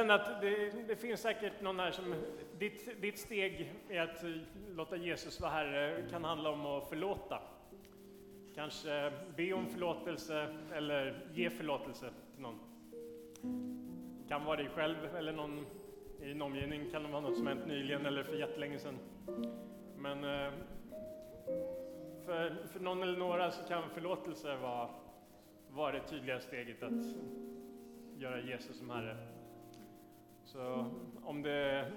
Känner 0.00 0.14
att 0.14 0.40
det, 0.40 0.72
det 0.88 0.96
finns 0.96 1.20
säkert 1.20 1.60
någon 1.60 1.80
här 1.80 1.90
som, 1.90 2.14
ditt, 2.58 3.02
ditt 3.02 3.18
steg 3.18 3.72
i 3.88 3.98
att 3.98 4.24
låta 4.74 4.96
Jesus 4.96 5.40
vara 5.40 5.50
Herre 5.50 6.04
kan 6.10 6.24
handla 6.24 6.50
om 6.50 6.66
att 6.66 6.88
förlåta. 6.88 7.42
Kanske 8.54 9.12
be 9.36 9.52
om 9.52 9.66
förlåtelse 9.66 10.56
eller 10.72 11.26
ge 11.32 11.50
förlåtelse 11.50 12.10
till 12.34 12.42
någon. 12.42 12.58
Kan 14.28 14.44
vara 14.44 14.56
dig 14.56 14.68
själv 14.68 15.16
eller 15.16 15.32
någon 15.32 15.66
i 16.22 16.24
din 16.24 16.42
omgivning, 16.42 16.90
kan 16.90 17.02
det 17.02 17.08
vara 17.08 17.20
något 17.20 17.36
som 17.36 17.46
hänt 17.46 17.66
nyligen 17.66 18.06
eller 18.06 18.22
för 18.22 18.36
jättelänge 18.36 18.78
sedan. 18.78 18.98
Men 19.96 20.24
eh, 20.24 20.52
för, 22.26 22.66
för 22.72 22.80
någon 22.80 23.02
eller 23.02 23.18
några 23.18 23.50
så 23.50 23.68
kan 23.68 23.90
förlåtelse 23.90 24.56
vara, 24.56 24.88
vara 25.70 25.92
det 25.92 26.02
tydliga 26.06 26.40
steget 26.40 26.82
att 26.82 27.06
göra 28.18 28.40
Jesus 28.40 28.78
som 28.78 28.90
Herre. 28.90 29.16
Så 30.52 30.86
om 31.22 31.42
det 31.42 31.92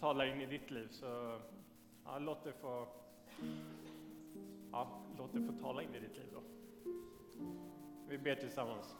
talar 0.00 0.24
in 0.24 0.40
i 0.40 0.46
ditt 0.46 0.70
liv 0.70 0.88
så 0.90 1.38
ja, 2.04 2.18
låt 2.18 2.44
det 2.44 2.52
få 2.52 2.88
ja, 4.72 4.88
låt 5.18 5.32
det 5.32 5.42
få 5.42 5.52
tala 5.52 5.82
in 5.82 5.94
i 5.94 6.00
ditt 6.00 6.16
liv 6.16 6.26
då. 6.32 6.42
Vi 8.08 8.18
ber 8.18 8.34
tillsammans. 8.34 8.96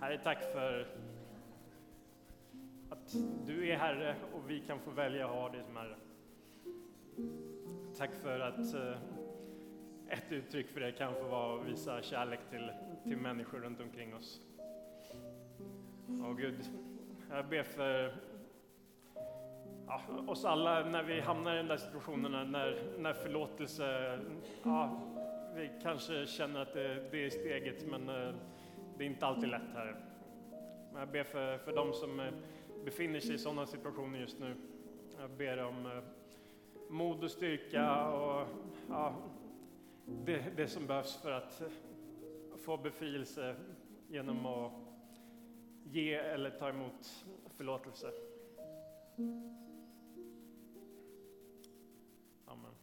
Herre, 0.00 0.18
tack 0.18 0.42
för 0.52 0.86
att 2.90 3.16
du 3.46 3.68
är 3.68 3.76
Herre 3.76 4.16
och 4.34 4.50
vi 4.50 4.60
kan 4.60 4.80
få 4.80 4.90
välja 4.90 5.26
att 5.26 5.34
ha 5.34 5.48
dig 5.48 5.64
som 5.64 5.76
Herre. 5.76 5.96
Tack 7.96 8.14
för 8.14 8.40
att 8.40 8.74
eh, 8.74 8.98
ett 10.08 10.32
uttryck 10.32 10.68
för 10.68 10.80
det 10.80 10.92
kan 10.92 11.14
få 11.14 11.28
vara 11.28 11.60
att 11.60 11.66
visa 11.66 12.02
kärlek 12.02 12.40
till, 12.50 12.72
till 13.04 13.16
människor 13.16 13.58
runt 13.58 13.80
omkring 13.80 14.14
oss. 14.14 14.47
Åh 16.10 16.34
Gud, 16.36 16.70
jag 17.30 17.48
ber 17.48 17.62
för 17.62 18.12
ja, 19.86 20.00
oss 20.26 20.44
alla 20.44 20.84
när 20.84 21.02
vi 21.02 21.20
hamnar 21.20 21.54
i 21.54 21.56
den 21.56 21.68
där 21.68 21.76
situationen 21.76 22.52
när, 22.52 22.82
när 22.98 23.12
förlåtelse, 23.12 24.18
ja, 24.62 25.00
vi 25.54 25.70
kanske 25.82 26.26
känner 26.26 26.60
att 26.60 26.72
det, 26.72 27.10
det 27.10 27.24
är 27.24 27.30
steget 27.30 27.86
men 27.90 28.08
eh, 28.08 28.34
det 28.98 29.04
är 29.04 29.08
inte 29.08 29.26
alltid 29.26 29.48
lätt 29.48 29.74
här. 29.74 29.96
Men 30.92 31.00
jag 31.00 31.10
ber 31.10 31.24
för, 31.24 31.58
för 31.58 31.72
de 31.72 31.92
som 31.92 32.20
eh, 32.20 32.32
befinner 32.84 33.20
sig 33.20 33.34
i 33.34 33.38
sådana 33.38 33.66
situationer 33.66 34.18
just 34.18 34.38
nu. 34.38 34.54
Jag 35.20 35.30
ber 35.30 35.64
om 35.64 35.86
eh, 35.86 36.02
mod 36.90 37.24
och 37.24 37.30
styrka 37.30 38.08
och 38.08 38.48
ja, 38.88 39.14
det, 40.06 40.44
det 40.56 40.68
som 40.68 40.86
behövs 40.86 41.22
för 41.22 41.30
att 41.30 41.62
få 42.64 42.76
befrielse 42.76 43.56
genom 44.08 44.46
att 44.46 44.87
ge 45.92 46.14
eller 46.14 46.50
ta 46.50 46.68
emot 46.68 47.24
förlåtelse. 47.56 48.12
Amen. 52.46 52.74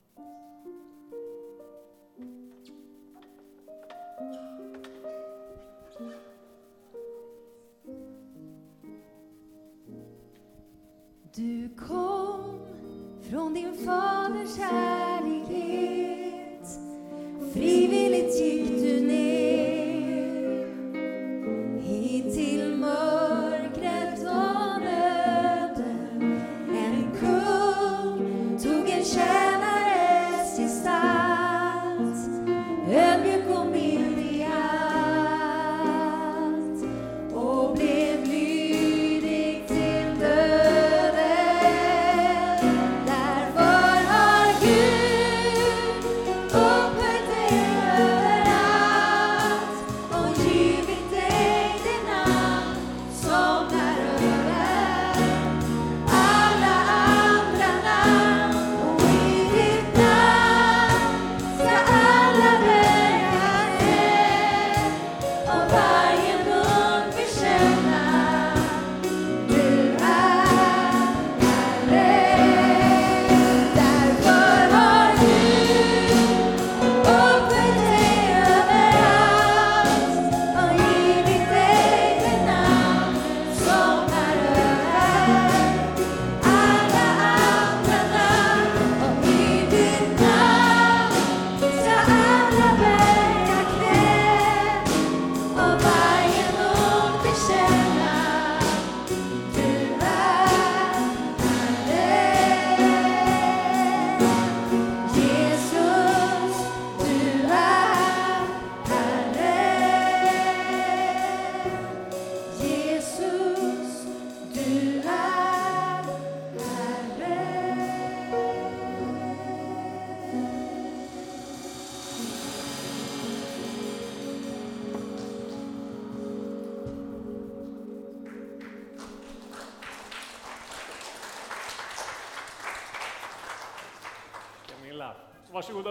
Du 11.36 11.70
kom 11.76 12.60
från 13.22 13.54
din 13.54 13.74
faders 13.74 14.58
härlighet 14.58 15.35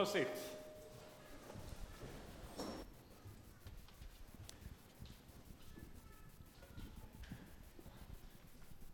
och 0.04 0.10
sitt. 0.10 0.58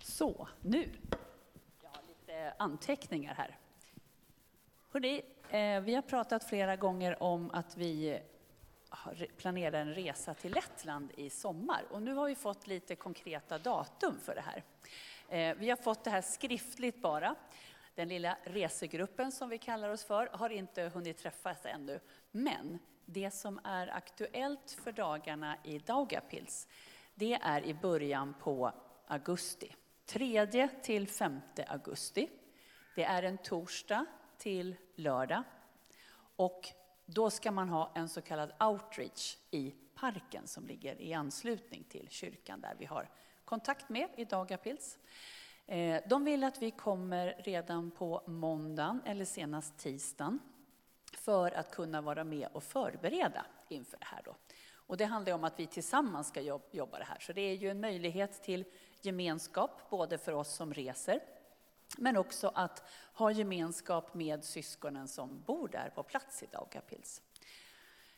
Så, 0.02 0.48
nu. 0.61 0.90
Jag 1.82 1.90
har 1.90 2.02
lite 2.08 2.54
anteckningar 2.58 3.34
här. 3.34 3.58
Hörrni, 4.92 5.22
eh, 5.50 5.80
vi 5.80 5.94
har 5.94 6.02
pratat 6.02 6.44
flera 6.44 6.76
gånger 6.76 7.22
om 7.22 7.50
att 7.50 7.76
vi 7.76 8.20
planerar 9.36 9.80
en 9.80 9.94
resa 9.94 10.34
till 10.34 10.52
Lettland 10.52 11.12
i 11.16 11.30
sommar. 11.30 11.84
Och 11.90 12.02
nu 12.02 12.14
har 12.14 12.26
vi 12.26 12.34
fått 12.34 12.66
lite 12.66 12.96
konkreta 12.96 13.58
datum 13.58 14.20
för 14.20 14.34
det 14.34 14.40
här. 14.40 14.64
Eh, 15.28 15.56
vi 15.58 15.70
har 15.70 15.76
fått 15.76 16.04
det 16.04 16.11
här 16.11 16.22
skriftligt 16.22 17.02
bara. 17.02 17.36
Den 17.95 18.09
lilla 18.09 18.38
resegruppen 18.45 19.32
som 19.32 19.49
vi 19.49 19.59
kallar 19.59 19.88
oss 19.88 20.05
för 20.05 20.26
har 20.32 20.51
inte 20.51 20.82
hunnit 20.82 21.18
träffas 21.18 21.66
ännu. 21.66 22.01
Men 22.30 22.78
det 23.05 23.30
som 23.30 23.61
är 23.64 23.88
aktuellt 23.88 24.78
för 24.84 24.93
dagarna 24.93 25.57
i 25.64 25.78
Daugavpils, 25.78 26.68
det 27.14 27.38
är 27.43 27.64
i 27.64 27.74
början 27.74 28.34
på 28.41 28.72
augusti. 29.07 29.74
3 30.07 30.68
till 30.82 31.09
5 31.09 31.41
augusti. 31.66 32.30
Det 32.95 33.05
är 33.05 33.22
en 33.22 33.38
torsdag 33.38 34.07
till 34.38 34.76
lördag. 34.95 35.43
Och 36.36 36.68
då 37.07 37.30
ska 37.30 37.51
man 37.51 37.68
ha 37.68 37.93
en 37.95 38.09
så 38.09 38.20
kallad 38.20 38.53
outreach 38.61 39.36
i 39.51 39.74
parken 39.95 40.47
som 40.47 40.66
ligger 40.66 41.01
i 41.01 41.12
anslutning 41.12 41.84
till 41.84 42.09
kyrkan 42.11 42.61
där 42.61 42.74
vi 42.78 42.84
har 42.84 43.09
kontakt 43.45 43.88
med 43.88 44.09
i 44.16 44.24
Dagapils. 44.24 44.99
Eh, 45.70 46.02
de 46.06 46.24
vill 46.24 46.44
att 46.44 46.62
vi 46.62 46.70
kommer 46.70 47.34
redan 47.38 47.90
på 47.90 48.22
måndagen 48.26 49.02
eller 49.04 49.24
senast 49.24 49.78
tisdagen 49.78 50.38
för 51.16 51.52
att 51.52 51.70
kunna 51.70 52.00
vara 52.00 52.24
med 52.24 52.48
och 52.52 52.62
förbereda 52.62 53.46
inför 53.68 53.98
det 53.98 54.04
här. 54.04 54.22
Då. 54.24 54.36
Och 54.72 54.96
det 54.96 55.04
handlar 55.04 55.32
om 55.34 55.44
att 55.44 55.60
vi 55.60 55.66
tillsammans 55.66 56.28
ska 56.28 56.40
jobba 56.70 56.98
det 56.98 57.04
här. 57.04 57.18
Så 57.20 57.32
det 57.32 57.40
är 57.40 57.54
ju 57.54 57.70
en 57.70 57.80
möjlighet 57.80 58.42
till 58.42 58.64
gemenskap, 59.00 59.90
både 59.90 60.18
för 60.18 60.32
oss 60.32 60.54
som 60.54 60.74
reser, 60.74 61.20
men 61.98 62.16
också 62.16 62.52
att 62.54 62.82
ha 63.14 63.30
gemenskap 63.30 64.14
med 64.14 64.44
syskonen 64.44 65.08
som 65.08 65.42
bor 65.46 65.68
där 65.68 65.92
på 65.94 66.02
plats 66.02 66.42
i 66.42 66.46
Daugavpils. 66.46 67.22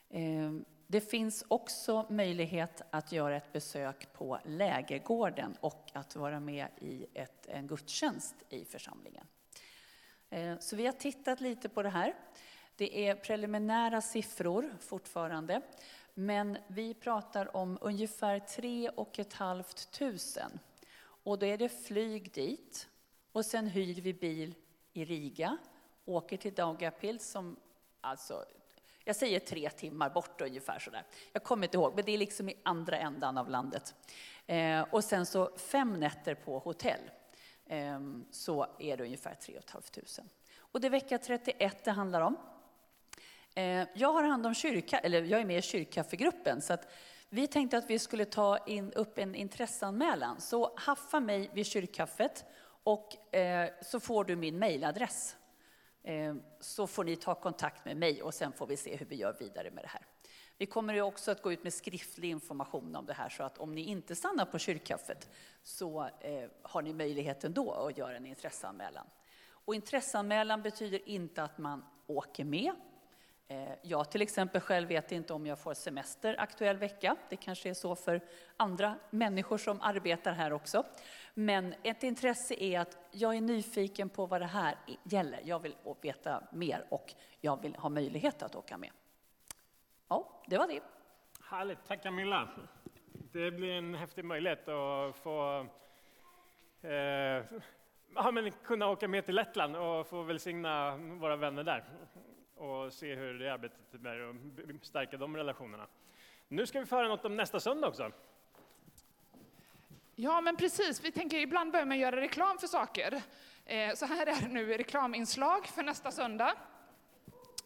Eh, 0.08 0.52
det 0.86 1.00
finns 1.00 1.44
också 1.48 2.06
möjlighet 2.10 2.82
att 2.90 3.12
göra 3.12 3.36
ett 3.36 3.52
besök 3.52 4.12
på 4.12 4.38
lägergården 4.44 5.56
och 5.60 5.90
att 5.92 6.16
vara 6.16 6.40
med 6.40 6.68
i 6.78 7.06
ett, 7.14 7.46
en 7.46 7.66
gudstjänst 7.66 8.34
i 8.48 8.64
församlingen. 8.64 9.26
Eh, 10.30 10.58
så 10.58 10.76
vi 10.76 10.86
har 10.86 10.92
tittat 10.92 11.40
lite 11.40 11.68
på 11.68 11.82
det 11.82 11.88
här. 11.88 12.14
Det 12.76 13.08
är 13.08 13.14
preliminära 13.14 14.00
siffror 14.00 14.76
fortfarande, 14.80 15.62
men 16.14 16.58
vi 16.66 16.94
pratar 16.94 17.56
om 17.56 17.78
ungefär 17.80 18.38
3 18.38 18.90
500. 19.38 19.64
Och 21.24 21.38
då 21.38 21.46
är 21.46 21.58
det 21.58 21.68
flyg 21.68 22.32
dit 22.32 22.88
och 23.32 23.44
sen 23.44 23.66
hyr 23.66 24.00
vi 24.00 24.14
bil 24.14 24.54
i 24.92 25.04
Riga, 25.04 25.58
åker 26.04 26.36
till 26.36 26.54
Daugavpils 26.54 27.30
som 27.30 27.56
alltså 28.00 28.44
jag 29.04 29.16
säger 29.16 29.38
tre 29.38 29.70
timmar 29.70 30.10
bort 30.10 30.40
ungefär 30.40 30.78
sådär. 30.78 31.04
Jag 31.32 31.42
kommer 31.42 31.66
inte 31.66 31.76
ihåg, 31.76 31.94
men 31.94 32.04
det 32.04 32.12
är 32.12 32.18
liksom 32.18 32.48
i 32.48 32.54
andra 32.62 32.98
ändan 32.98 33.38
av 33.38 33.50
landet. 33.50 33.94
Eh, 34.46 34.80
och 34.90 35.04
sen 35.04 35.26
så 35.26 35.56
fem 35.56 36.00
nätter 36.00 36.34
på 36.34 36.58
hotell. 36.58 37.10
Eh, 37.66 38.00
så 38.30 38.66
är 38.78 38.96
det 38.96 39.04
ungefär 39.04 39.34
3 39.34 39.60
500. 39.66 40.30
Och 40.58 40.80
det 40.80 40.88
är 40.88 40.90
vecka 40.90 41.18
31 41.18 41.84
det 41.84 41.90
handlar 41.90 42.20
om. 42.20 42.36
Eh, 43.54 43.86
jag 43.94 44.12
har 44.12 44.22
hand 44.22 44.46
om 44.46 44.54
kyrka, 44.54 44.98
eller 44.98 45.22
jag 45.22 45.40
är 45.40 45.44
med 45.44 45.58
i 45.58 45.62
kyrkkaffegruppen, 45.62 46.62
så 46.62 46.72
att 46.72 46.92
Vi 47.34 47.46
tänkte 47.46 47.78
att 47.78 47.90
vi 47.90 47.98
skulle 47.98 48.24
ta 48.24 48.58
in 48.66 48.92
upp 48.92 49.18
en 49.18 49.34
intresseanmälan. 49.34 50.40
Så 50.40 50.72
haffa 50.76 51.20
mig 51.20 51.50
vid 51.52 51.66
kyrkkaffet 51.66 52.44
och 52.82 53.34
eh, 53.34 53.70
så 53.82 54.00
får 54.00 54.24
du 54.24 54.36
min 54.36 54.58
mejladress. 54.58 55.36
Eh, 56.02 56.34
så 56.60 56.86
får 56.86 57.04
ni 57.04 57.16
ta 57.16 57.34
kontakt 57.34 57.84
med 57.84 57.96
mig 57.96 58.22
och 58.22 58.34
sen 58.34 58.52
får 58.52 58.66
vi 58.66 58.76
se 58.76 58.96
hur 58.96 59.06
vi 59.06 59.16
gör 59.16 59.36
vidare 59.38 59.70
med 59.70 59.84
det 59.84 59.88
här. 59.88 60.06
Vi 60.58 60.66
kommer 60.66 61.00
också 61.00 61.30
att 61.30 61.42
gå 61.42 61.52
ut 61.52 61.62
med 61.62 61.72
skriftlig 61.72 62.30
information 62.30 62.96
om 62.96 63.06
det 63.06 63.12
här 63.12 63.28
så 63.28 63.42
att 63.42 63.58
om 63.58 63.74
ni 63.74 63.80
inte 63.80 64.14
stannar 64.14 64.44
på 64.44 64.58
kyrkkaffet 64.58 65.30
så 65.62 66.08
eh, 66.20 66.50
har 66.62 66.82
ni 66.82 66.92
möjligheten 66.92 67.52
då 67.52 67.72
att 67.72 67.98
göra 67.98 68.16
en 68.16 68.26
intresseanmälan. 68.26 69.06
Och 69.64 69.74
intresseanmälan 69.74 70.62
betyder 70.62 71.08
inte 71.08 71.42
att 71.42 71.58
man 71.58 71.84
åker 72.06 72.44
med. 72.44 72.72
Eh, 73.52 73.74
jag 73.82 74.10
till 74.10 74.22
exempel 74.22 74.60
själv 74.60 74.88
vet 74.88 75.12
inte 75.12 75.32
om 75.32 75.46
jag 75.46 75.58
får 75.58 75.74
semester 75.74 76.34
aktuell 76.38 76.76
vecka. 76.76 77.16
Det 77.28 77.36
kanske 77.36 77.70
är 77.70 77.74
så 77.74 77.96
för 77.96 78.20
andra 78.56 78.94
människor 79.10 79.58
som 79.58 79.80
arbetar 79.80 80.32
här 80.32 80.52
också. 80.52 80.84
Men 81.34 81.74
ett 81.82 82.02
intresse 82.02 82.54
är 82.54 82.80
att 82.80 82.98
jag 83.10 83.36
är 83.36 83.40
nyfiken 83.40 84.08
på 84.08 84.26
vad 84.26 84.40
det 84.40 84.46
här 84.46 84.74
gäller. 85.02 85.40
Jag 85.44 85.58
vill 85.58 85.74
veta 86.02 86.42
mer 86.52 86.86
och 86.88 87.14
jag 87.40 87.62
vill 87.62 87.74
ha 87.76 87.88
möjlighet 87.88 88.42
att 88.42 88.56
åka 88.56 88.76
med. 88.76 88.90
Ja, 90.08 90.42
det 90.46 90.58
var 90.58 90.68
det. 90.68 90.80
Härligt, 91.44 91.78
tack 91.86 92.02
Camilla. 92.02 92.48
Det 93.32 93.50
blir 93.50 93.72
en 93.72 93.94
häftig 93.94 94.24
möjlighet 94.24 94.68
att 94.68 95.16
få 95.16 95.66
eh, 96.82 96.90
ja, 98.14 98.30
men 98.32 98.50
kunna 98.50 98.88
åka 98.88 99.08
med 99.08 99.26
till 99.26 99.34
Lettland 99.34 99.76
och 99.76 100.06
få 100.06 100.22
välsigna 100.22 100.96
våra 100.96 101.36
vänner 101.36 101.64
där 101.64 101.84
och 102.62 102.92
se 102.92 103.14
hur 103.14 103.38
det 103.38 103.52
arbetet 103.52 104.00
bär 104.00 104.20
och 104.20 104.36
stärka 104.82 105.16
de 105.16 105.36
relationerna. 105.36 105.86
Nu 106.48 106.66
ska 106.66 106.80
vi 106.80 106.86
få 106.86 106.96
höra 106.96 107.08
något 107.08 107.24
om 107.24 107.36
nästa 107.36 107.60
söndag 107.60 107.88
också. 107.88 108.12
Ja, 110.14 110.40
men 110.40 110.56
precis. 110.56 111.04
Vi 111.04 111.12
tänker 111.12 111.38
ibland 111.38 111.72
börja 111.72 111.84
med 111.84 111.96
att 111.96 112.00
göra 112.00 112.20
reklam 112.20 112.58
för 112.58 112.66
saker. 112.66 113.22
Eh, 113.64 113.94
så 113.94 114.06
här 114.06 114.26
är 114.26 114.48
nu 114.48 114.66
reklaminslag 114.66 115.66
för 115.66 115.82
nästa 115.82 116.10
söndag. 116.10 116.54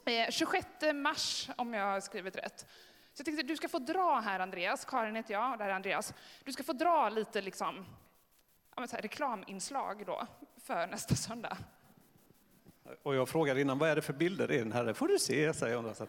Eh, 0.04 0.30
26 0.30 0.66
mars, 0.94 1.48
om 1.56 1.74
jag 1.74 1.84
har 1.84 2.00
skrivit 2.00 2.36
rätt. 2.36 2.58
Så 3.12 3.20
jag 3.20 3.24
tänkte 3.24 3.42
du 3.42 3.56
ska 3.56 3.68
få 3.68 3.78
dra 3.78 4.20
här, 4.20 4.40
Andreas. 4.40 4.84
Karin 4.84 5.16
heter 5.16 5.34
jag, 5.34 5.52
och 5.52 5.58
det 5.58 5.64
här 5.64 5.70
är 5.70 5.74
Andreas. 5.74 6.14
Du 6.44 6.52
ska 6.52 6.62
få 6.62 6.72
dra 6.72 7.08
lite 7.08 7.40
liksom, 7.40 7.86
ja, 8.76 8.86
så 8.86 8.96
här, 8.96 9.02
reklaminslag 9.02 10.06
då, 10.06 10.26
för 10.62 10.86
nästa 10.86 11.14
söndag. 11.14 11.56
Och 13.02 13.14
jag 13.14 13.28
frågade 13.28 13.60
innan, 13.60 13.78
vad 13.78 13.90
är 13.90 13.96
det 13.96 14.02
för 14.02 14.12
bilder 14.12 14.52
i 14.52 14.58
den 14.58 14.72
här? 14.72 14.84
Det 14.84 14.94
får 14.94 15.08
du 15.08 15.18
se, 15.18 15.54
säger 15.54 15.76
hon. 15.76 15.94
Så 15.94 16.06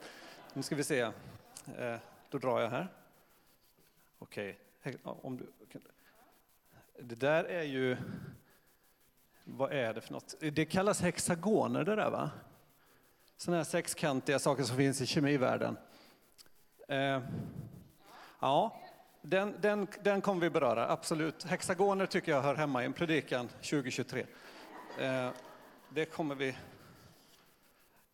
nu 0.53 0.63
ska 0.63 0.75
vi 0.75 0.83
se. 0.83 0.99
Eh, 0.99 1.95
då 2.29 2.37
drar 2.37 2.61
jag 2.61 2.69
här. 2.69 2.87
Okej. 4.19 4.59
Eh, 4.83 4.93
om 5.03 5.37
du. 5.37 5.45
Det 6.99 7.15
där 7.15 7.43
är 7.43 7.63
ju... 7.63 7.97
Vad 9.43 9.71
är 9.71 9.93
det 9.93 10.01
för 10.01 10.13
något? 10.13 10.35
Det 10.39 10.65
kallas 10.65 11.01
hexagoner 11.01 11.83
det 11.83 11.95
där 11.95 12.09
va? 12.09 12.31
Sådana 13.37 13.57
här 13.57 13.63
sexkantiga 13.63 14.39
saker 14.39 14.63
som 14.63 14.77
finns 14.77 15.01
i 15.01 15.05
kemivärlden. 15.05 15.77
Eh, 16.87 17.21
ja, 18.39 18.81
den, 19.21 19.55
den, 19.61 19.87
den 20.03 20.21
kommer 20.21 20.41
vi 20.41 20.49
beröra, 20.49 20.91
absolut. 20.91 21.43
Hexagoner 21.43 22.05
tycker 22.05 22.31
jag 22.31 22.41
hör 22.41 22.55
hemma 22.55 22.83
i 22.83 22.85
en 22.85 22.93
predikan 22.93 23.47
2023. 23.47 24.25
Eh, 24.99 25.29
det 25.89 26.05
kommer 26.05 26.35
vi... 26.35 26.57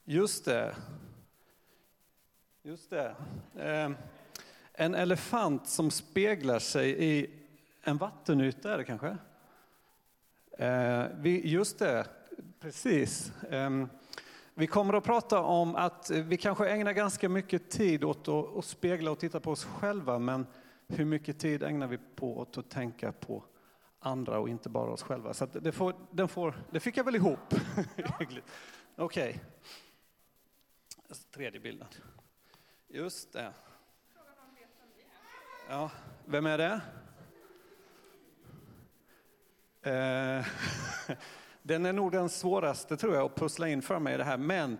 Just 0.06 0.46
det. 0.46 0.76
Just 2.62 2.90
det. 2.90 3.16
Eh, 3.56 3.92
en 4.74 4.96
elefant 4.96 5.68
som 5.68 5.92
speglar 5.92 6.60
sig 6.60 7.04
i 7.04 7.30
en 7.84 7.98
vattenyta 7.98 8.74
är 8.74 8.78
det 8.78 8.84
kanske? 8.84 9.18
Eh, 10.58 11.06
vi, 11.16 11.50
just 11.50 11.80
det, 11.80 12.06
precis. 12.60 13.42
Eh, 13.44 13.86
vi 14.54 14.68
kommer 14.68 14.94
att 14.94 15.04
prata 15.04 15.42
om 15.42 15.76
att 15.76 16.10
vi 16.10 16.38
kanske 16.38 16.70
ägnar 16.70 16.94
ganska 16.94 17.30
mycket 17.30 17.70
tid 17.70 18.04
åt 18.04 18.28
att 18.28 18.66
spegla 18.66 19.12
och 19.12 19.20
titta 19.20 19.40
på 19.40 19.52
oss 19.52 19.66
själva, 19.66 20.20
men 20.20 20.48
hur 20.88 21.06
mycket 21.06 21.40
tid 21.40 21.64
ägnar 21.64 21.88
vi 21.88 22.00
på 22.16 22.42
att 22.42 22.70
tänka 22.70 23.12
på 23.12 23.44
andra 24.04 24.40
och 24.40 24.50
inte 24.50 24.70
bara 24.70 24.92
oss 24.92 25.04
själva? 25.04 25.34
Så 25.34 25.46
det, 25.46 25.72
får, 25.72 25.96
den 26.12 26.28
får, 26.28 26.56
det 26.72 26.80
fick 26.80 26.98
jag 26.98 27.04
väl 27.04 27.16
ihop. 27.16 27.40
Okej. 27.98 28.50
Okay. 28.98 29.36
Tredje 31.32 31.60
bilden. 31.60 31.88
Just 32.88 33.34
det. 33.34 33.54
Ja, 35.70 35.92
vem 36.26 36.46
är 36.46 36.58
det? 36.58 36.82
Eh, 39.84 40.46
den 41.62 41.86
är 41.86 41.94
nog 41.94 42.12
den 42.12 42.30
svåraste 42.30 42.98
tror 42.98 43.16
jag 43.16 43.26
att 43.26 43.36
pussla 43.36 43.68
in 43.68 43.82
för 43.82 44.00
mig 44.00 44.14
i 44.14 44.18
det 44.18 44.24
här. 44.24 44.38
Men 44.38 44.78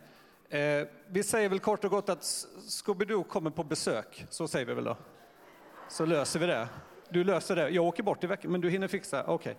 eh, 0.50 0.88
vi 1.08 1.24
säger 1.24 1.50
väl 1.50 1.60
kort 1.60 1.84
och 1.84 1.92
gott 1.92 2.10
att 2.10 2.22
Scooby-Doo 2.22 3.24
kommer 3.24 3.50
på 3.50 3.64
besök. 3.64 4.26
Så 4.30 4.48
säger 4.48 4.66
vi 4.66 4.74
väl 4.74 4.84
då. 4.84 4.98
Så 5.90 6.06
löser 6.06 6.40
vi 6.40 6.46
det. 6.46 6.68
Du 7.14 7.24
löser 7.24 7.56
det. 7.56 7.70
Jag 7.70 7.86
åker 7.86 8.04
bort 8.04 8.24
i 8.24 8.28
veckan, 8.28 8.52
men 8.52 8.62
du 8.62 8.70
hinner 8.70 8.88
fixa. 8.88 9.24
Okej. 9.24 9.34
Okay. 9.34 9.56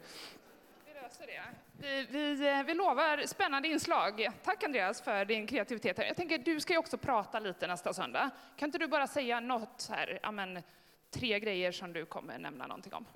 Vi 0.86 1.02
löser 1.02 1.26
det. 1.26 1.42
Vi, 1.78 2.06
vi, 2.10 2.48
eh, 2.48 2.62
vi 2.62 2.74
lovar 2.74 3.26
spännande 3.26 3.68
inslag. 3.68 4.28
Tack 4.44 4.64
Andreas 4.64 5.00
för 5.00 5.24
din 5.24 5.46
kreativitet. 5.46 5.98
Jag 5.98 6.16
tänker, 6.16 6.38
du 6.38 6.60
ska 6.60 6.72
ju 6.72 6.78
också 6.78 6.98
prata 6.98 7.38
lite 7.38 7.66
nästa 7.66 7.92
söndag. 7.92 8.30
Kan 8.56 8.68
inte 8.68 8.78
du 8.78 8.86
bara 8.86 9.06
säga 9.06 9.40
något 9.40 9.88
här, 9.90 10.18
amen, 10.22 10.62
tre 11.10 11.40
grejer 11.40 11.72
som 11.72 11.92
du 11.92 12.06
kommer 12.06 12.38
nämna 12.38 12.66
någonting 12.66 12.92
om? 12.92 13.06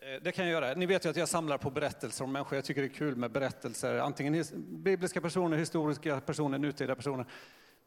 Eh, 0.00 0.22
det 0.22 0.32
kan 0.32 0.44
jag 0.48 0.52
göra. 0.52 0.74
Ni 0.74 0.86
vet 0.86 1.04
ju 1.04 1.10
att 1.10 1.16
jag 1.16 1.28
samlar 1.28 1.58
på 1.58 1.70
berättelser 1.70 2.24
om 2.24 2.32
människor. 2.32 2.56
Jag 2.56 2.64
tycker 2.64 2.80
det 2.82 2.88
är 2.88 2.94
kul 2.94 3.16
med 3.16 3.30
berättelser. 3.30 3.98
Antingen 3.98 4.44
bibliska 4.56 5.20
personer, 5.20 5.56
historiska 5.56 6.20
personer, 6.20 6.58
nutida 6.58 6.94
personer. 6.94 7.26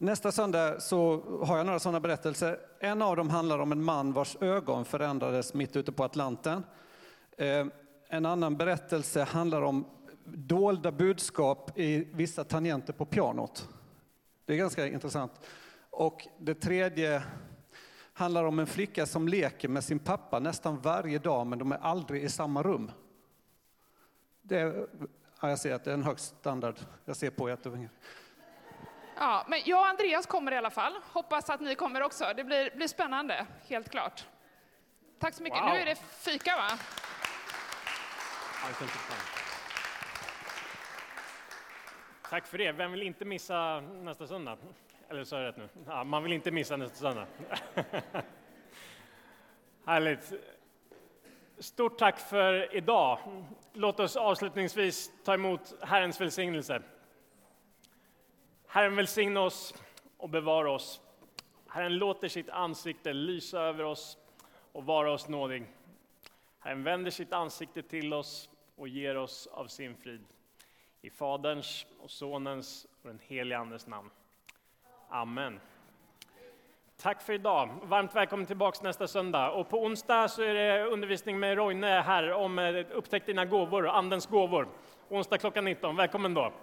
Nästa 0.01 0.31
söndag 0.31 0.81
så 0.81 1.23
har 1.45 1.57
jag 1.57 1.65
några 1.65 1.79
sådana 1.79 1.99
berättelser. 1.99 2.59
En 2.79 3.01
av 3.01 3.15
dem 3.15 3.29
handlar 3.29 3.59
om 3.59 3.71
en 3.71 3.83
man 3.83 4.13
vars 4.13 4.37
ögon 4.41 4.85
förändrades 4.85 5.53
mitt 5.53 5.75
ute 5.75 5.91
på 5.91 6.03
Atlanten. 6.03 6.63
Eh, 7.37 7.67
en 8.09 8.25
annan 8.25 8.57
berättelse 8.57 9.23
handlar 9.23 9.61
om 9.61 9.85
dolda 10.25 10.91
budskap 10.91 11.79
i 11.79 12.07
vissa 12.13 12.43
tangenter 12.43 12.93
på 12.93 13.05
pianot. 13.05 13.69
Det 14.45 14.53
är 14.53 14.57
ganska 14.57 14.87
intressant. 14.87 15.31
Och 15.89 16.27
det 16.37 16.53
tredje 16.53 17.23
handlar 18.13 18.43
om 18.43 18.59
en 18.59 18.67
flicka 18.67 19.05
som 19.05 19.27
leker 19.27 19.67
med 19.67 19.83
sin 19.83 19.99
pappa 19.99 20.39
nästan 20.39 20.81
varje 20.81 21.19
dag, 21.19 21.47
men 21.47 21.59
de 21.59 21.71
är 21.71 21.77
aldrig 21.77 22.23
i 22.23 22.29
samma 22.29 22.63
rum. 22.63 22.91
Det 24.41 24.59
är, 24.59 24.87
ja, 25.41 25.49
jag 25.49 25.59
ser 25.59 25.73
att 25.73 25.83
det 25.83 25.91
är 25.91 25.93
en 25.93 26.03
hög 26.03 26.19
standard. 26.19 26.75
Jag 27.05 27.15
ser 27.15 27.29
på 27.29 27.49
er 27.49 27.55
Ja, 29.19 29.45
men 29.47 29.61
jag 29.65 29.79
och 29.79 29.87
Andreas 29.87 30.25
kommer 30.25 30.51
i 30.51 30.57
alla 30.57 30.69
fall. 30.69 30.93
Hoppas 31.13 31.49
att 31.49 31.61
ni 31.61 31.75
kommer 31.75 32.01
också. 32.01 32.33
Det 32.35 32.43
blir, 32.43 32.75
blir 32.75 32.87
spännande, 32.87 33.45
helt 33.67 33.89
klart. 33.89 34.25
Tack 35.19 35.33
så 35.33 35.43
mycket. 35.43 35.61
Wow. 35.61 35.69
Nu 35.69 35.79
är 35.79 35.85
det 35.85 35.95
fika, 35.95 36.55
va? 36.55 36.69
Tack 42.29 42.47
för 42.47 42.57
det. 42.57 42.71
Vem 42.71 42.91
vill 42.91 43.03
inte 43.03 43.25
missa 43.25 43.79
nästa 43.79 44.27
söndag? 44.27 44.57
Eller 45.09 45.23
sa 45.23 45.41
jag 45.41 45.47
rätt 45.47 45.57
nu? 45.57 45.69
Ja, 45.87 46.03
man 46.03 46.23
vill 46.23 46.33
inte 46.33 46.51
missa 46.51 46.77
nästa 46.77 46.97
söndag. 46.97 47.25
Härligt. 49.85 50.33
Stort 51.59 51.97
tack 51.97 52.19
för 52.19 52.75
idag. 52.75 53.19
Låt 53.73 53.99
oss 53.99 54.15
avslutningsvis 54.15 55.11
ta 55.23 55.33
emot 55.33 55.73
Herrens 55.81 56.21
välsignelse. 56.21 56.81
Herren 58.71 58.95
välsigne 58.95 59.39
oss 59.39 59.73
och 60.17 60.29
bevara 60.29 60.71
oss. 60.71 61.01
Herren 61.67 61.97
låter 61.97 62.27
sitt 62.27 62.49
ansikte 62.49 63.13
lysa 63.13 63.59
över 63.59 63.83
oss 63.83 64.17
och 64.71 64.85
vara 64.85 65.11
oss 65.11 65.27
nådig. 65.27 65.65
Herren 66.59 66.83
vänder 66.83 67.11
sitt 67.11 67.33
ansikte 67.33 67.81
till 67.81 68.13
oss 68.13 68.49
och 68.75 68.87
ger 68.87 69.17
oss 69.17 69.47
av 69.47 69.67
sin 69.67 69.95
frid. 69.95 70.25
I 71.01 71.09
Faderns 71.09 71.85
och 71.99 72.11
Sonens 72.11 72.87
och 73.01 73.07
den 73.07 73.19
helige 73.27 73.57
Andes 73.57 73.87
namn. 73.87 74.09
Amen. 75.09 75.59
Tack 76.97 77.21
för 77.21 77.33
idag. 77.33 77.69
Varmt 77.83 78.15
välkommen 78.15 78.45
tillbaks 78.45 78.81
nästa 78.81 79.07
söndag. 79.07 79.51
Och 79.51 79.69
på 79.69 79.83
onsdag 79.83 80.27
så 80.27 80.41
är 80.41 80.53
det 80.53 80.85
undervisning 80.85 81.39
med 81.39 81.57
Roine 81.57 81.83
här 81.83 82.31
om 82.31 82.59
eh, 82.59 82.85
Upptäck 82.91 83.25
dina 83.25 83.45
gåvor, 83.45 83.87
Andens 83.87 84.27
gåvor. 84.27 84.67
Onsdag 85.09 85.37
klockan 85.37 85.65
19. 85.65 85.95
Välkommen 85.95 86.33
då. 86.33 86.53